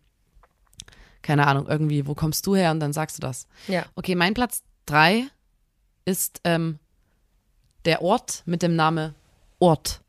keine 1.21 1.47
Ahnung, 1.47 1.67
irgendwie, 1.69 2.07
wo 2.07 2.15
kommst 2.15 2.47
du 2.47 2.57
her? 2.57 2.71
Und 2.71 2.81
dann 2.81 2.95
sagst 2.95 3.19
du 3.19 3.21
das. 3.21 3.47
Ja. 3.69 3.85
Okay, 3.95 4.15
mein 4.15 4.33
Platz 4.33 4.63
drei 4.87 5.25
ist 6.07 6.41
ähm, 6.45 6.79
der 7.85 8.01
Ort 8.01 8.43
mit 8.47 8.63
dem 8.63 8.77
Namen 8.77 9.15
Ort 9.59 10.01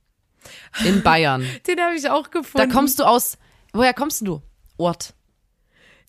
in 0.86 1.04
Bayern. 1.04 1.46
Den 1.68 1.80
habe 1.82 1.96
ich 1.96 2.10
auch 2.10 2.28
Da 2.28 2.40
gefunden. 2.40 2.72
kommst 2.72 3.00
du 3.00 3.04
aus, 3.04 3.38
woher 3.74 3.94
kommst 3.94 4.26
du? 4.26 4.42
Ort. 4.78 5.14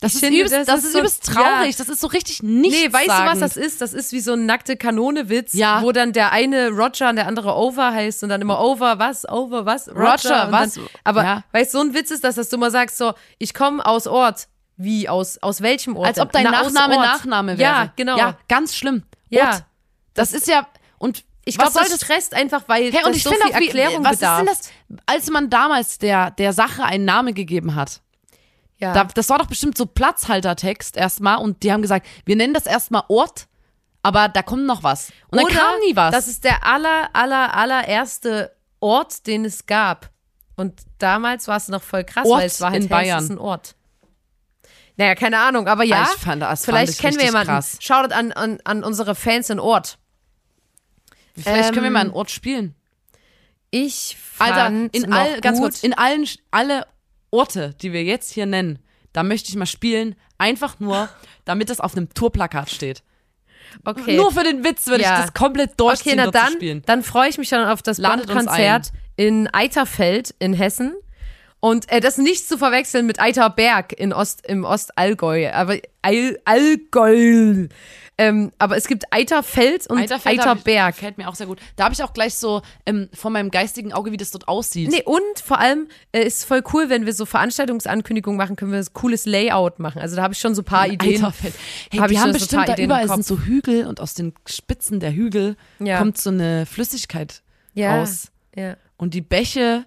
Das 0.00 0.12
Ich 0.12 0.16
ist 0.16 0.20
finde, 0.24 0.38
übelst, 0.40 0.54
das, 0.54 0.66
das 0.66 0.84
ist 0.84 0.92
so- 0.92 0.98
übelst 0.98 1.24
traurig. 1.24 1.74
Das 1.76 1.88
ist 1.88 2.00
so 2.00 2.06
richtig 2.08 2.42
nichts. 2.42 2.76
Nee, 2.78 2.92
weißt 2.92 3.08
du, 3.08 3.24
was 3.24 3.38
das 3.38 3.56
ist? 3.56 3.80
Das 3.80 3.94
ist 3.94 4.12
wie 4.12 4.20
so 4.20 4.34
ein 4.34 4.44
nackte 4.44 4.76
Kanone-Witz, 4.76 5.54
Ja. 5.54 5.80
wo 5.82 5.90
dann 5.90 6.12
der 6.12 6.32
eine 6.32 6.68
Roger 6.68 7.08
und 7.08 7.16
der 7.16 7.26
andere 7.26 7.54
Over 7.56 7.92
heißt 7.94 8.22
und 8.22 8.28
dann 8.28 8.42
immer 8.42 8.60
Over, 8.60 8.98
was, 8.98 9.26
Over, 9.26 9.64
was, 9.64 9.88
Roger, 9.88 10.04
Roger, 10.44 10.48
was? 10.52 10.74
Dann, 10.74 10.84
aber 11.04 11.24
Ja. 11.24 11.44
weißt 11.52 11.72
du, 11.72 11.78
so 11.78 11.84
ein 11.84 11.94
Witz 11.94 12.10
ist 12.10 12.24
das, 12.24 12.34
dass 12.34 12.50
du 12.50 12.58
mal 12.58 12.70
sagst 12.70 12.98
so, 12.98 13.14
ich 13.38 13.54
komme 13.54 13.84
aus 13.86 14.06
Ort. 14.06 14.48
Wie, 14.78 15.08
aus, 15.08 15.38
aus 15.38 15.62
welchem 15.62 15.96
Ort? 15.96 16.08
Als 16.08 16.18
ob 16.20 16.30
dein 16.32 16.44
Na, 16.44 16.50
Nachname. 16.50 16.96
Nachname 16.96 17.56
wäre. 17.56 17.62
Ja, 17.62 17.92
genau. 17.96 18.18
Ja, 18.18 18.36
ganz 18.48 18.74
schlimm. 18.76 19.04
Ja. 19.30 19.46
Ort. 19.52 19.64
Das, 20.12 20.34
ist 20.34 20.46
ja, 20.48 20.66
und 20.98 21.24
Ich 21.46 21.56
was 21.56 21.72
glaube, 21.72 21.72
soll 21.72 21.82
das 21.84 21.92
das 21.92 22.00
stresst 22.02 22.34
einfach, 22.34 22.64
weil 22.66 22.92
Hey, 22.92 23.02
und 23.04 23.08
das 23.10 23.16
ich 23.16 23.22
so 23.22 23.30
finde 23.30 23.46
viel 23.46 23.54
auch, 23.54 23.60
wie, 23.60 23.66
Erklärung 23.68 24.04
was 24.04 24.18
bedarf. 24.18 24.42
ist 24.42 24.46
denn 24.46 24.98
das, 24.98 24.98
als 25.06 25.30
man 25.30 25.48
damals 25.48 25.96
der, 25.96 26.30
der 26.32 26.52
Sache 26.52 26.84
einen 26.84 27.06
Namen 27.06 27.32
gegeben 27.34 27.74
hat? 27.74 28.02
Ja. 28.78 28.92
Da, 28.92 29.04
das 29.04 29.28
war 29.30 29.38
doch 29.38 29.46
bestimmt 29.46 29.76
so 29.78 29.86
Platzhaltertext 29.86 30.96
erstmal 30.96 31.38
und 31.38 31.62
die 31.62 31.72
haben 31.72 31.82
gesagt, 31.82 32.06
wir 32.24 32.36
nennen 32.36 32.52
das 32.54 32.66
erstmal 32.66 33.04
Ort, 33.08 33.46
aber 34.02 34.28
da 34.28 34.42
kommt 34.42 34.66
noch 34.66 34.82
was. 34.82 35.10
Und 35.28 35.38
dann 35.38 35.46
Oder 35.46 35.54
kam 35.54 35.78
nie 35.86 35.96
was. 35.96 36.12
Das 36.12 36.28
ist 36.28 36.44
der 36.44 36.64
aller, 36.64 37.08
aller, 37.14 37.54
allererste 37.54 38.54
Ort, 38.80 39.26
den 39.26 39.44
es 39.44 39.66
gab. 39.66 40.10
Und 40.56 40.80
damals 40.98 41.48
war 41.48 41.56
es 41.56 41.68
noch 41.68 41.82
voll 41.82 42.04
krass, 42.04 42.26
Ort 42.26 42.40
weil 42.40 42.46
es 42.46 42.60
war 42.60 42.70
halt 42.70 42.82
in 42.82 42.88
Bayern. 42.88 43.26
ein 43.30 43.38
Ort. 43.38 43.74
Naja, 44.98 45.14
keine 45.14 45.38
Ahnung, 45.40 45.68
aber 45.68 45.84
ja. 45.84 46.02
Ah, 46.02 46.08
ich 46.14 46.20
fand 46.22 46.42
das- 46.42 46.64
vielleicht 46.64 46.92
fand 46.94 47.00
kennen 47.00 47.18
wir 47.18 47.26
jemanden. 47.26 47.48
krass. 47.48 47.76
Schaut 47.80 48.12
an, 48.12 48.32
an, 48.32 48.58
an 48.64 48.82
unsere 48.84 49.14
Fans 49.14 49.50
in 49.50 49.60
Ort. 49.60 49.98
Vielleicht 51.34 51.72
können 51.72 51.82
wir 51.82 51.86
ähm, 51.88 51.92
mal 51.92 52.00
einen 52.00 52.10
Ort 52.12 52.30
spielen. 52.30 52.74
Ich 53.70 54.16
fand 54.22 54.52
Alter, 54.52 54.88
in 54.92 55.10
noch 55.10 55.18
all, 55.18 55.40
ganz 55.40 55.58
gut, 55.58 55.64
kurz, 55.72 55.82
in 55.82 55.92
allen, 55.92 56.26
alle 56.50 56.86
Orte, 57.36 57.74
die 57.80 57.92
wir 57.92 58.02
jetzt 58.04 58.32
hier 58.32 58.46
nennen, 58.46 58.78
da 59.12 59.22
möchte 59.22 59.48
ich 59.50 59.56
mal 59.56 59.66
spielen, 59.66 60.14
einfach 60.38 60.78
nur, 60.80 61.08
damit 61.44 61.70
das 61.70 61.80
auf 61.80 61.96
einem 61.96 62.08
Tourplakat 62.12 62.70
steht. 62.70 63.02
okay. 63.84 64.16
Nur 64.16 64.32
für 64.32 64.44
den 64.44 64.64
Witz 64.64 64.86
würde 64.86 65.02
Ja. 65.04 65.14
ich 65.18 65.24
das 65.24 65.34
komplett 65.34 65.70
Okay, 65.70 65.76
durchziehen, 65.78 66.14
na 66.16 66.24
dort 66.24 66.36
zu 66.36 66.42
dann, 66.42 66.52
spielen. 66.52 66.82
dann 66.86 67.02
freue 67.02 67.28
ich 67.28 67.38
mich 67.38 67.48
schon 67.48 67.64
auf 67.64 67.82
das 67.82 67.98
Ladet 67.98 68.26
Bandkonzert 68.26 68.92
in 69.16 69.48
Eiterfeld 69.52 70.34
in 70.38 70.52
Hessen. 70.52 70.94
Und 71.66 71.90
äh, 71.90 71.98
das 71.98 72.16
nicht 72.16 72.46
zu 72.48 72.58
verwechseln 72.58 73.06
mit 73.06 73.18
Eiterberg 73.18 73.92
in 73.92 74.12
Ost, 74.12 74.46
im 74.46 74.64
Ostallgäu. 74.64 75.50
Aber 75.52 75.76
All, 76.00 76.38
Allgäu. 76.44 77.66
Ähm, 78.18 78.52
aber 78.58 78.76
es 78.76 78.86
gibt 78.86 79.12
Eiterfeld 79.12 79.88
und 79.88 79.98
Eiterfeld 79.98 80.38
Eiterberg. 80.38 80.90
Ich, 80.90 80.96
gefällt 81.00 81.18
mir 81.18 81.28
auch 81.28 81.34
sehr 81.34 81.48
gut. 81.48 81.58
Da 81.74 81.82
habe 81.82 81.92
ich 81.92 82.04
auch 82.04 82.12
gleich 82.12 82.36
so 82.36 82.62
ähm, 82.86 83.08
vor 83.12 83.32
meinem 83.32 83.50
geistigen 83.50 83.92
Auge, 83.92 84.12
wie 84.12 84.16
das 84.16 84.30
dort 84.30 84.46
aussieht. 84.46 84.92
Nee, 84.92 85.02
und 85.04 85.20
vor 85.44 85.58
allem 85.58 85.88
äh, 86.12 86.22
ist 86.22 86.44
voll 86.44 86.62
cool, 86.72 86.88
wenn 86.88 87.04
wir 87.04 87.12
so 87.12 87.26
Veranstaltungsankündigungen 87.26 88.38
machen, 88.38 88.54
können 88.54 88.70
wir 88.70 88.78
ein 88.78 88.86
cooles 88.92 89.26
Layout 89.26 89.80
machen. 89.80 90.00
Also 90.00 90.14
da 90.14 90.22
habe 90.22 90.34
ich 90.34 90.38
schon 90.38 90.54
so 90.54 90.62
ein 90.62 90.66
paar 90.66 90.86
Ideen. 90.86 91.16
Eiterfeld. 91.16 91.54
Hey, 91.90 91.98
Hab 91.98 92.08
die 92.10 92.20
haben 92.20 92.32
so 92.32 92.38
bestimmt 92.38 92.68
da 92.68 92.74
Ideen 92.74 92.84
überall 92.86 93.08
sind 93.08 93.26
so 93.26 93.40
Hügel 93.40 93.88
und 93.88 94.00
aus 94.00 94.14
den 94.14 94.34
Spitzen 94.46 95.00
der 95.00 95.12
Hügel 95.12 95.56
Ja. 95.80 95.98
kommt 95.98 96.16
so 96.16 96.30
eine 96.30 96.64
Flüssigkeit 96.64 97.42
Ja. 97.74 97.98
raus. 97.98 98.30
Ja. 98.54 98.76
Und 98.96 99.14
die 99.14 99.20
Bäche 99.20 99.84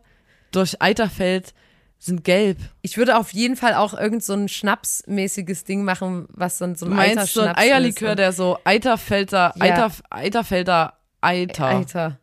durch 0.52 0.82
Eiterfeld 0.82 1.54
sind 2.02 2.24
gelb. 2.24 2.58
Ich 2.82 2.98
würde 2.98 3.18
auf 3.18 3.32
jeden 3.34 3.56
Fall 3.58 3.74
auch 3.76 3.94
irgend 3.94 4.24
so 4.24 4.34
ein 4.34 4.48
Schnapsmäßiges 4.48 5.66
Ding 5.66 5.84
machen, 5.84 6.28
was 6.30 6.58
dann 6.58 6.76
so 6.76 6.86
ein 6.86 6.92
Du 6.92 6.96
meinst 6.96 7.34
so 7.34 7.42
ein 7.42 7.48
Eiterschnaps 7.50 7.62
Eierlikör, 7.62 8.16
der 8.16 8.32
so 8.32 8.58
Eiterfelder, 8.64 9.54
Ja. 9.58 9.64
Eiter, 9.64 9.92
Eiterfelder 10.10 10.94
Eiter. 11.22 11.66
Eiter. 11.68 12.20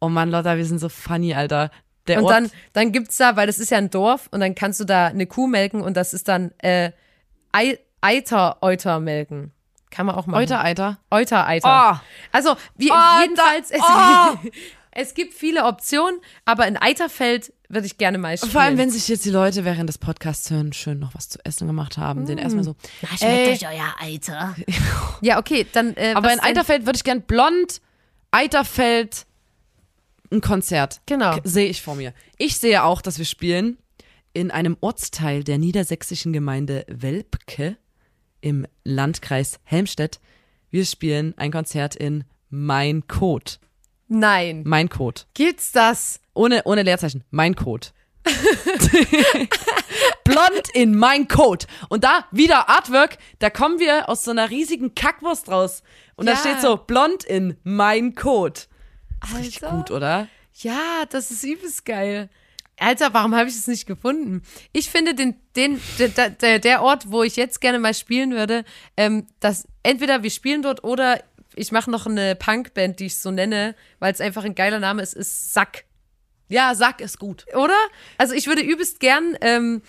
Oh 0.00 0.08
Mann, 0.08 0.30
Lotta, 0.30 0.56
wir 0.56 0.64
sind 0.66 0.78
so 0.78 0.88
funny, 0.88 1.34
Alter. 1.34 1.70
Der 2.06 2.18
Und 2.18 2.24
Ort, 2.26 2.34
dann, 2.34 2.50
dann 2.74 2.92
gibt's 2.92 3.16
da, 3.16 3.34
weil 3.34 3.46
das 3.48 3.58
ist 3.58 3.70
ja 3.70 3.78
ein 3.78 3.90
Dorf, 3.90 4.28
und 4.30 4.40
dann 4.40 4.54
kannst 4.54 4.78
du 4.78 4.84
da 4.84 5.06
eine 5.06 5.26
Kuh 5.26 5.46
melken 5.48 5.80
und 5.80 5.96
das 5.96 6.14
ist 6.14 6.28
dann 6.28 6.52
äh, 6.58 6.92
Ei, 7.52 7.78
Eiter, 8.00 8.58
Euter 8.60 9.00
melken. 9.00 9.52
Kann 9.90 10.06
man 10.06 10.14
auch 10.14 10.26
machen. 10.26 10.38
Euter 10.38 10.62
Eiter. 10.62 10.98
Euter, 11.10 11.46
Eiter. 11.46 11.94
Oh. 11.94 12.06
Also, 12.30 12.54
wie, 12.76 12.90
Oh, 12.92 13.22
jedenfalls, 13.22 13.70
da- 13.70 14.34
es, 14.92 15.08
es 15.08 15.14
gibt 15.14 15.34
viele 15.34 15.64
Optionen, 15.64 16.20
aber 16.44 16.68
in 16.68 16.76
Eiterfeld 16.76 17.52
würde 17.68 17.86
ich 17.86 17.98
gerne 17.98 18.18
mal 18.18 18.36
spielen. 18.36 18.52
Vor 18.52 18.60
allem, 18.60 18.78
wenn 18.78 18.90
sich 18.90 19.08
jetzt 19.08 19.24
die 19.24 19.30
Leute 19.30 19.64
während 19.64 19.88
des 19.88 19.98
Podcasts 19.98 20.50
hören, 20.50 20.72
schön 20.72 20.98
noch 20.98 21.14
was 21.14 21.28
zu 21.28 21.38
essen 21.44 21.66
gemacht 21.66 21.98
haben, 21.98 22.26
den 22.26 22.38
erstmal 22.38 22.64
so. 22.64 22.76
Na, 23.02 23.08
schmeckt 23.16 23.62
euch 23.62 23.68
euer 23.68 23.94
Eiter. 24.00 24.56
Ja, 25.22 25.38
okay, 25.38 25.66
dann. 25.72 25.94
Äh, 25.96 26.12
Aber 26.14 26.32
in? 26.32 26.40
Eiterfeld 26.40 26.84
würde 26.84 26.96
ich 26.98 27.04
gern 27.04 27.22
blond, 27.22 27.80
Eiterfeld, 28.30 29.24
ein 30.30 30.40
Konzert. 30.42 31.00
Genau. 31.06 31.38
Sehe 31.44 31.68
ich 31.68 31.80
vor 31.80 31.94
mir. 31.94 32.12
Ich 32.36 32.58
sehe 32.58 32.84
auch, 32.84 33.00
dass 33.00 33.18
wir 33.18 33.24
spielen 33.24 33.78
in 34.34 34.50
einem 34.50 34.76
Ortsteil 34.80 35.42
der 35.42 35.56
niedersächsischen 35.56 36.34
Gemeinde 36.34 36.84
Welpke 36.88 37.78
im 38.42 38.66
Landkreis 38.84 39.58
Helmstedt. 39.64 40.20
Wir 40.70 40.84
spielen 40.84 41.32
ein 41.38 41.50
Konzert 41.50 41.96
in 41.96 42.24
Mein 42.50 43.06
Code. 43.08 43.52
Nein. 44.08 44.62
Mein 44.66 44.90
Code. 44.90 45.22
Gibt's 45.32 45.72
das? 45.72 46.20
Ohne, 46.36 46.62
ohne 46.64 46.82
Leerzeichen. 46.82 47.24
Mein 47.30 47.54
Code. 47.56 47.88
Blond 50.24 50.68
in 50.74 50.96
mein 50.96 51.28
Code. 51.28 51.66
Und 51.88 52.04
da 52.04 52.24
wieder 52.30 52.68
Artwork, 52.68 53.18
da 53.38 53.50
kommen 53.50 53.78
wir 53.78 54.08
aus 54.08 54.24
so 54.24 54.30
einer 54.32 54.50
riesigen 54.50 54.94
Kackwurst 54.94 55.48
raus. 55.48 55.82
Und 56.16 56.26
da 56.26 56.32
Ja. 56.32 56.38
steht 56.38 56.60
so, 56.60 56.76
blond 56.76 57.24
in 57.24 57.56
mein 57.62 58.14
Code. 58.14 58.60
Richtig 59.36 59.62
Alter. 59.64 59.76
gut, 59.76 59.90
oder? 59.90 60.28
Ja, 60.54 61.04
das 61.10 61.30
ist 61.30 61.44
übelst 61.44 61.84
geil. 61.84 62.28
Alter, 62.78 63.14
warum 63.14 63.34
habe 63.34 63.48
ich 63.48 63.54
es 63.54 63.66
nicht 63.66 63.86
gefunden? 63.86 64.42
Ich 64.72 64.90
finde 64.90 65.14
den, 65.14 65.36
den, 65.54 65.80
der, 65.98 66.30
der, 66.30 66.58
der 66.58 66.82
Ort, 66.82 67.10
wo 67.10 67.22
ich 67.22 67.36
jetzt 67.36 67.60
gerne 67.60 67.78
mal 67.78 67.94
spielen 67.94 68.32
würde, 68.32 68.64
ähm, 68.96 69.26
dass 69.40 69.66
entweder 69.82 70.22
wir 70.22 70.30
spielen 70.30 70.60
dort 70.62 70.84
oder 70.84 71.22
ich 71.54 71.72
mache 71.72 71.90
noch 71.90 72.06
eine 72.06 72.34
Punkband, 72.36 73.00
die 73.00 73.06
ich 73.06 73.16
so 73.18 73.30
nenne, 73.30 73.74
weil 73.98 74.12
es 74.12 74.20
einfach 74.20 74.44
ein 74.44 74.54
geiler 74.54 74.78
Name 74.78 75.00
ist, 75.02 75.14
ist 75.14 75.54
Sack. 75.54 75.84
Ja, 76.48 76.74
Sack 76.74 77.00
ist 77.00 77.18
gut. 77.18 77.44
Oder? 77.54 77.76
Also 78.18 78.34
ich 78.34 78.46
würde 78.46 78.62
übelst 78.62 79.00
gern 79.00 79.36
ähm, 79.40 79.82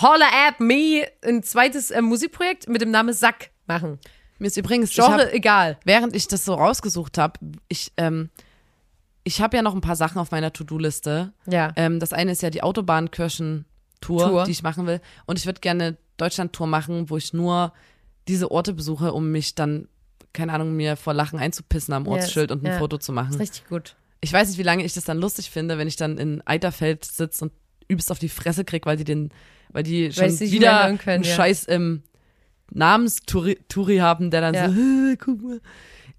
Holla 0.00 0.26
at 0.48 0.60
Me, 0.60 1.06
ein 1.24 1.42
zweites 1.42 1.90
ähm, 1.90 2.06
Musikprojekt 2.06 2.68
mit 2.68 2.80
dem 2.80 2.90
Namen 2.90 3.12
Sack 3.12 3.50
machen. 3.66 3.98
Mir 4.38 4.46
ist 4.46 4.56
übrigens, 4.56 4.94
Genre 4.94 5.26
hab, 5.26 5.34
egal. 5.34 5.78
während 5.84 6.16
ich 6.16 6.26
das 6.26 6.44
so 6.44 6.54
rausgesucht 6.54 7.18
habe, 7.18 7.38
ich, 7.68 7.92
ähm, 7.98 8.30
ich 9.22 9.42
habe 9.42 9.56
ja 9.56 9.62
noch 9.62 9.74
ein 9.74 9.82
paar 9.82 9.96
Sachen 9.96 10.18
auf 10.18 10.30
meiner 10.30 10.52
To-Do-Liste. 10.52 11.32
Ja. 11.46 11.72
Ähm, 11.76 12.00
das 12.00 12.14
eine 12.14 12.32
ist 12.32 12.42
ja 12.42 12.48
die 12.48 12.62
Autobahnkirchen-Tour, 12.62 14.28
Tour. 14.28 14.44
die 14.44 14.50
ich 14.52 14.62
machen 14.62 14.86
will. 14.86 15.00
Und 15.26 15.38
ich 15.38 15.44
würde 15.44 15.60
gerne 15.60 15.98
Deutschland-Tour 16.16 16.66
machen, 16.66 17.10
wo 17.10 17.18
ich 17.18 17.34
nur 17.34 17.74
diese 18.28 18.50
Orte 18.50 18.72
besuche, 18.72 19.12
um 19.12 19.30
mich 19.30 19.54
dann, 19.54 19.88
keine 20.32 20.54
Ahnung, 20.54 20.74
mir 20.74 20.96
vor 20.96 21.12
Lachen 21.12 21.38
einzupissen 21.38 21.92
am 21.92 22.06
Ortsschild 22.06 22.50
und 22.50 22.62
ein 22.62 22.72
ja. 22.72 22.78
Foto 22.78 22.96
zu 22.96 23.12
machen. 23.12 23.34
Richtig 23.34 23.68
gut. 23.68 23.96
Ich 24.20 24.32
weiß 24.32 24.48
nicht, 24.48 24.58
wie 24.58 24.62
lange 24.62 24.84
ich 24.84 24.92
das 24.94 25.04
dann 25.04 25.18
lustig 25.18 25.50
finde, 25.50 25.78
wenn 25.78 25.88
ich 25.88 25.96
dann 25.96 26.18
in 26.18 26.42
Eiterfeld 26.46 27.04
sitze 27.04 27.44
und 27.46 27.52
übelst 27.88 28.10
auf 28.10 28.18
die 28.18 28.28
Fresse 28.28 28.64
krieg, 28.64 28.84
weil 28.86 28.96
die 28.96 29.04
den, 29.04 29.30
weil 29.70 29.82
die 29.82 30.12
schon 30.12 30.38
wieder 30.40 30.96
können, 30.98 31.14
einen 31.16 31.24
ja. 31.24 31.34
Scheiß 31.34 31.64
im 31.64 32.02
Namensturi 32.70 33.96
haben, 33.98 34.30
der 34.30 34.40
dann 34.42 34.54
Ja. 34.54 34.68
so, 34.68 34.74
"Hä, 34.74 35.16
guck 35.18 35.42
mal. 35.42 35.60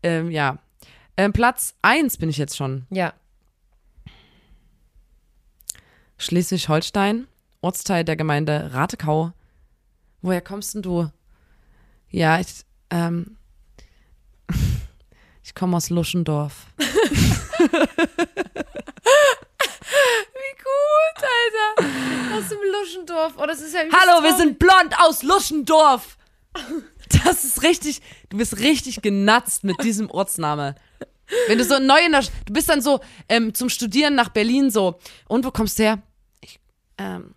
Ähm, 0.04 0.32
ja. 0.32 0.58
Ähm, 1.18 1.32
Platz 1.34 1.76
eins 1.82 2.18
bin 2.18 2.30
ich 2.30 2.38
jetzt 2.38 2.58
schon. 2.58 2.88
Ja. 2.89 3.14
Schleswig-Holstein, 6.18 7.28
Ortsteil 7.62 8.04
der 8.04 8.16
Gemeinde 8.16 8.72
Ratekau. 8.74 9.32
Woher 10.22 10.41
kommst 10.41 10.76
denn 10.76 10.82
du? 10.82 11.10
Ja, 12.10 12.39
ich, 12.39 12.47
ähm, 12.89 13.38
ich 15.43 15.56
komme 15.56 15.78
aus 15.78 15.89
Luschendorf. 15.89 16.68
Wie 17.62 17.68
gut, 20.57 21.18
Alter. 21.18 21.70
Aus 22.36 22.49
dem 22.49 22.59
Luschendorf. 22.72 23.34
Oh, 23.38 23.45
das 23.45 23.62
ist 23.62 23.74
ja 23.74 23.82
Hallo, 23.82 24.24
wir 24.24 24.36
sind 24.36 24.59
blond 24.59 24.93
aus 24.99 25.24
Luschendorf. 25.24 26.18
Das 27.26 27.43
ist 27.43 27.64
richtig, 27.64 28.01
du 28.30 28.38
bist 28.38 28.59
richtig 28.59 29.01
genatzt 29.01 29.64
mit 29.64 29.84
diesem 29.84 30.09
Ortsname. 30.09 30.76
Wenn 31.47 31.57
du 31.57 31.64
so 31.64 31.80
neu 31.80 31.99
in 32.05 32.12
der, 32.12 32.24
du 32.45 32.53
bist 32.53 32.70
dann 32.70 32.82
so 32.82 32.99
ähm, 33.30 33.53
zum 33.53 33.70
Studieren 33.70 34.16
nach 34.16 34.30
Berlin 34.30 34.70
so, 34.70 34.99
und 35.28 35.45
wo 35.45 35.51
kommst 35.51 35.80
du 35.80 35.84
her? 35.84 36.01
Ich, 36.41 36.59
ähm, 36.97 37.34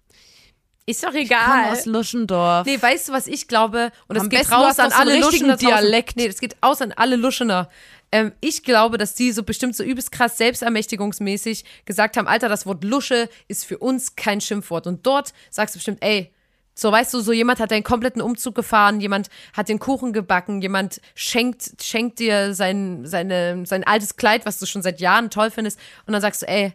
Ist 0.87 1.03
doch 1.03 1.15
egal. 1.15 1.73
aus 1.73 1.87
Luschendorf. 1.87 2.67
Nee, 2.67 2.81
weißt 2.81 3.09
du, 3.09 3.13
was 3.13 3.27
ich 3.27 3.49
glaube? 3.49 3.91
Und 4.07 4.17
das 4.17 4.25
Am 4.25 4.29
geht 4.29 4.51
raus 4.51 4.79
an 4.79 4.91
so 4.91 4.97
alle 4.97 5.15
richtigen 5.15 5.49
Luschener. 5.49 5.57
Dialekt. 5.57 6.17
Nee, 6.17 6.29
das 6.29 6.41
geht 6.41 6.57
aus 6.61 6.83
an 6.83 6.93
alle 6.93 7.17
Luschener. 7.17 7.71
Ähm, 8.13 8.33
ich 8.41 8.63
glaube, 8.63 8.99
dass 8.99 9.15
die 9.15 9.33
so 9.33 9.43
bestimmt 9.43 9.75
so 9.75 9.83
übelst 9.83 10.13
krass 10.13 10.37
selbstermächtigungsmäßig 10.37 11.65
gesagt 11.87 12.17
haben, 12.17 12.29
Alter, 12.29 12.49
das 12.49 12.67
Wort 12.67 12.85
Lusche 12.85 13.31
ist 13.49 13.65
für 13.65 13.79
uns 13.79 14.15
kein 14.15 14.43
Schimpfwort. 14.43 14.87
Und 14.87 15.07
dort 15.07 15.33
sagst 15.51 15.75
du 15.75 15.79
bestimmt, 15.79 15.99
ey, 16.03 16.31
so 16.75 16.93
weißt 16.93 17.15
du, 17.15 17.21
so 17.21 17.33
jemand 17.33 17.61
hat 17.61 17.71
deinen 17.71 17.85
kompletten 17.85 18.21
Umzug 18.21 18.55
gefahren, 18.55 19.01
jemand 19.01 19.31
hat 19.53 19.69
den 19.69 19.79
Kuchen 19.79 20.13
gebacken, 20.13 20.61
jemand 20.61 21.01
schenkt, 21.15 21.83
schenkt 21.83 22.19
dir 22.19 22.53
sein, 22.53 23.07
seine, 23.07 23.65
sein 23.65 23.85
altes 23.85 24.17
Kleid, 24.17 24.45
was 24.45 24.59
du 24.59 24.67
schon 24.67 24.83
seit 24.83 25.01
Jahren 25.01 25.31
toll 25.31 25.51
findest. 25.51 25.79
Und 26.07 26.13
dann 26.13 26.21
sagst 26.21 26.43
du, 26.43 26.49
ey, 26.49 26.73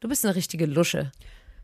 du 0.00 0.08
bist 0.08 0.24
eine 0.24 0.34
richtige 0.34 0.66
Lusche. 0.66 1.12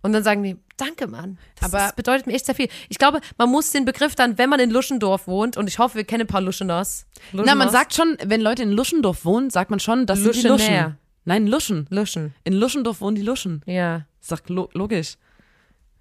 Und 0.03 0.12
dann 0.12 0.22
sagen 0.24 0.42
die, 0.42 0.57
danke, 0.76 1.07
Mann. 1.07 1.38
Das, 1.57 1.68
Aber- 1.72 1.78
das 1.84 1.94
bedeutet 1.94 2.26
mir 2.26 2.32
echt 2.34 2.46
sehr 2.46 2.55
viel. 2.55 2.68
Ich 2.88 2.98
glaube, 2.98 3.20
man 3.36 3.51
muss 3.51 3.70
den 3.70 3.84
Begriff 3.84 4.14
dann, 4.14 4.38
wenn 4.38 4.48
man 4.48 4.61
in 4.61 4.70
Luschendorf 4.70 5.26
wohnt, 5.26 5.57
und 5.57 5.66
ich 5.68 5.78
hoffe, 5.78 5.96
wir 5.96 6.05
kennen 6.05 6.22
ein 6.22 6.26
paar 6.26 6.40
Luscheners. 6.40 7.07
Na, 7.32 7.38
man 7.38 7.46
Luscheners. 7.46 7.72
sagt 7.72 7.94
schon, 7.94 8.16
wenn 8.24 8.40
Leute 8.40 8.62
in 8.62 8.70
Luschendorf 8.72 9.24
wohnen, 9.24 9.51
sagt 9.51 9.70
man 9.70 9.78
schon, 9.80 10.07
das 10.07 10.20
sind 10.20 10.34
die 10.36 10.48
Luschener. 10.48 10.82
Luschen. 10.82 10.98
Nein, 11.26 11.46
Luschen. 11.46 11.86
Luschen. 11.90 12.34
In 12.44 12.55
Luschendorf 12.55 13.01
wohnen 13.03 13.14
die 13.16 13.22
Luschen. 13.22 13.62
Ja. 13.66 14.07
Sagt 14.20 14.48
lo 14.48 14.68
logisch. 14.72 15.16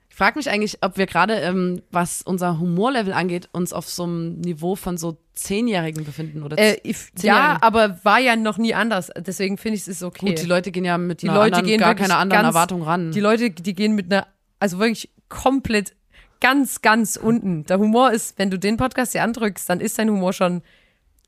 Ich 0.10 0.16
frage 0.16 0.38
mich 0.38 0.50
eigentlich, 0.50 0.80
ob 0.82 0.98
wir 0.98 1.06
gerade, 1.06 1.36
ähm, 1.36 1.82
was 1.92 2.22
unser 2.22 2.60
Humorlevel 2.60 3.14
angeht, 3.14 3.48
uns 3.54 3.72
auf 3.72 3.88
so 3.88 4.04
einem 4.04 4.40
Niveau 4.42 4.76
von 4.76 4.98
so 4.98 5.18
Zehnjährigen 5.34 6.04
befinden 6.04 6.44
oder 6.44 6.58
Äh, 6.58 6.78
ich, 6.84 6.98
ja, 7.22 7.58
aber 7.62 8.00
war 8.04 8.20
ja 8.20 8.36
noch 8.36 8.58
nie 8.58 8.74
anders. 8.74 9.10
Deswegen 9.18 9.58
finde 9.58 9.76
ich 9.76 9.82
es 9.84 9.88
ist 9.88 10.04
okay. 10.04 10.26
Gut, 10.28 10.42
die 10.42 10.46
Leute 10.46 10.72
gehen 10.72 10.84
ja 10.84 10.98
mit 10.98 11.22
Die 11.22 11.30
einer 11.30 11.38
Leute 11.40 11.56
anderen, 11.58 11.66
gehen 11.68 11.80
gar 11.80 11.96
keine 11.96 12.18
anderen 12.18 12.44
ganz- 12.44 12.54
Erwartungen 12.56 12.84
ran. 12.84 13.12
Die 13.12 13.20
Leute, 13.22 13.50
die 13.52 13.74
gehen 13.74 13.96
mit 13.96 14.12
einer, 14.12 14.28
also 14.60 14.80
wirklich 14.80 15.10
komplett 15.30 15.96
ganz, 16.42 16.82
ganz 16.82 17.16
unten. 17.16 17.64
Der 17.66 17.80
Humor 17.80 18.12
ist, 18.12 18.38
wenn 18.40 18.50
du 18.52 18.58
den 18.60 18.78
Podcast 18.78 19.12
hier 19.14 19.24
andrückst, 19.24 19.70
dann 19.70 19.80
ist 19.80 20.00
dein 20.00 20.10
Humor 20.10 20.34
schon 20.34 20.62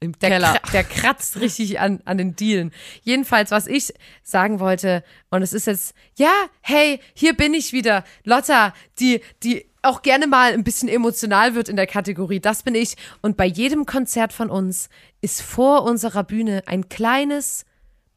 Im 0.04 0.18
der, 0.20 0.30
Keller. 0.32 0.56
kra- 0.56 0.72
der 0.72 0.84
kratzt 0.84 1.40
richtig 1.40 1.80
an, 1.80 2.02
an 2.06 2.18
den 2.18 2.36
Dielen. 2.36 2.72
Jedenfalls, 3.04 3.52
was 3.52 3.68
ich 3.68 3.94
sagen 4.24 4.60
wollte, 4.60 5.04
und 5.30 5.44
es 5.44 5.54
ist 5.54 5.68
jetzt, 5.68 5.94
ja, 6.18 6.34
hey, 6.62 7.00
hier 7.14 7.34
bin 7.38 7.54
ich 7.54 7.72
wieder. 7.72 8.04
Lotta, 8.24 8.74
die, 9.00 9.22
die 9.44 9.70
auch 9.84 10.02
gerne 10.02 10.26
mal 10.28 10.54
ein 10.54 10.64
bisschen 10.64 10.90
emotional 10.90 11.54
wird 11.54 11.70
in 11.70 11.76
der 11.76 11.86
Kategorie, 11.88 12.40
das 12.40 12.64
bin 12.64 12.74
ich. 12.76 12.96
Und 13.22 13.38
bei 13.38 13.46
jedem 13.46 13.86
Konzert 13.86 14.34
von 14.34 14.50
uns 14.50 14.90
ist 15.22 15.42
vor 15.44 15.84
unserer 15.84 16.24
Bühne 16.24 16.64
ein 16.66 16.90
kleines 16.90 17.66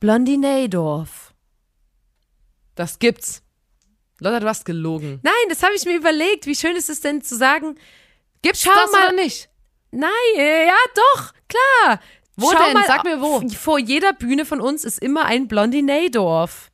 Blondinee-Dorf. 0.01 1.35
Das 2.75 2.99
gibt's. 2.99 3.43
Lotta, 4.21 4.41
du 4.41 4.49
hast 4.49 4.65
gelogen. 4.65 5.21
Nein, 5.23 5.35
das 5.51 5.63
habe 5.63 5.75
ich 5.75 5.85
mir 5.85 5.97
überlegt. 5.97 6.47
Wie 6.47 6.55
schön 6.55 6.77
ist 6.77 6.89
es 6.89 7.01
denn 7.01 7.21
zu 7.21 7.37
sagen, 7.37 7.77
Gibt's 8.43 8.63
Schau 8.63 8.71
das 8.75 8.93
mal- 8.93 9.09
oder 9.09 9.23
nicht? 9.23 9.49
Nein, 9.95 10.11
äh, 10.37 10.67
ja, 10.67 10.75
doch, 10.95 11.33
klar. 11.49 12.01
Wo 12.37 12.51
denn? 12.51 12.83
Sag 12.87 13.05
mir 13.05 13.21
wo. 13.21 13.49
Vor 13.51 13.79
jeder 13.79 14.13
Bühne 14.13 14.45
von 14.45 14.61
uns 14.61 14.85
ist 14.85 14.99
immer 14.99 15.25
ein 15.27 15.47
Blondinee-Dorf. 15.47 16.71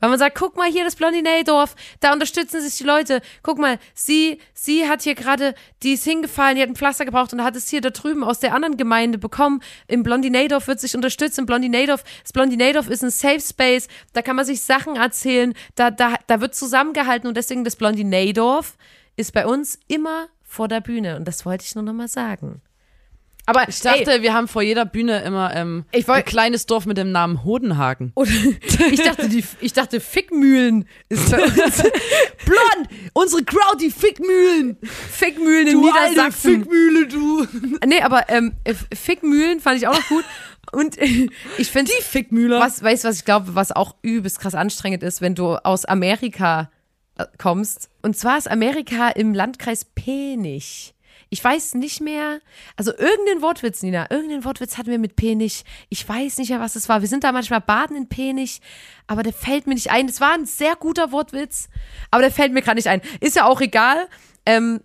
Weil 0.00 0.10
man 0.10 0.18
sagt, 0.18 0.36
guck 0.36 0.56
mal 0.56 0.70
hier 0.70 0.84
das 0.84 0.96
Blondinee-Dorf, 0.96 1.76
da 2.00 2.12
unterstützen 2.12 2.60
sich 2.60 2.76
die 2.76 2.84
Leute. 2.84 3.22
Guck 3.42 3.58
mal, 3.58 3.78
sie, 3.94 4.38
sie 4.52 4.88
hat 4.88 5.02
hier 5.02 5.14
gerade, 5.14 5.54
die 5.82 5.94
ist 5.94 6.04
hingefallen, 6.04 6.56
die 6.56 6.62
hat 6.62 6.68
ein 6.68 6.76
Pflaster 6.76 7.04
gebraucht 7.04 7.32
und 7.32 7.42
hat 7.42 7.56
es 7.56 7.68
hier 7.68 7.80
da 7.80 7.90
drüben 7.90 8.24
aus 8.24 8.40
der 8.40 8.54
anderen 8.54 8.76
Gemeinde 8.76 9.18
bekommen. 9.18 9.62
Im 9.86 10.02
Blondinee-Dorf 10.02 10.66
wird 10.66 10.80
sich 10.80 10.94
unterstützt. 10.94 11.38
Im 11.38 11.46
Blondinee-Dorf, 11.46 12.02
das 12.22 12.32
Blondinee-Dorf 12.32 12.88
ist 12.88 13.02
ein 13.02 13.10
Safe 13.10 13.40
Space, 13.40 13.88
da 14.12 14.22
kann 14.22 14.36
man 14.36 14.44
sich 14.44 14.62
Sachen 14.62 14.96
erzählen, 14.96 15.54
da, 15.74 15.90
da, 15.90 16.16
da 16.26 16.40
wird 16.40 16.54
zusammengehalten 16.54 17.28
und 17.28 17.36
deswegen 17.36 17.64
das 17.64 17.76
Blondinee-Dorf 17.76 18.76
ist 19.16 19.32
bei 19.32 19.46
uns 19.46 19.78
immer 19.86 20.28
vor 20.54 20.68
der 20.68 20.80
Bühne 20.80 21.16
und 21.16 21.26
das 21.28 21.44
wollte 21.44 21.64
ich 21.66 21.74
nur 21.74 21.84
noch 21.84 21.92
mal 21.92 22.08
sagen. 22.08 22.62
Aber 23.46 23.68
Ich 23.68 23.80
dachte, 23.80 24.22
wir 24.22 24.32
haben 24.32 24.48
vor 24.48 24.62
jeder 24.62 24.86
Bühne 24.86 25.20
immer 25.22 25.54
ähm, 25.54 25.84
Ich 25.92 26.08
wollt- 26.08 26.20
ein 26.20 26.24
kleines 26.24 26.64
Dorf 26.64 26.86
mit 26.86 26.96
dem 26.96 27.12
Namen 27.12 27.44
Hodenhagen. 27.44 28.14
Ich 28.90 29.02
dachte, 29.02 29.28
die, 29.28 29.44
ich 29.60 29.72
dachte, 29.74 30.00
Fickmühlen 30.00 30.88
ist 31.10 31.30
bei 31.30 31.42
uns. 31.42 31.82
Blond! 32.46 32.88
Unsere 33.12 33.44
Crowd, 33.44 33.76
die 33.80 33.90
Fickmühlen! 33.90 34.78
Fickmühlen 34.82 35.66
in 35.68 35.80
Niedersachsen. 35.80 36.60
Fickmühle, 36.60 37.06
du! 37.06 37.46
Nee, 37.86 38.00
aber 38.00 38.30
ähm, 38.30 38.52
äh, 38.64 38.72
Fickmühlen 38.94 39.60
fand 39.60 39.76
ich 39.76 39.86
auch 39.88 39.94
noch 39.94 40.08
gut. 40.08 40.24
Und 40.72 40.96
ich 41.58 41.70
finde, 41.70 41.92
Die 41.98 42.02
Fickmühler. 42.02 42.60
was, 42.60 42.82
weißt 42.82 43.04
du, 43.04 43.08
was 43.08 43.16
ich 43.18 43.24
glaube, 43.26 43.54
was 43.54 43.72
auch 43.72 43.94
übelst 44.00 44.40
krass 44.40 44.54
anstrengend 44.54 45.02
ist, 45.02 45.20
wenn 45.20 45.34
du 45.34 45.56
aus 45.64 45.84
Amerika 45.84 46.70
kommst. 47.38 47.90
Und 48.02 48.16
zwar 48.16 48.38
ist 48.38 48.50
Amerika 48.50 49.08
im 49.08 49.34
Landkreis 49.34 49.84
Penich. 49.84 50.94
Ich 51.30 51.42
weiß 51.42 51.74
nicht 51.74 52.00
mehr. 52.00 52.40
Also 52.76 52.92
irgendein 52.92 53.42
Wortwitz, 53.42 53.82
Nina. 53.82 54.08
Irgendein 54.10 54.44
Wortwitz 54.44 54.78
hatten 54.78 54.90
wir 54.90 54.98
mit 54.98 55.16
Penich. 55.16 55.64
Ich 55.88 56.08
weiß 56.08 56.38
nicht 56.38 56.50
mehr, 56.50 56.60
was 56.60 56.76
es 56.76 56.88
war. 56.88 57.00
Wir 57.00 57.08
sind 57.08 57.24
da 57.24 57.32
manchmal 57.32 57.60
baden 57.60 57.96
in 57.96 58.08
Penich, 58.08 58.60
aber 59.06 59.22
der 59.22 59.32
fällt 59.32 59.66
mir 59.66 59.74
nicht 59.74 59.90
ein. 59.90 60.08
Es 60.08 60.20
war 60.20 60.34
ein 60.34 60.46
sehr 60.46 60.76
guter 60.76 61.12
Wortwitz, 61.12 61.68
aber 62.10 62.22
der 62.22 62.30
fällt 62.30 62.52
mir 62.52 62.62
gerade 62.62 62.76
nicht 62.76 62.88
ein. 62.88 63.00
Ist 63.20 63.36
ja 63.36 63.46
auch 63.46 63.60
egal. 63.60 64.08
Ähm, 64.46 64.80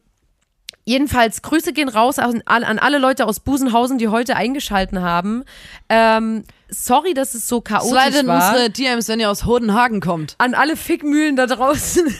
Jedenfalls, 0.90 1.44
Grüße 1.44 1.72
gehen 1.72 1.88
raus 1.88 2.18
an, 2.18 2.42
an, 2.46 2.80
alle 2.80 2.98
Leute 2.98 3.28
aus 3.28 3.42
Busenhausen, 3.42 4.00
die 4.00 4.08
heute 4.08 4.36
eingeschalten 4.36 5.04
haben. 5.04 5.44
Ähm, 5.88 6.46
sorry, 6.68 7.14
dass 7.14 7.36
es 7.36 7.48
so 7.48 7.62
chaotisch 7.62 7.92
Slidet 7.92 8.26
war. 8.26 8.50
unsere 8.50 8.72
DMs, 8.72 9.08
wenn 9.08 9.20
ihr 9.20 9.30
aus 9.30 9.46
Hodenhagen 9.46 10.02
kommt. 10.02 10.34
An 10.40 10.56
alle 10.56 10.76
Fickmühlen 10.76 11.36
da 11.36 11.46
draußen. 11.46 12.08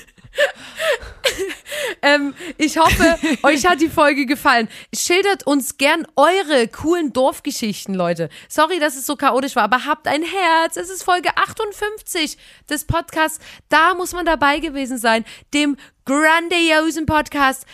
ähm, 2.04 2.36
ich 2.58 2.78
hoffe, 2.78 3.18
euch 3.42 3.66
hat 3.66 3.82
die 3.82 3.90
Folge 3.90 4.28
gefallen. 4.28 4.70
Schildert 4.94 5.48
uns 5.48 5.78
gern 5.78 6.06
eure 6.16 6.68
coolen 6.68 7.12
Dorfgeschichten, 7.12 7.96
Leute. 7.96 8.30
Sorry, 8.48 8.78
dass 8.80 8.96
es 8.96 9.08
so 9.08 9.16
chaotisch 9.16 9.56
war, 9.56 9.64
aber 9.64 9.88
habt 9.88 10.08
ein 10.08 10.22
Herz. 10.22 10.78
Es 10.78 10.92
ist 10.92 11.02
Folge 11.02 11.30
58 11.36 12.38
des 12.70 12.86
Podcasts. 12.86 13.40
Da 13.70 13.96
muss 13.96 14.14
man 14.14 14.28
dabei 14.28 14.60
gewesen 14.60 15.00
sein. 15.00 15.26
Dem 15.56 15.76
grandiosen 16.06 17.06
Podcast 17.06 17.66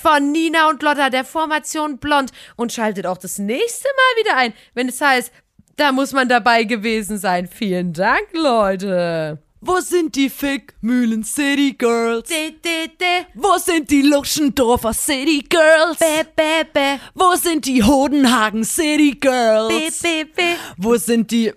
von 0.00 0.32
Nina 0.32 0.68
und 0.68 0.82
Lotta, 0.82 1.10
der 1.10 1.24
Formation 1.24 1.98
Blond. 1.98 2.30
Und 2.56 2.72
schaltet 2.72 3.06
auch 3.06 3.18
das 3.18 3.38
nächste 3.38 3.88
Mal 3.88 4.24
wieder 4.24 4.36
ein, 4.36 4.52
wenn 4.74 4.88
es 4.88 5.00
heißt, 5.00 5.32
da 5.76 5.92
muss 5.92 6.12
man 6.12 6.28
dabei 6.28 6.64
gewesen 6.64 7.18
sein. 7.18 7.46
Vielen 7.46 7.92
Dank, 7.92 8.28
Leute. 8.32 9.38
Wo 9.60 9.80
sind 9.80 10.14
die 10.14 10.30
Fickmühlen 10.30 11.24
City 11.24 11.74
Girls? 11.76 12.28
De, 12.28 12.52
de, 12.52 12.88
de. 12.88 13.26
Wo 13.34 13.58
sind 13.58 13.90
die 13.90 14.02
Luschendorfer 14.02 14.92
City 14.92 15.44
Girls? 15.48 15.98
Bä, 15.98 16.24
bä, 16.36 16.64
bä. 16.72 17.00
Wo 17.14 17.34
sind 17.36 17.66
die 17.66 17.82
Hodenhagen 17.82 18.64
City 18.64 19.12
Girls? 19.12 20.02
bä, 20.02 20.24
bä. 20.24 20.56
Wo 20.76 20.96
sind 20.96 21.30
die 21.30 21.52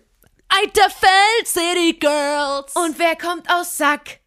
Eiterfeld 0.49 1.45
City 1.45 1.93
Girls? 1.99 2.73
Und 2.75 2.97
wer 2.97 3.15
kommt 3.15 3.49
aus 3.49 3.77
Sack? 3.77 4.19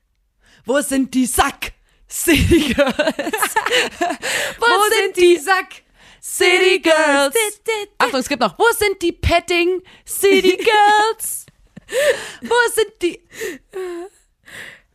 wo 0.64 0.80
sind 0.80 1.14
die 1.14 1.26
Sack 1.26 1.72
City 2.12 2.74
Girls? 2.74 2.94
Wo, 4.58 4.90
sind 4.90 5.16
die 5.16 5.38
Sack? 5.38 5.82
City 6.20 6.78
Girls? 6.80 7.34
Achtung, 7.96 8.20
es 8.20 8.28
gibt 8.28 8.42
noch. 8.42 8.58
Wo 8.58 8.66
sind 8.76 9.00
die 9.00 9.12
Petting 9.12 9.82
City 10.06 10.56
Girls? 10.62 11.46
wo 12.42 12.54
sind 12.74 12.92
die 13.02 13.20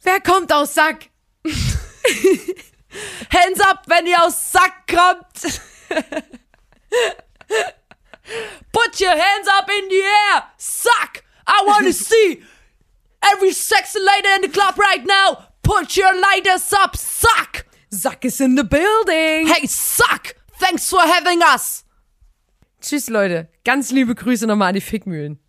Wer 0.04 0.20
kommt 0.22 0.52
aus 0.54 0.74
Sack? 0.76 1.10
Hands 3.34 3.60
up, 3.62 3.84
wenn 3.88 4.06
ihr 4.06 4.24
aus 4.24 4.52
Sack 4.52 4.88
kommt? 4.88 5.62
Put 8.72 9.02
your 9.02 9.12
hands 9.12 9.48
up 9.60 9.70
in 9.70 9.90
the 9.90 10.02
air, 10.02 10.52
Sack! 10.58 11.24
I 11.48 11.64
wanna 11.66 11.94
see 11.94 12.44
every 13.34 13.52
sexy 13.52 14.00
lady 14.00 14.28
in 14.36 14.42
the 14.44 14.50
club 14.50 14.78
right 14.78 15.06
now. 15.06 15.47
Put 15.68 15.98
your 15.98 16.14
lighters 16.14 16.72
up, 16.72 16.96
Sack! 16.96 17.66
Sack 17.92 18.24
is 18.24 18.40
in 18.40 18.56
the 18.56 18.64
building. 18.64 19.48
Hey, 19.48 19.68
Sack! 19.68 20.38
Thanks 20.58 20.90
for 20.90 21.02
having 21.02 21.42
us! 21.42 21.84
Tschüss, 22.82 23.10
Leute. 23.10 23.50
Ganz 23.66 23.92
liebe 23.92 24.14
Grüße 24.14 24.48
nochmal 24.48 24.70
an 24.70 24.76
die 24.76 24.82
Fickmühlen. 24.82 25.40